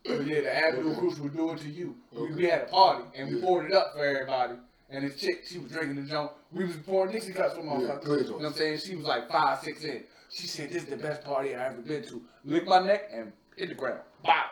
[0.07, 1.97] But yeah, the Abdul Cruise would do it to you.
[2.12, 3.45] We, we had a party, and we Yeah.
[3.45, 4.55] poured it up for everybody.
[4.91, 6.32] And this chick, she was drinking the junk.
[6.53, 8.05] We was pouring Dixie cups for Yeah, motherfuckers.
[8.05, 8.78] clear you know what I'm saying?
[8.78, 10.05] She was like five, six in.
[10.30, 12.22] She said, this is the best party I ever been to.
[12.45, 14.01] Lick my neck and hit the ground.
[14.24, 14.45] Bow.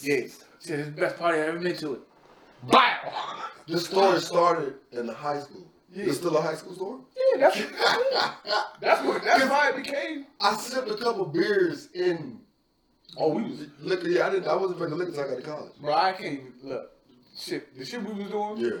[0.00, 0.16] Yeah.
[0.16, 0.28] She
[0.60, 1.94] said, this is the best party I ever been to.
[1.94, 2.00] It.
[2.70, 3.12] Bow.
[3.68, 5.66] This story started in the high school.
[5.94, 6.04] Yeah.
[6.06, 7.00] It's still a high school story?
[7.34, 7.60] Yeah, that's
[8.80, 10.26] that's what that's why it became.
[10.40, 12.40] I sipped a couple beers in
[13.18, 14.08] Oh, we was liquor.
[14.08, 14.48] Yeah, I didn't.
[14.48, 15.72] I wasn't drinking liquor until I got to college.
[15.80, 15.92] bro.
[15.92, 16.90] I can't even look.
[17.38, 18.80] Shit, the shit we was doing Yeah,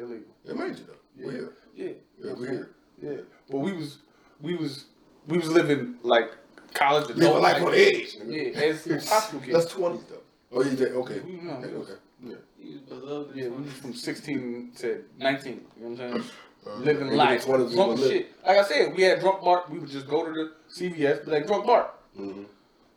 [0.00, 0.34] illegal.
[0.44, 1.24] it made you though.
[1.24, 1.52] We're here.
[1.76, 1.88] Yeah,
[2.22, 2.70] Yeah, we're here.
[3.02, 3.16] yeah.
[3.50, 3.98] But we was
[4.40, 4.84] we was
[5.28, 6.30] we was living like
[6.74, 8.16] college adult Living life on the edge.
[8.26, 9.52] Yeah, as high school kids.
[9.52, 10.22] That's twenties though.
[10.52, 10.92] Oh, you did?
[10.92, 11.20] Okay.
[11.20, 11.52] We know.
[11.54, 11.68] Okay.
[11.74, 11.92] okay.
[12.24, 12.34] Yeah.
[12.58, 15.52] He was Yeah, we was from 16 to 19.
[15.52, 16.24] You know what I'm saying?
[16.66, 17.46] Uh, Living and life.
[17.46, 18.32] Drunk shit.
[18.44, 19.70] Like I said, we had drunk Bart.
[19.70, 21.94] We would just go to the CVS, be like, drunk Bart.
[22.18, 22.44] Mhm.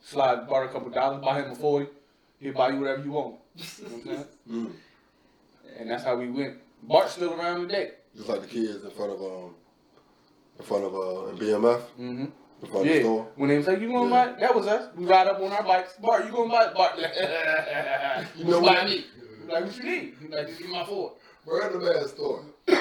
[0.02, 1.88] Slide Bart a couple dollars, buy him a 40.
[2.40, 3.36] He'll buy you whatever you want.
[3.56, 4.26] You know what I'm saying?
[4.52, 4.72] Mm.
[5.80, 6.58] And that's how we went.
[6.88, 7.92] Bart's still around today.
[8.16, 9.56] Just like the kids in front of um,
[10.60, 12.26] in front of uh, in BMF, Mm-hmm.
[12.26, 12.32] in
[12.62, 13.00] front of the Yeah.
[13.02, 13.28] store.
[13.36, 14.26] When they was like, you gonna Yeah.
[14.34, 14.40] buy?
[14.40, 14.90] That was us.
[14.96, 15.94] We ride up on our bikes.
[16.02, 16.74] Bart, you gonna buy?
[16.74, 16.98] Bart,
[18.38, 18.76] you know what?
[18.76, 19.06] buy me?
[19.48, 20.16] Like, what you need?
[20.30, 21.14] Like, just give my Ford.
[21.46, 21.74] Ass story.
[21.74, 22.46] the bad store.
[22.66, 22.74] the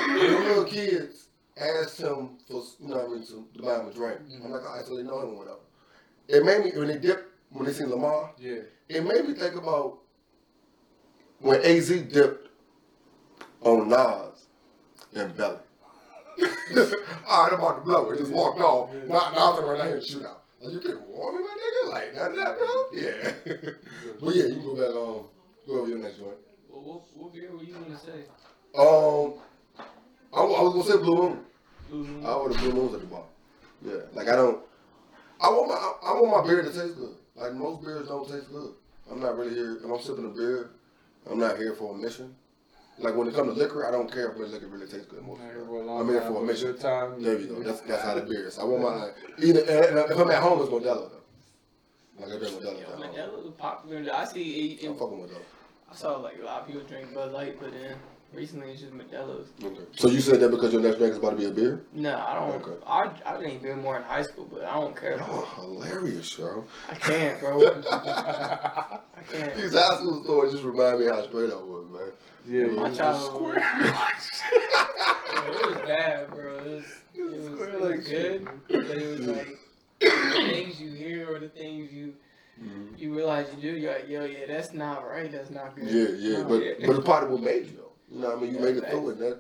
[0.48, 3.92] little kids asked him for, you know what I mean, to, to buy him a
[3.92, 4.20] drink.
[4.44, 5.58] I'm like, all right, so they know him or whatever.
[6.28, 8.60] It made me, when they dipped, when they seen Lamar, Yeah.
[8.88, 9.98] it made me think about
[11.40, 12.48] when AZ dipped
[13.64, 14.46] on Nas
[15.14, 15.58] and Belly.
[17.28, 18.18] all right, I'm about to blow it.
[18.18, 18.90] Just walked off.
[19.06, 20.42] Not nothing right here and shoot out.
[20.60, 21.90] Like, you can warn me, my nigga?
[21.90, 22.84] Like, none of that, bro?
[22.92, 23.72] Yeah.
[24.20, 25.24] but yeah, you can go back on,
[25.66, 26.36] go over your next joint.
[26.70, 28.24] Well, what, what beer were you gonna say?
[28.78, 29.34] Um,
[30.32, 31.44] I, I was gonna say Blue Moon.
[31.90, 32.24] Blue Moon?
[32.24, 33.24] I order Blue Moons at the bar.
[33.84, 34.62] Yeah, like I don't.
[35.40, 37.16] I want my I, I want my beer to taste good.
[37.34, 38.74] Like most beers don't taste good.
[39.10, 39.76] I'm not really here.
[39.76, 40.70] If I'm sipping a beer,
[41.30, 42.34] I'm not here for a mission.
[42.98, 45.26] Like when it comes to liquor, I don't care if the liquor really tastes good.
[45.26, 45.88] Most of the time.
[45.88, 46.72] I'm here for a mission.
[46.72, 47.22] Good time.
[47.22, 47.62] There you go.
[47.62, 48.58] That's that's how the beer is.
[48.58, 49.10] I want my
[49.44, 49.60] either.
[49.60, 51.20] And if I'm at home, it's Modelo though.
[52.18, 52.80] Like I drink Modelo.
[52.80, 53.16] Yo, at man, home.
[53.16, 54.14] that was popular.
[54.14, 54.72] I see.
[54.82, 55.40] It, I'm fucking Modelo.
[55.90, 57.96] I saw like a lot of people drink Bud Light, but then
[58.34, 59.48] recently it's just Modelo's.
[59.62, 59.80] Okay.
[59.96, 61.82] So you said that because your next drink is about to be a beer?
[61.94, 62.62] No, I don't.
[62.62, 62.84] Okay.
[62.86, 65.18] I I didn't beer more in high school, but I don't care.
[65.20, 66.64] Oh, hilarious, yo.
[66.90, 67.66] I can't, bro.
[67.90, 68.98] I
[69.30, 69.54] can't.
[69.56, 72.12] These high school stories just remind me how straight I was, man.
[72.46, 73.54] Yeah, My you childhood.
[73.54, 76.58] just Yeah, it was bad, bro.
[76.58, 76.84] It was,
[77.14, 79.58] it was, it was good, but it was like
[80.00, 80.10] the
[80.50, 82.14] things you hear or the things you
[82.60, 82.94] mm-hmm.
[82.96, 83.78] you realize you do.
[83.78, 85.30] You're like, yo, yeah, that's not right.
[85.30, 85.84] That's not good.
[85.84, 86.72] Yeah, yeah, No, but yeah.
[86.86, 87.92] but it's part of what made you though.
[88.10, 88.52] You know what I mean?
[88.54, 89.18] You Yeah, made it through it.
[89.18, 89.38] That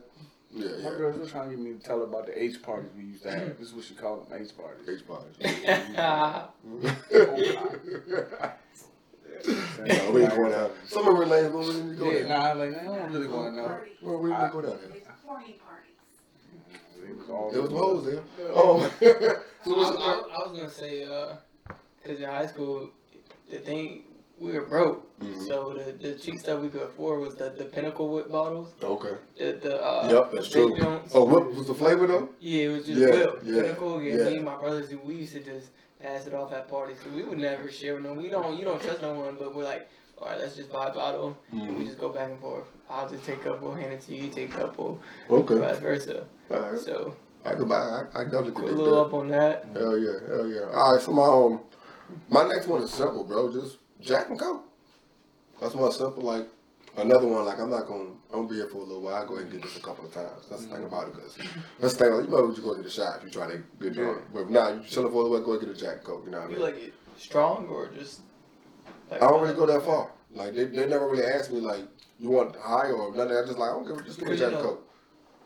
[0.54, 0.84] yeah, yeah.
[0.84, 0.96] My yeah.
[0.98, 3.22] girl's just trying to get me to tell her about the H parties we used
[3.24, 3.58] to have.
[3.58, 4.88] This is what she called them, H parties.
[4.88, 5.36] H parties.
[7.14, 8.52] Oh,
[9.86, 10.72] Yeah, no, we ain't going out.
[10.86, 12.28] Some of our lanes won't really go Yeah, there.
[12.28, 13.80] nah, like, I don't really want to know.
[14.02, 14.96] Well, we ain't go down there.
[14.96, 17.08] It's horny parties.
[17.08, 18.22] It was all There was hoes there.
[18.54, 18.90] Oh,
[19.64, 21.34] so I, what's I, I was gonna say, uh,
[22.04, 22.90] cause in high school,
[23.50, 24.04] the thing
[24.38, 25.46] we were broke, Mhm.
[25.46, 29.14] so the the cheap stuff we could afford was the the Pinnacle whip bottles, okay.
[29.38, 30.76] the the uh, Yep, that's big true.
[30.78, 31.12] joints.
[31.14, 32.28] Oh, what was the flavor though?
[32.40, 33.40] Yeah, it was just Yeah, whip.
[33.44, 34.24] yeah, Pinnacle, yeah, yeah.
[34.30, 35.68] Me and my brothers, we used to just
[36.02, 36.96] pass it off at parties.
[37.02, 38.16] So we would never share them.
[38.16, 39.88] We don't, you don't trust no one, but we're like,
[40.18, 41.36] all right, let's just buy a bottle.
[41.52, 42.64] And we just go back and forth.
[42.90, 45.00] I'll just take a couple, hand it to you, take a couple,
[45.30, 45.58] Okay.
[45.58, 46.24] vice versa.
[46.50, 46.78] All right.
[46.78, 47.76] So I could buy.
[48.14, 49.00] I, I definitely put a little that.
[49.00, 49.66] up on that.
[49.72, 50.60] Hell yeah, hell yeah.
[50.72, 51.60] All right, so my um,
[52.28, 53.52] my next one is simple, bro.
[53.52, 54.64] Just Jack and Coke.
[55.60, 56.22] That's my simple.
[56.22, 56.46] Like
[56.96, 57.44] another one.
[57.44, 58.10] Like I'm not gonna.
[58.32, 59.14] I'm gonna be here for a little while.
[59.22, 60.46] I go ahead and get this a couple of times.
[60.48, 61.36] That's the thing about it, cause
[61.80, 62.12] that's the thing.
[62.14, 64.22] Like, you know, you go get a shot if you try to get drunk.
[64.32, 65.40] But if not, you chilling for a little while.
[65.44, 66.22] Go and get a Jack and Coke.
[66.24, 66.64] You know what I You mean?
[66.64, 68.20] like it strong or just?
[69.10, 70.10] Like, I don't really go that far.
[70.34, 71.84] Like they, they never really asked me like
[72.18, 73.36] you want high or nothing.
[73.36, 74.88] I just like I don't give a just give me a Jack and Coke.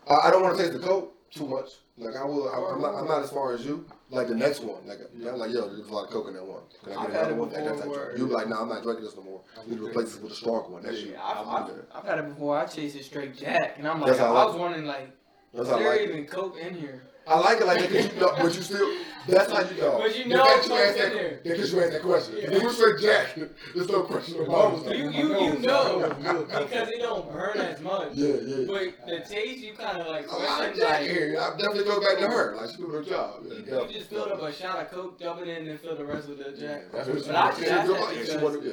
[0.09, 1.69] I, I don't want to taste the Coke too much.
[1.99, 2.49] Like I will.
[2.49, 2.95] I, I'm not.
[2.95, 3.85] I'm not as far as you.
[4.11, 4.87] Like the next one.
[4.87, 5.31] Like yeah.
[5.33, 6.63] I'm like yo, there's a lot of Coke in that one.
[6.85, 7.53] Can I I've had another it one?
[7.53, 9.41] Like, that type where- You like, nah, I'm not drinking this no more.
[9.65, 10.83] You need to replace this with a stronger one.
[10.83, 11.13] That's you.
[11.13, 11.87] Yeah, I've, I'm I've, good.
[11.95, 12.59] I've had it before.
[12.59, 14.59] I chased it straight Jack, and I'm like, I, I was it.
[14.59, 15.11] wondering like,
[15.55, 16.09] That's is there like it.
[16.11, 17.03] even Coke in here?
[17.29, 18.97] I like it like that because you know, but you still.
[19.29, 19.99] That's how you know.
[19.99, 21.41] But you know fact Coke's asked in that, there.
[21.43, 22.35] Because you asked that question.
[22.39, 22.51] Yeah.
[22.53, 23.35] If you say Jack,
[23.75, 24.97] there's no question about it.
[24.99, 28.11] You you you know because it don't burn as much.
[28.13, 28.67] Yeah, yeah.
[28.69, 31.11] But the taste, you kind of like oh, I like question Jack like.
[31.11, 31.37] here.
[31.41, 32.55] I definitely go back to her.
[32.57, 33.41] Like she doing her job.
[33.45, 33.95] Yeah, You definitely.
[33.95, 36.29] just filled up a shot of Coke, dump it in, and then fill the rest
[36.29, 36.93] with the Jack.
[36.93, 37.59] That's what she But I wanted.
[37.59, 38.73] just asked She wanted- yeah.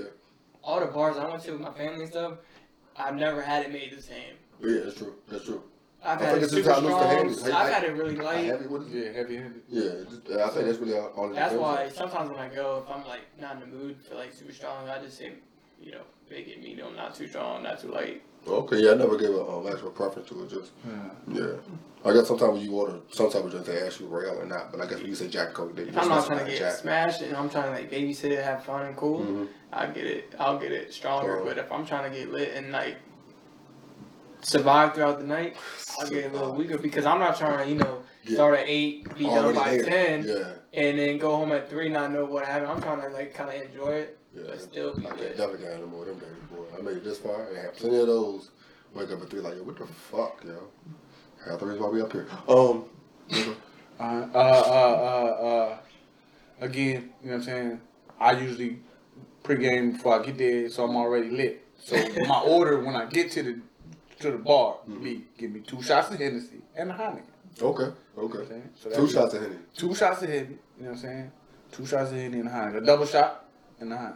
[0.64, 2.34] all the bars I went to with my family and stuff,
[2.96, 4.36] I've never had it made the same.
[4.62, 5.16] Yeah, that's true.
[5.28, 5.64] That's true.
[6.06, 7.54] I've I had think it it's just super how loose the hand strong.
[7.54, 8.46] I've had it really light.
[8.46, 9.06] heavy, what is it?
[9.06, 9.62] Yeah, heavy handed.
[9.70, 11.92] Yeah, just, I think that's really all, all it That's depends why on.
[11.94, 14.90] sometimes when I go, if I'm like not in the mood for like super strong,
[14.90, 15.34] I just say,
[15.82, 18.22] you know, make it medium, not too strong, not too light.
[18.46, 20.50] Okay, yeah, I never gave a um, actual preference to it.
[20.50, 20.72] Just
[21.32, 21.54] yeah,
[22.04, 24.46] I guess sometimes when you order some type of drink, they ask you rail or
[24.46, 24.70] not.
[24.74, 26.60] But I guess when you say Jack Coke, they If I'm not trying to get
[26.60, 26.74] Jack.
[26.74, 29.48] smashed and I'm trying to like babysit it, have fun and cool, Mhm.
[29.72, 30.34] I get it.
[30.38, 31.42] I'll get it stronger.
[31.46, 32.98] But if I'm trying to get lit and like
[34.44, 35.56] survive throughout the night,
[36.00, 38.36] I'll get a little weaker because I'm not trying to, you know, Yeah.
[38.36, 39.84] start at eight, be done by there.
[39.84, 42.72] ten, Yeah, and then go home at three, not know what happened.
[42.72, 44.44] I'm trying to like kind of enjoy it, yeah.
[44.48, 45.38] but still be I lit.
[45.38, 46.64] definitely get any more them days, boy.
[46.78, 47.48] I made it this far.
[47.56, 48.52] I had plenty of those.
[48.94, 50.68] Wake up at three, like, yo, what the fuck, yo?
[51.50, 52.28] Half the reason why we up here.
[52.48, 52.86] Um,
[54.00, 54.40] Uh, uh, uh,
[55.40, 55.78] uh, uh,
[56.62, 57.82] again, you know what I'm saying?
[58.20, 58.80] I usually
[59.44, 61.64] pregame before I get there, so I'm already lit.
[61.80, 61.96] So
[62.28, 63.60] my order when I get to the
[64.20, 67.24] to the bar me give me two shots of Hennessy and a Heineken.
[67.62, 68.62] okay, You know okay.
[68.76, 69.56] So Two shots of Henny.
[69.76, 70.40] Two shots of Henny.
[70.78, 71.32] You know what I'm saying?
[71.72, 72.84] Two shots of Henny and a Heineken.
[72.84, 73.46] A double shot
[73.80, 74.02] and a Heineken.
[74.02, 74.16] You know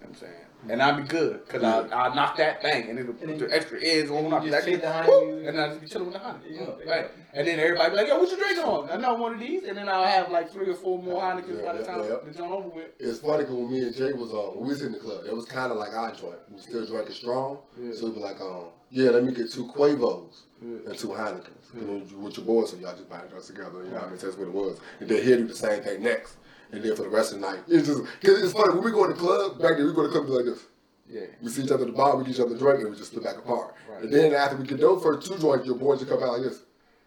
[0.00, 0.34] what I'm saying?
[0.68, 3.54] And I'll be good, cause I I knock that thing and it'll put then- the
[3.54, 4.32] extra eggs on.
[4.32, 6.40] I'll be like, the "Woo!" And I just be chilling with the Heineken.
[6.86, 6.90] Yeah.
[6.92, 7.10] Right.
[7.34, 8.90] And then everybody be like, yo, what you drinking on?
[8.90, 11.58] I know one of these, and then I'll have like three or four more Heinekens
[11.58, 12.32] Yeah, by the yeah, time yeah.
[12.32, 12.86] the over with.
[12.98, 15.24] It's funny because when me and Jay was um, when we was in the club,
[15.26, 16.36] it was kind of like our joint.
[16.50, 17.92] We still drinking strong, Yeah.
[17.92, 20.88] so it'd be like, um, yeah, let me get two Quavos Yeah.
[20.90, 21.74] and two Heinekens.
[21.74, 23.82] And then with your boys, so y'all just buying drugs together.
[23.84, 24.18] You know what I mean?
[24.18, 24.78] That's what it was.
[25.00, 26.36] And then he'll do the same thing next.
[26.74, 28.90] And then for the rest of the night, it's just cause it's funny when we
[28.90, 29.86] go to the club back then.
[29.86, 30.66] We go to the club like this.
[31.08, 31.26] Yeah.
[31.42, 32.96] We see each other at the bar, we get each other a drink, and we
[32.96, 33.74] just split back apart.
[33.88, 34.02] Right.
[34.02, 36.42] And then after we get those first two joints, your boys just come out like
[36.42, 36.62] this.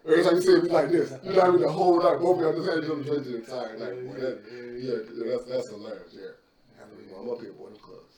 [0.08, 1.62] Every time you see me like this, you know what I mean?
[1.62, 4.08] The whole night, both of y'all just had each other drinking the entire night.
[4.08, 4.42] Boy, that,
[4.80, 6.16] yeah, yeah, that's that's hilarious.
[6.16, 8.16] Yeah, I'm up here, boy, in the clubs.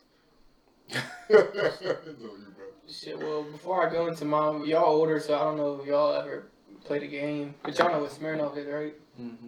[1.29, 2.65] it's on you, bro.
[2.87, 6.13] Shit, well, before I go into mine, y'all older, so I don't know if y'all
[6.13, 6.45] ever
[6.85, 7.55] played a game.
[7.63, 8.93] But y'all know what Smirnoff is, right?
[9.19, 9.47] Mm-hmm.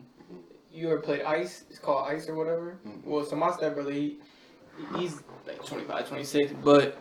[0.71, 1.65] You ever played Ice?
[1.69, 2.79] It's called Ice or whatever.
[2.85, 3.03] Mhm.
[3.03, 4.19] Well, so my stepbrother, he,
[4.95, 6.97] he's like 25, 26, but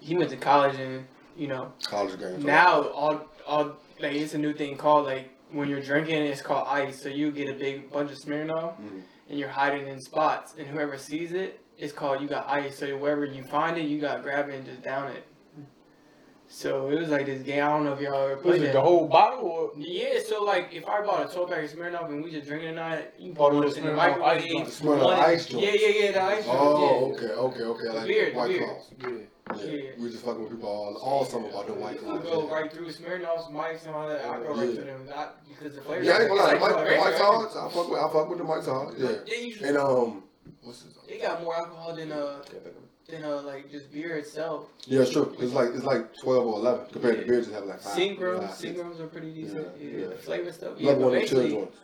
[0.00, 1.06] he went to college and,
[1.36, 2.44] you know, College games.
[2.44, 6.66] now all, all, like, it's a new thing called, like, when you're drinking, it's called
[6.68, 7.02] Ice.
[7.02, 9.02] So you get a big bunch of Smirnoff Mhm.
[9.30, 12.76] and you're hiding in spots, and whoever sees it, it's called you got ice.
[12.78, 15.24] So wherever you find it, you got to grab it and just down it.
[16.52, 17.62] So it was like this game.
[17.62, 19.70] I don't know if y'all ever Was played it the whole bottle or?
[19.78, 22.70] Yeah, so like if I bought a 12 pack of Smirnoff and we just drinking
[22.70, 24.66] tonight, you the it in the Smirnoff microwave.
[24.66, 25.64] Smirnoff ice joints.
[25.64, 26.48] Yeah, yeah, yeah, the ice joints.
[26.60, 27.24] Oh, yeah.
[27.24, 27.96] okay, okay, okay.
[27.98, 28.66] Like Beer, White beer.
[28.66, 28.90] Claws.
[29.00, 29.08] Yeah.
[29.08, 29.16] Yeah.
[29.64, 29.90] Yeah.
[29.98, 32.22] We just fucking with people all, all summer about the White Claws.
[32.24, 34.24] go right through Smirnoff's, Mike's, and all that.
[34.24, 34.80] I go right Yeah.
[34.82, 36.02] them not because the flavor.
[36.02, 36.52] Yeah, I ain't gonna lie.
[36.54, 37.48] Like the Mike's hard.
[37.48, 38.94] I fuck with, I fuck with the Mike's hard.
[38.98, 39.10] Yeah.
[39.24, 40.24] Yeah, And um,
[40.62, 40.94] what's his?
[41.08, 42.42] they got more alcohol than uh
[43.10, 43.44] Can't think of it.
[43.44, 44.68] than uh like just beer itself.
[44.86, 45.34] Yeah, it's true.
[45.38, 47.92] It's like it's like twelve or eleven compared to beers that have like five.
[47.96, 48.78] Seagrams, five, six.
[48.78, 49.68] Seagrams are pretty decent.
[49.80, 50.06] Yeah, Yeah, yeah.
[50.08, 50.74] the flavor stuff.
[50.78, 51.76] Yeah, Another but one of the chill basically, joints.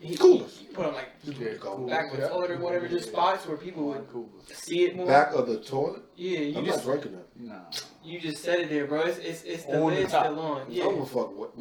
[0.00, 0.58] he, Coolers.
[0.58, 1.86] he put on like Yeah, cool.
[1.86, 4.28] back of the toilet or whatever, just spots where people would Cool.
[4.52, 5.06] see it more.
[5.06, 6.02] Back of the toilet.
[6.16, 7.26] yeah, you I'm just not drinking that.
[7.38, 7.60] Nah.
[8.04, 9.02] you just set it there, bro.
[9.02, 10.62] It's it's, it's the On the lid's still on.
[10.62, 10.84] I don't Yeah.
[10.88, 11.52] give a fuck what.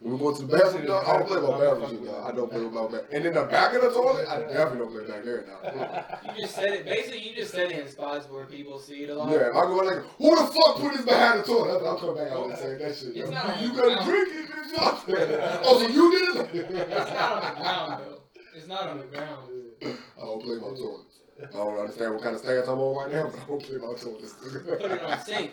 [0.00, 2.32] When we go to the bathroom, dog, I don't play about bathroom shit, dog.
[2.32, 3.10] I don't play about bathroom.
[3.12, 6.32] And in the back of the toilet, I definitely don't play back there now.
[6.34, 6.86] You just set it.
[6.86, 9.30] Basically, you just set it in spots where people see it a lot.
[9.30, 11.84] Yeah, I go like, who the fuck put this behind the toilet?
[11.84, 13.14] I'll come back out and say that shit.
[13.14, 15.60] It's not- you gotta drink it, bitch.
[15.64, 16.70] oh, so you did it.
[16.70, 18.22] It's not on the ground though.
[18.56, 19.52] It's not on the ground.
[19.82, 21.20] I don't play my toilets.
[21.42, 23.76] I don't understand what kind of stance I'm on right now, but I don't play
[23.76, 24.32] my toilets.
[24.32, 25.50] Put it on sync.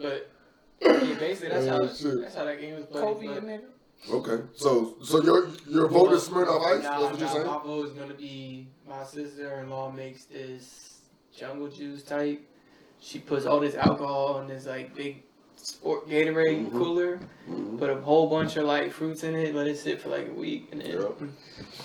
[0.00, 0.30] But
[0.80, 2.20] yeah, basically that's oh, how Oh, shit.
[2.22, 3.04] that's how that game was played.
[3.04, 3.60] Kobe, but- nigga.
[4.10, 6.82] Okay, so so your your vote is Smirnoff Ice.
[6.82, 7.46] Nah, That's what you're saying.
[7.46, 11.00] my vote is gonna be my sister-in-law makes this
[11.36, 12.46] jungle juice type.
[13.00, 15.22] She puts all this alcohol in this like big
[15.64, 16.72] sport Gatorade Mhm.
[16.72, 17.18] cooler.
[17.48, 17.78] Mhm.
[17.78, 19.54] Put a whole bunch of like fruits in it.
[19.54, 21.12] Let it sit for like a week, and then Yep.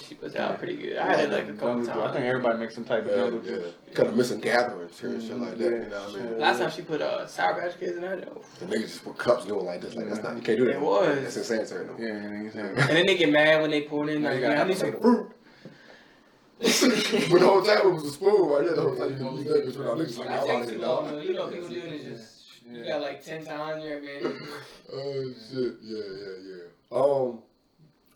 [0.05, 0.97] she puts out pretty good.
[0.97, 2.03] I had it like a couple Jungle juice.
[2.03, 3.51] I think everybody makes some type of Yeah, jungle yeah.
[3.55, 3.73] juice.
[3.93, 5.63] Kind of missing gatherings here and shit like that.
[5.63, 6.39] You know what I mean?
[6.39, 8.27] Last time she put uh, Sour Patch Kids in that.
[8.29, 8.41] oh.
[8.59, 9.95] The niggas just put cups doing like this.
[9.95, 10.35] Like that's not.
[10.35, 10.75] You can't do that.
[10.75, 11.21] It was.
[11.21, 11.85] That's insanitary.
[11.85, 11.93] No.
[11.97, 12.65] Yeah, nigga saying.
[12.67, 14.23] And then they get mad when they pour it in.
[14.23, 15.27] Like, you gotta yeah, I need some fruit.
[16.59, 16.67] but
[17.39, 18.75] the whole time it was a spoon right there.
[18.75, 20.63] The whole time you can use that bitch without niggas like, That I'm takes out
[20.67, 21.13] too here, long, dog.
[21.13, 21.21] though.
[21.21, 22.38] You know, people doing it just.
[22.71, 24.21] You got like ten times, you're man.
[24.93, 26.97] Oh shit, yeah, yeah, yeah.
[26.97, 27.39] Um,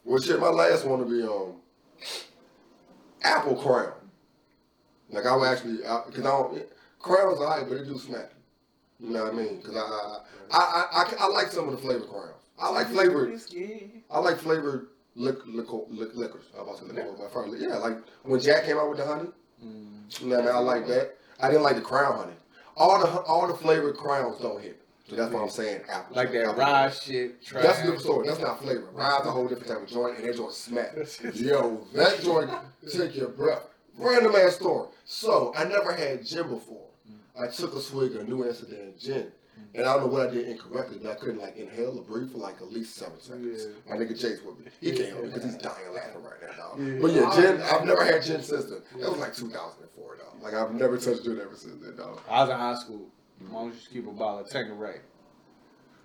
[0.03, 1.55] well, shit, my last one to be um,
[3.23, 3.93] apple crown.
[5.09, 6.63] Like I would actually, because I, don't
[6.99, 8.31] crowns are alright, but it do smack.
[8.99, 9.57] You know what I mean?
[9.57, 10.19] Because I I,
[10.51, 12.41] I, I, I, I like some of the flavored crowns.
[12.59, 13.39] I like flavored.
[14.11, 16.45] I like flavored lic, liquor, lic, liquors.
[16.55, 17.77] I was about to say liquor, but yeah.
[17.77, 19.30] Like when Jack came out with the honey.
[20.19, 20.55] You know what I mean?
[20.55, 21.17] I like that.
[21.39, 22.34] I didn't like the crown honey.
[22.75, 24.79] All the all the flavored crowns don't hit.
[25.09, 25.81] So that's what I'm saying.
[25.89, 26.15] Apple.
[26.15, 27.43] Like that Apple rye shit.
[27.43, 27.63] Trash.
[27.63, 28.27] that's a different story.
[28.27, 28.89] That's not flavor.
[28.93, 30.95] Rye's a whole different type of joint, and that joint smack.
[31.35, 32.49] Yo, that joint
[32.91, 33.67] take your breath.
[33.97, 34.87] Random ass story.
[35.05, 36.87] So I never had gin before.
[37.39, 39.31] I took a swig of New Amsterdam gin,
[39.75, 42.31] and I don't know what I did incorrectly, but I couldn't like inhale or breathe
[42.31, 43.67] for like at least seven seconds.
[43.89, 44.71] My nigga Chase with me.
[44.81, 47.01] He can't help me because he's dying laughing right now, dog.
[47.01, 47.61] But yeah, gin.
[47.61, 48.81] I've never had gin since then.
[48.99, 50.25] That was like 2004, dog.
[50.41, 52.19] Like I've never touched gin ever since then, dog.
[52.30, 53.07] I was in high school.
[53.41, 54.99] My mom used to keep a bottle of Tanqueray.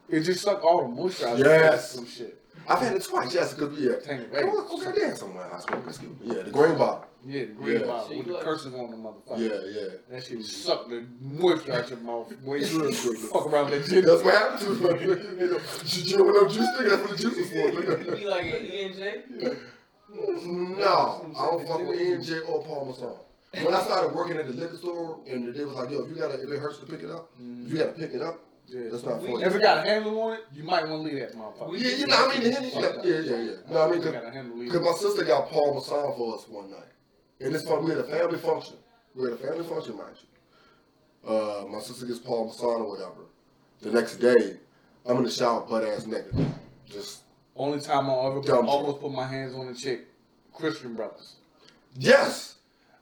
[0.08, 1.92] It just sucked all the moisture out of Yes.
[1.92, 2.42] some shit.
[2.66, 3.96] I've had it twice, yes, because yeah.
[3.96, 4.42] Tanqueray.
[4.42, 6.16] I was okay, damn somewhere in high school.
[6.24, 7.04] Yeah, the green bottle.
[7.28, 7.86] Yeah, the green Yeah.
[7.86, 9.38] bottle with the curses on the motherfucker.
[9.38, 9.88] Yeah, yeah.
[10.10, 12.32] That shit sucked the moisture out your mouth.
[12.42, 14.04] Boy, you fuck around that shit.
[14.06, 15.04] That's what happened to me.
[16.06, 16.88] You know what no juice nigga?
[16.88, 17.56] That's what the juice is for.
[17.56, 18.16] You nigga.
[18.18, 19.56] be like an E and J.
[20.10, 23.64] No, I don't fuck with E&J or Paul Masson.
[23.64, 26.14] When I started working at the liquor store, and they was like, "Yo, if you
[26.16, 28.88] gotta, if it hurts to pick it up, if you gotta pick it up, Yeah.
[28.90, 31.08] that's not for you." If it got a handle on it, you might want to
[31.14, 31.78] leave that motherfucker.
[31.78, 33.52] Yeah, you know, what I mean, the Henny, yeah, yeah, yeah, yeah.
[33.70, 36.34] No, I mean, It got a handle, leave because my sister got Paul Masson for
[36.36, 36.92] us one night,
[37.40, 37.84] and it's fun.
[37.84, 38.76] We had a family function.
[39.14, 41.30] We had a family function, mind you.
[41.30, 43.26] Uh, my sister gets Paul Masson or whatever.
[43.82, 44.56] The next day,
[45.06, 46.34] I'm in the shower, butt ass naked,
[46.88, 47.20] just
[47.56, 50.06] Only time I ever Dumb almost put my hands on a chick,
[50.52, 51.36] Christian brothers.
[51.96, 52.54] yes.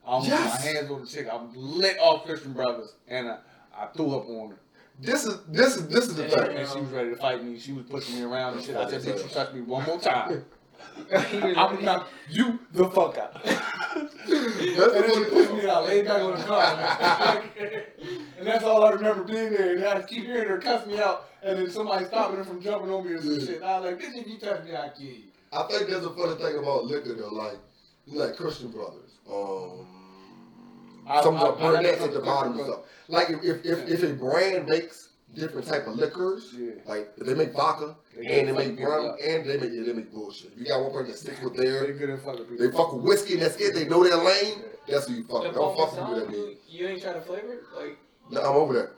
[0.05, 0.51] I almost Yes.
[0.51, 1.27] put my hands on the chick.
[1.31, 3.39] I lit off Christian brothers, and I,
[3.77, 4.57] I threw up on her.
[4.99, 6.57] This is this is this is the thing.
[6.57, 7.59] And she was ready to fight me.
[7.59, 8.75] She was pushing me around and shit.
[8.75, 10.43] I said, bitch, you touch me one more time.
[11.13, 13.35] I'm gonna knock you the fuck out.
[14.47, 17.43] and then she pushed me out, laid back on the car.
[18.37, 19.75] and that's all I remember being there.
[19.75, 22.91] And I keep hearing her cuss me out, and then somebody stopping her from jumping
[22.91, 23.61] on me or some shit.
[23.63, 25.23] I was like, bitch, if you touch me, I'll kill you.
[25.53, 27.57] I think that's a funny thing about liquor though, like
[28.07, 29.11] like Christian brothers.
[29.31, 29.87] Um
[31.07, 32.79] I- some of the I- I- I- at the bottom and stuff.
[33.07, 36.71] Like if if, if, if a brand makes different type of liquors, Yeah.
[36.85, 40.11] like they make vodka They and they make rum and they make yeah, they make
[40.11, 40.51] bullshit.
[40.57, 42.65] You got one person that sticks with They their good at fucking people.
[42.65, 45.43] they fuck with whiskey and that's it, they know their lane, that's who you fuck
[45.43, 45.55] The with.
[45.57, 46.57] Don't fuck with that dude.
[46.69, 47.59] you, you ain't trying to flavor it?
[47.77, 47.97] Like,
[48.31, 48.89] No, I'm over that.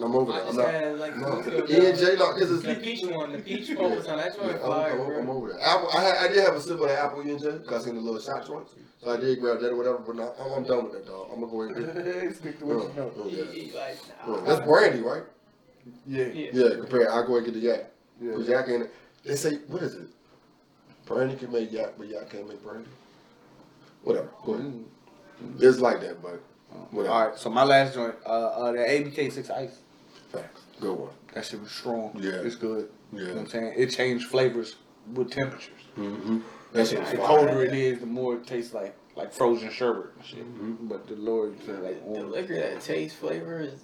[0.00, 0.48] I'm over I that.
[0.50, 1.42] I'm not had like no.
[1.42, 1.96] the week E and ago.
[2.12, 4.60] J no, this is The peach one, the peach Paul Masson, that's Yeah, one I'm,
[4.60, 5.60] fire, I'm, I'm over that.
[5.66, 7.82] Apple, I, had, I did have a sip of the apple E and J because
[7.82, 8.74] I seen the little shot joints.
[9.02, 11.30] So I did grab that or whatever, but now I'm, I'm done with that, dog.
[11.32, 13.12] I'm gonna go ahead and get Stick to what you know.
[13.26, 13.80] Yeah.
[13.80, 13.98] like,
[14.28, 14.40] nah.
[14.44, 15.22] That's brandy, right?
[16.06, 16.26] Yeah.
[16.26, 16.50] Yeah.
[16.52, 17.12] Yeah, compare.
[17.12, 17.90] I go and get the yak.
[18.20, 18.32] Yeah.
[18.32, 18.88] Cause yak ain't.
[19.24, 20.08] They say what is it?
[21.06, 22.88] Brandy can make yak, but yak can't make brandy.
[24.02, 24.28] Whatever.
[24.44, 24.84] Go ahead.
[25.60, 26.40] It's like that, but
[26.90, 27.14] whatever.
[27.14, 27.38] All right.
[27.38, 29.78] So my last joint, uh, uh, the ABK six ice.
[30.32, 30.60] Facts.
[30.80, 31.10] Good one.
[31.34, 32.16] That shit was strong.
[32.20, 32.32] Yeah.
[32.32, 32.88] It's good.
[33.12, 33.20] Yeah.
[33.20, 33.74] You know what I'm saying?
[33.76, 34.76] It changed flavors
[35.14, 35.72] with temperatures.
[35.96, 36.40] Mm-hmm.
[36.72, 40.10] That shit was The colder it is, the more it tastes like like frozen sherbet
[40.16, 40.38] and shit.
[40.40, 40.88] Mm-hmm.
[40.88, 42.30] But the Lord you feel like The orange.
[42.32, 43.80] liquor that tastes flavor is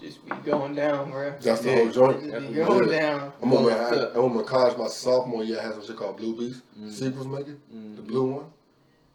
[0.00, 1.32] just be going down, bro.
[1.40, 1.76] That's the Yeah.
[1.76, 2.30] whole joint.
[2.30, 3.00] Just be going Yeah.
[3.00, 3.32] down.
[3.42, 6.16] I'm on my, I'm on my college, my sophomore year, I had some shit called
[6.16, 6.62] Blue Beast.
[6.80, 6.92] Mm.
[6.92, 7.60] Sequels making.
[7.96, 8.44] The blue one.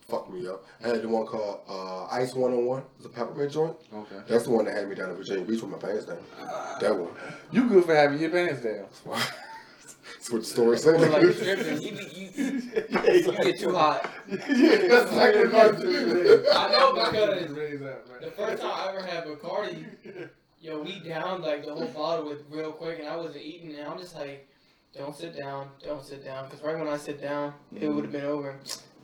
[0.10, 0.66] Fucked me up.
[0.84, 2.84] I had the one called uh, Ice 101.
[2.98, 3.78] It's a peppermint joint.
[3.94, 4.16] Okay.
[4.28, 6.18] That's the one that had me down to Virginia Beach with my pants down.
[6.82, 7.12] That one.
[7.52, 8.88] You good for having your pants down.
[9.06, 11.60] That's what the story Or like you said.
[11.60, 12.62] tripping, you, you,
[13.14, 14.10] you get too hot.
[14.28, 14.52] yeah, that's
[15.12, 16.46] exactly what I'm doing.
[16.54, 17.48] I know because
[18.22, 20.30] the first time I ever had Bacardi,
[20.62, 23.88] yo, we downed like the whole bottle with real quick, and I wasn't eating, and
[23.88, 24.48] I'm just like,
[24.96, 28.12] don't sit down, don't sit down, because right when I sit down, it would have
[28.14, 28.56] been over.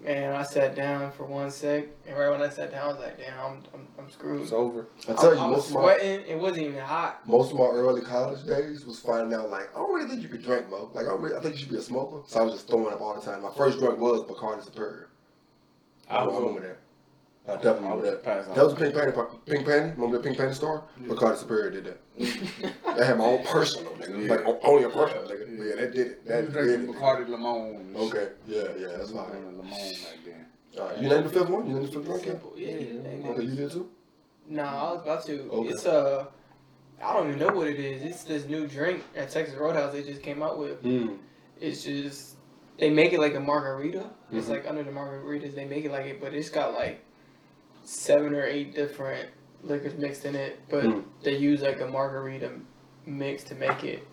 [0.03, 2.99] Man, I sat down for one sec, and right when I sat down, I was
[2.99, 4.43] like, damn, I'm, I'm, I'm screwed.
[4.43, 4.89] It's over.
[5.09, 6.25] I tell you, I, I was most of my sweating.
[6.27, 7.27] It wasn't even hot.
[7.27, 10.29] most of my early college days was finding out like I don't really think you
[10.29, 10.91] could drink, Mo.
[10.93, 12.21] Like I don't really, I think you should be a smoker.
[12.27, 13.41] So I was just throwing up all the time.
[13.41, 15.09] My first drink was Bacardi Superior.
[16.11, 16.77] I, I remember that.
[17.47, 18.23] I definitely I remember would that.
[18.23, 19.95] pass That was a Pink Panty, Pink Panty.
[19.95, 20.83] Remember the Pink Panty store?
[21.03, 21.99] Bacardi Superior did that.
[22.99, 24.29] I had my own personal, nigga.
[24.29, 25.57] Like only a personal, nigga.
[25.69, 26.25] Yeah, that did it.
[26.27, 26.99] That was did drinking it.
[26.99, 27.95] Bacardi Limon.
[27.95, 28.27] Okay.
[28.47, 29.45] Yeah, yeah, that's That's why fine.
[29.45, 30.45] Limon back then.
[30.79, 31.67] All right, you named the fifth one.
[31.67, 32.19] You named the fifth one.
[32.19, 32.53] Simple.
[32.57, 33.89] Yeah, yeah, Okay, you did too.
[34.49, 35.49] Nah, I was about to.
[35.51, 35.69] Okay.
[35.69, 36.25] It's uh,
[37.01, 38.01] I don't even know what it is.
[38.03, 40.83] It's this new drink at Texas Roadhouse they just came out with.
[40.83, 41.17] Mm.
[41.61, 42.35] It's just
[42.77, 44.09] they make it like a margarita.
[44.31, 44.51] It's Mhm.
[44.51, 46.99] like under the margaritas they make it like it, but it's got like
[47.87, 49.29] seven or eight different
[49.63, 50.59] liquors mixed in it.
[50.69, 51.03] But Mm.
[51.23, 52.51] they use like a margarita
[53.05, 54.05] mix to make it.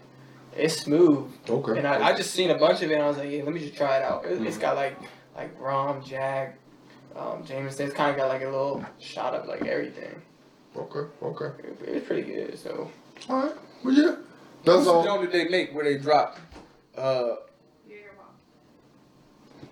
[0.56, 1.78] It's smooth, Okay.
[1.78, 2.94] and I, I just seen a bunch of it.
[2.94, 4.24] and I was like, yeah, let me just try it out.
[4.24, 4.46] It, Mm-hmm.
[4.46, 4.96] It's got like
[5.36, 6.58] like rum, Jack,
[7.16, 7.86] um, Jameson.
[7.86, 10.22] It's kind of got like a little shot of like everything.
[10.76, 11.08] Okay.
[11.22, 11.50] Okay.
[11.68, 12.56] It, it was pretty good.
[12.58, 12.88] So
[13.28, 13.52] All right.
[13.84, 14.14] Well, yeah.
[14.64, 15.04] That's What's the all.
[15.04, 16.38] joint that they make where they drop?
[16.96, 17.34] Uh,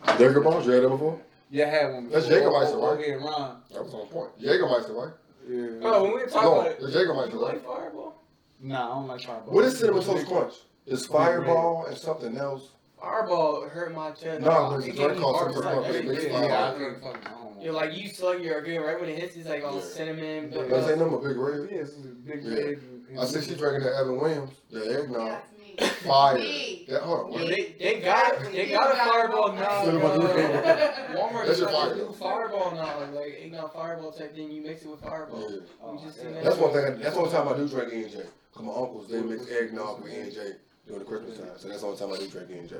[0.04, 0.64] Jägerbombs.
[0.66, 1.20] You had that before?
[1.52, 2.10] Yeah, I had one.
[2.10, 2.40] That's before.
[2.50, 3.20] Jägermeister, Oh, oh, right?
[3.20, 3.56] Ron.
[3.72, 4.40] That was on point.
[4.40, 5.12] Jägermeister, right?
[5.48, 5.80] Yeah.
[5.88, 7.54] Oh, when we were talking No, about it, it's Jägermeister, right?
[7.54, 8.22] like Fireball?
[8.60, 9.54] Nah, I don't like Fireball.
[9.54, 10.54] What is cinnamon toast crunch?
[10.86, 12.70] It's Fireball and something else.
[13.00, 14.40] Fireball hurt my chest.
[14.40, 15.90] No, there's a It drink called heart Cinnamon attack.
[15.92, 16.06] Crunch.
[16.06, 17.00] Yeah, It's yeah, yeah, I Fireball.
[17.12, 17.26] fucking.
[17.26, 19.64] I don't want You're like you slug your again right when it hits, it's like
[19.64, 19.80] all Yeah.
[19.82, 20.52] cinnamon.
[20.52, 20.62] Yeah.
[20.70, 21.68] That's ain't number big red.
[21.70, 22.54] Yeah, it's a big Yeah.
[22.54, 22.78] red.
[23.18, 24.50] I see she drinking that Evan Williams.
[24.70, 25.28] The eggnog.
[25.28, 25.61] That's me.
[26.04, 26.38] Fire.
[26.38, 26.84] Me.
[26.88, 27.40] That, hold on.
[27.40, 29.84] yo, they they got they got a Fireball now.
[29.84, 30.32] Cinnamon bro.
[30.32, 30.94] Crunch.
[31.16, 31.92] Walmart That's just your got fire.
[31.92, 34.50] a new Fireball now, like eggnog Fireball type thing.
[34.50, 35.40] You mix it with Fireball.
[35.50, 35.92] Yeah.
[35.92, 36.34] We just seen yeah.
[36.34, 36.44] that.
[36.44, 36.84] That's one thing.
[36.84, 38.18] I, that's the only time I do drink E and J.
[38.54, 40.40] Cause my uncles they mix eggnog with E and J
[40.86, 42.76] during the Christmas time, so that's the only time I do drink E and J.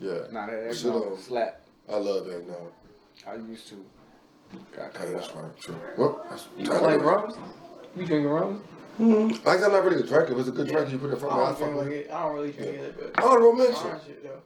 [0.00, 1.60] Yeah, Nah, that Shit, eggnog um, slap.
[1.90, 2.72] I love eggnog.
[3.26, 3.84] I used to.
[4.76, 5.32] Got cut Okay, that's out.
[5.34, 5.50] fine.
[5.60, 5.76] True.
[5.96, 7.34] Well, that's You don't like rum?
[7.96, 8.62] You drinking rum?
[8.98, 10.32] Mm, like I'm not really a drinker.
[10.32, 11.44] If it's a good drink, you put it in front I of me.
[11.44, 12.06] I don't fuck drink like it.
[12.06, 12.10] it.
[12.12, 12.82] I don't really drink Yeah.
[12.82, 13.86] it, but Honorable mention.
[13.86, 14.42] orange shit though.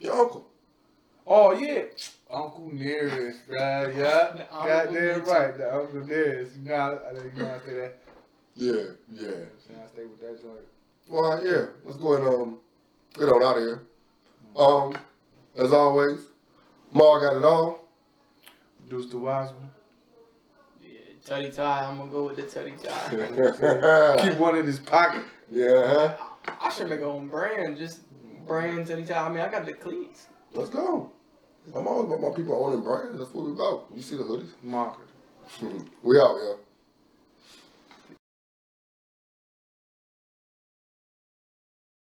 [0.00, 0.46] Your uncle.
[1.26, 1.82] Oh yeah,
[2.30, 3.88] Uncle Nearest, right?
[3.94, 5.58] Yeah, The Uncle goddamn right.
[5.58, 6.56] The Uncle Nearest.
[6.56, 7.98] You know, I think you know I say that.
[8.54, 8.72] Yeah,
[9.12, 9.30] yeah.
[9.66, 10.60] So I stay with that joint.
[11.08, 11.66] Well, yeah.
[11.84, 12.58] Let's go ahead and um
[13.18, 13.82] get on out of here.
[14.56, 14.96] Um,
[15.56, 16.20] as always,
[16.92, 17.84] Ma got it all.
[18.88, 19.70] Deuce the wise one.
[21.28, 21.84] Yeah, Teddy tie.
[21.84, 24.22] I'm gonna go with the Teddy tie.
[24.22, 25.22] Keep one in his pocket.
[25.50, 26.16] Yeah.
[26.60, 28.00] I should make a own brand, just
[28.46, 29.26] brand Teddy tie.
[29.26, 30.26] I mean, I got the cleats.
[30.52, 31.12] Let's go.
[31.74, 33.18] I'm always about my people owning brands.
[33.18, 33.86] That's what we about.
[33.94, 34.48] You see the hoodies?
[34.62, 35.06] Market.
[36.02, 36.54] we out, yeah.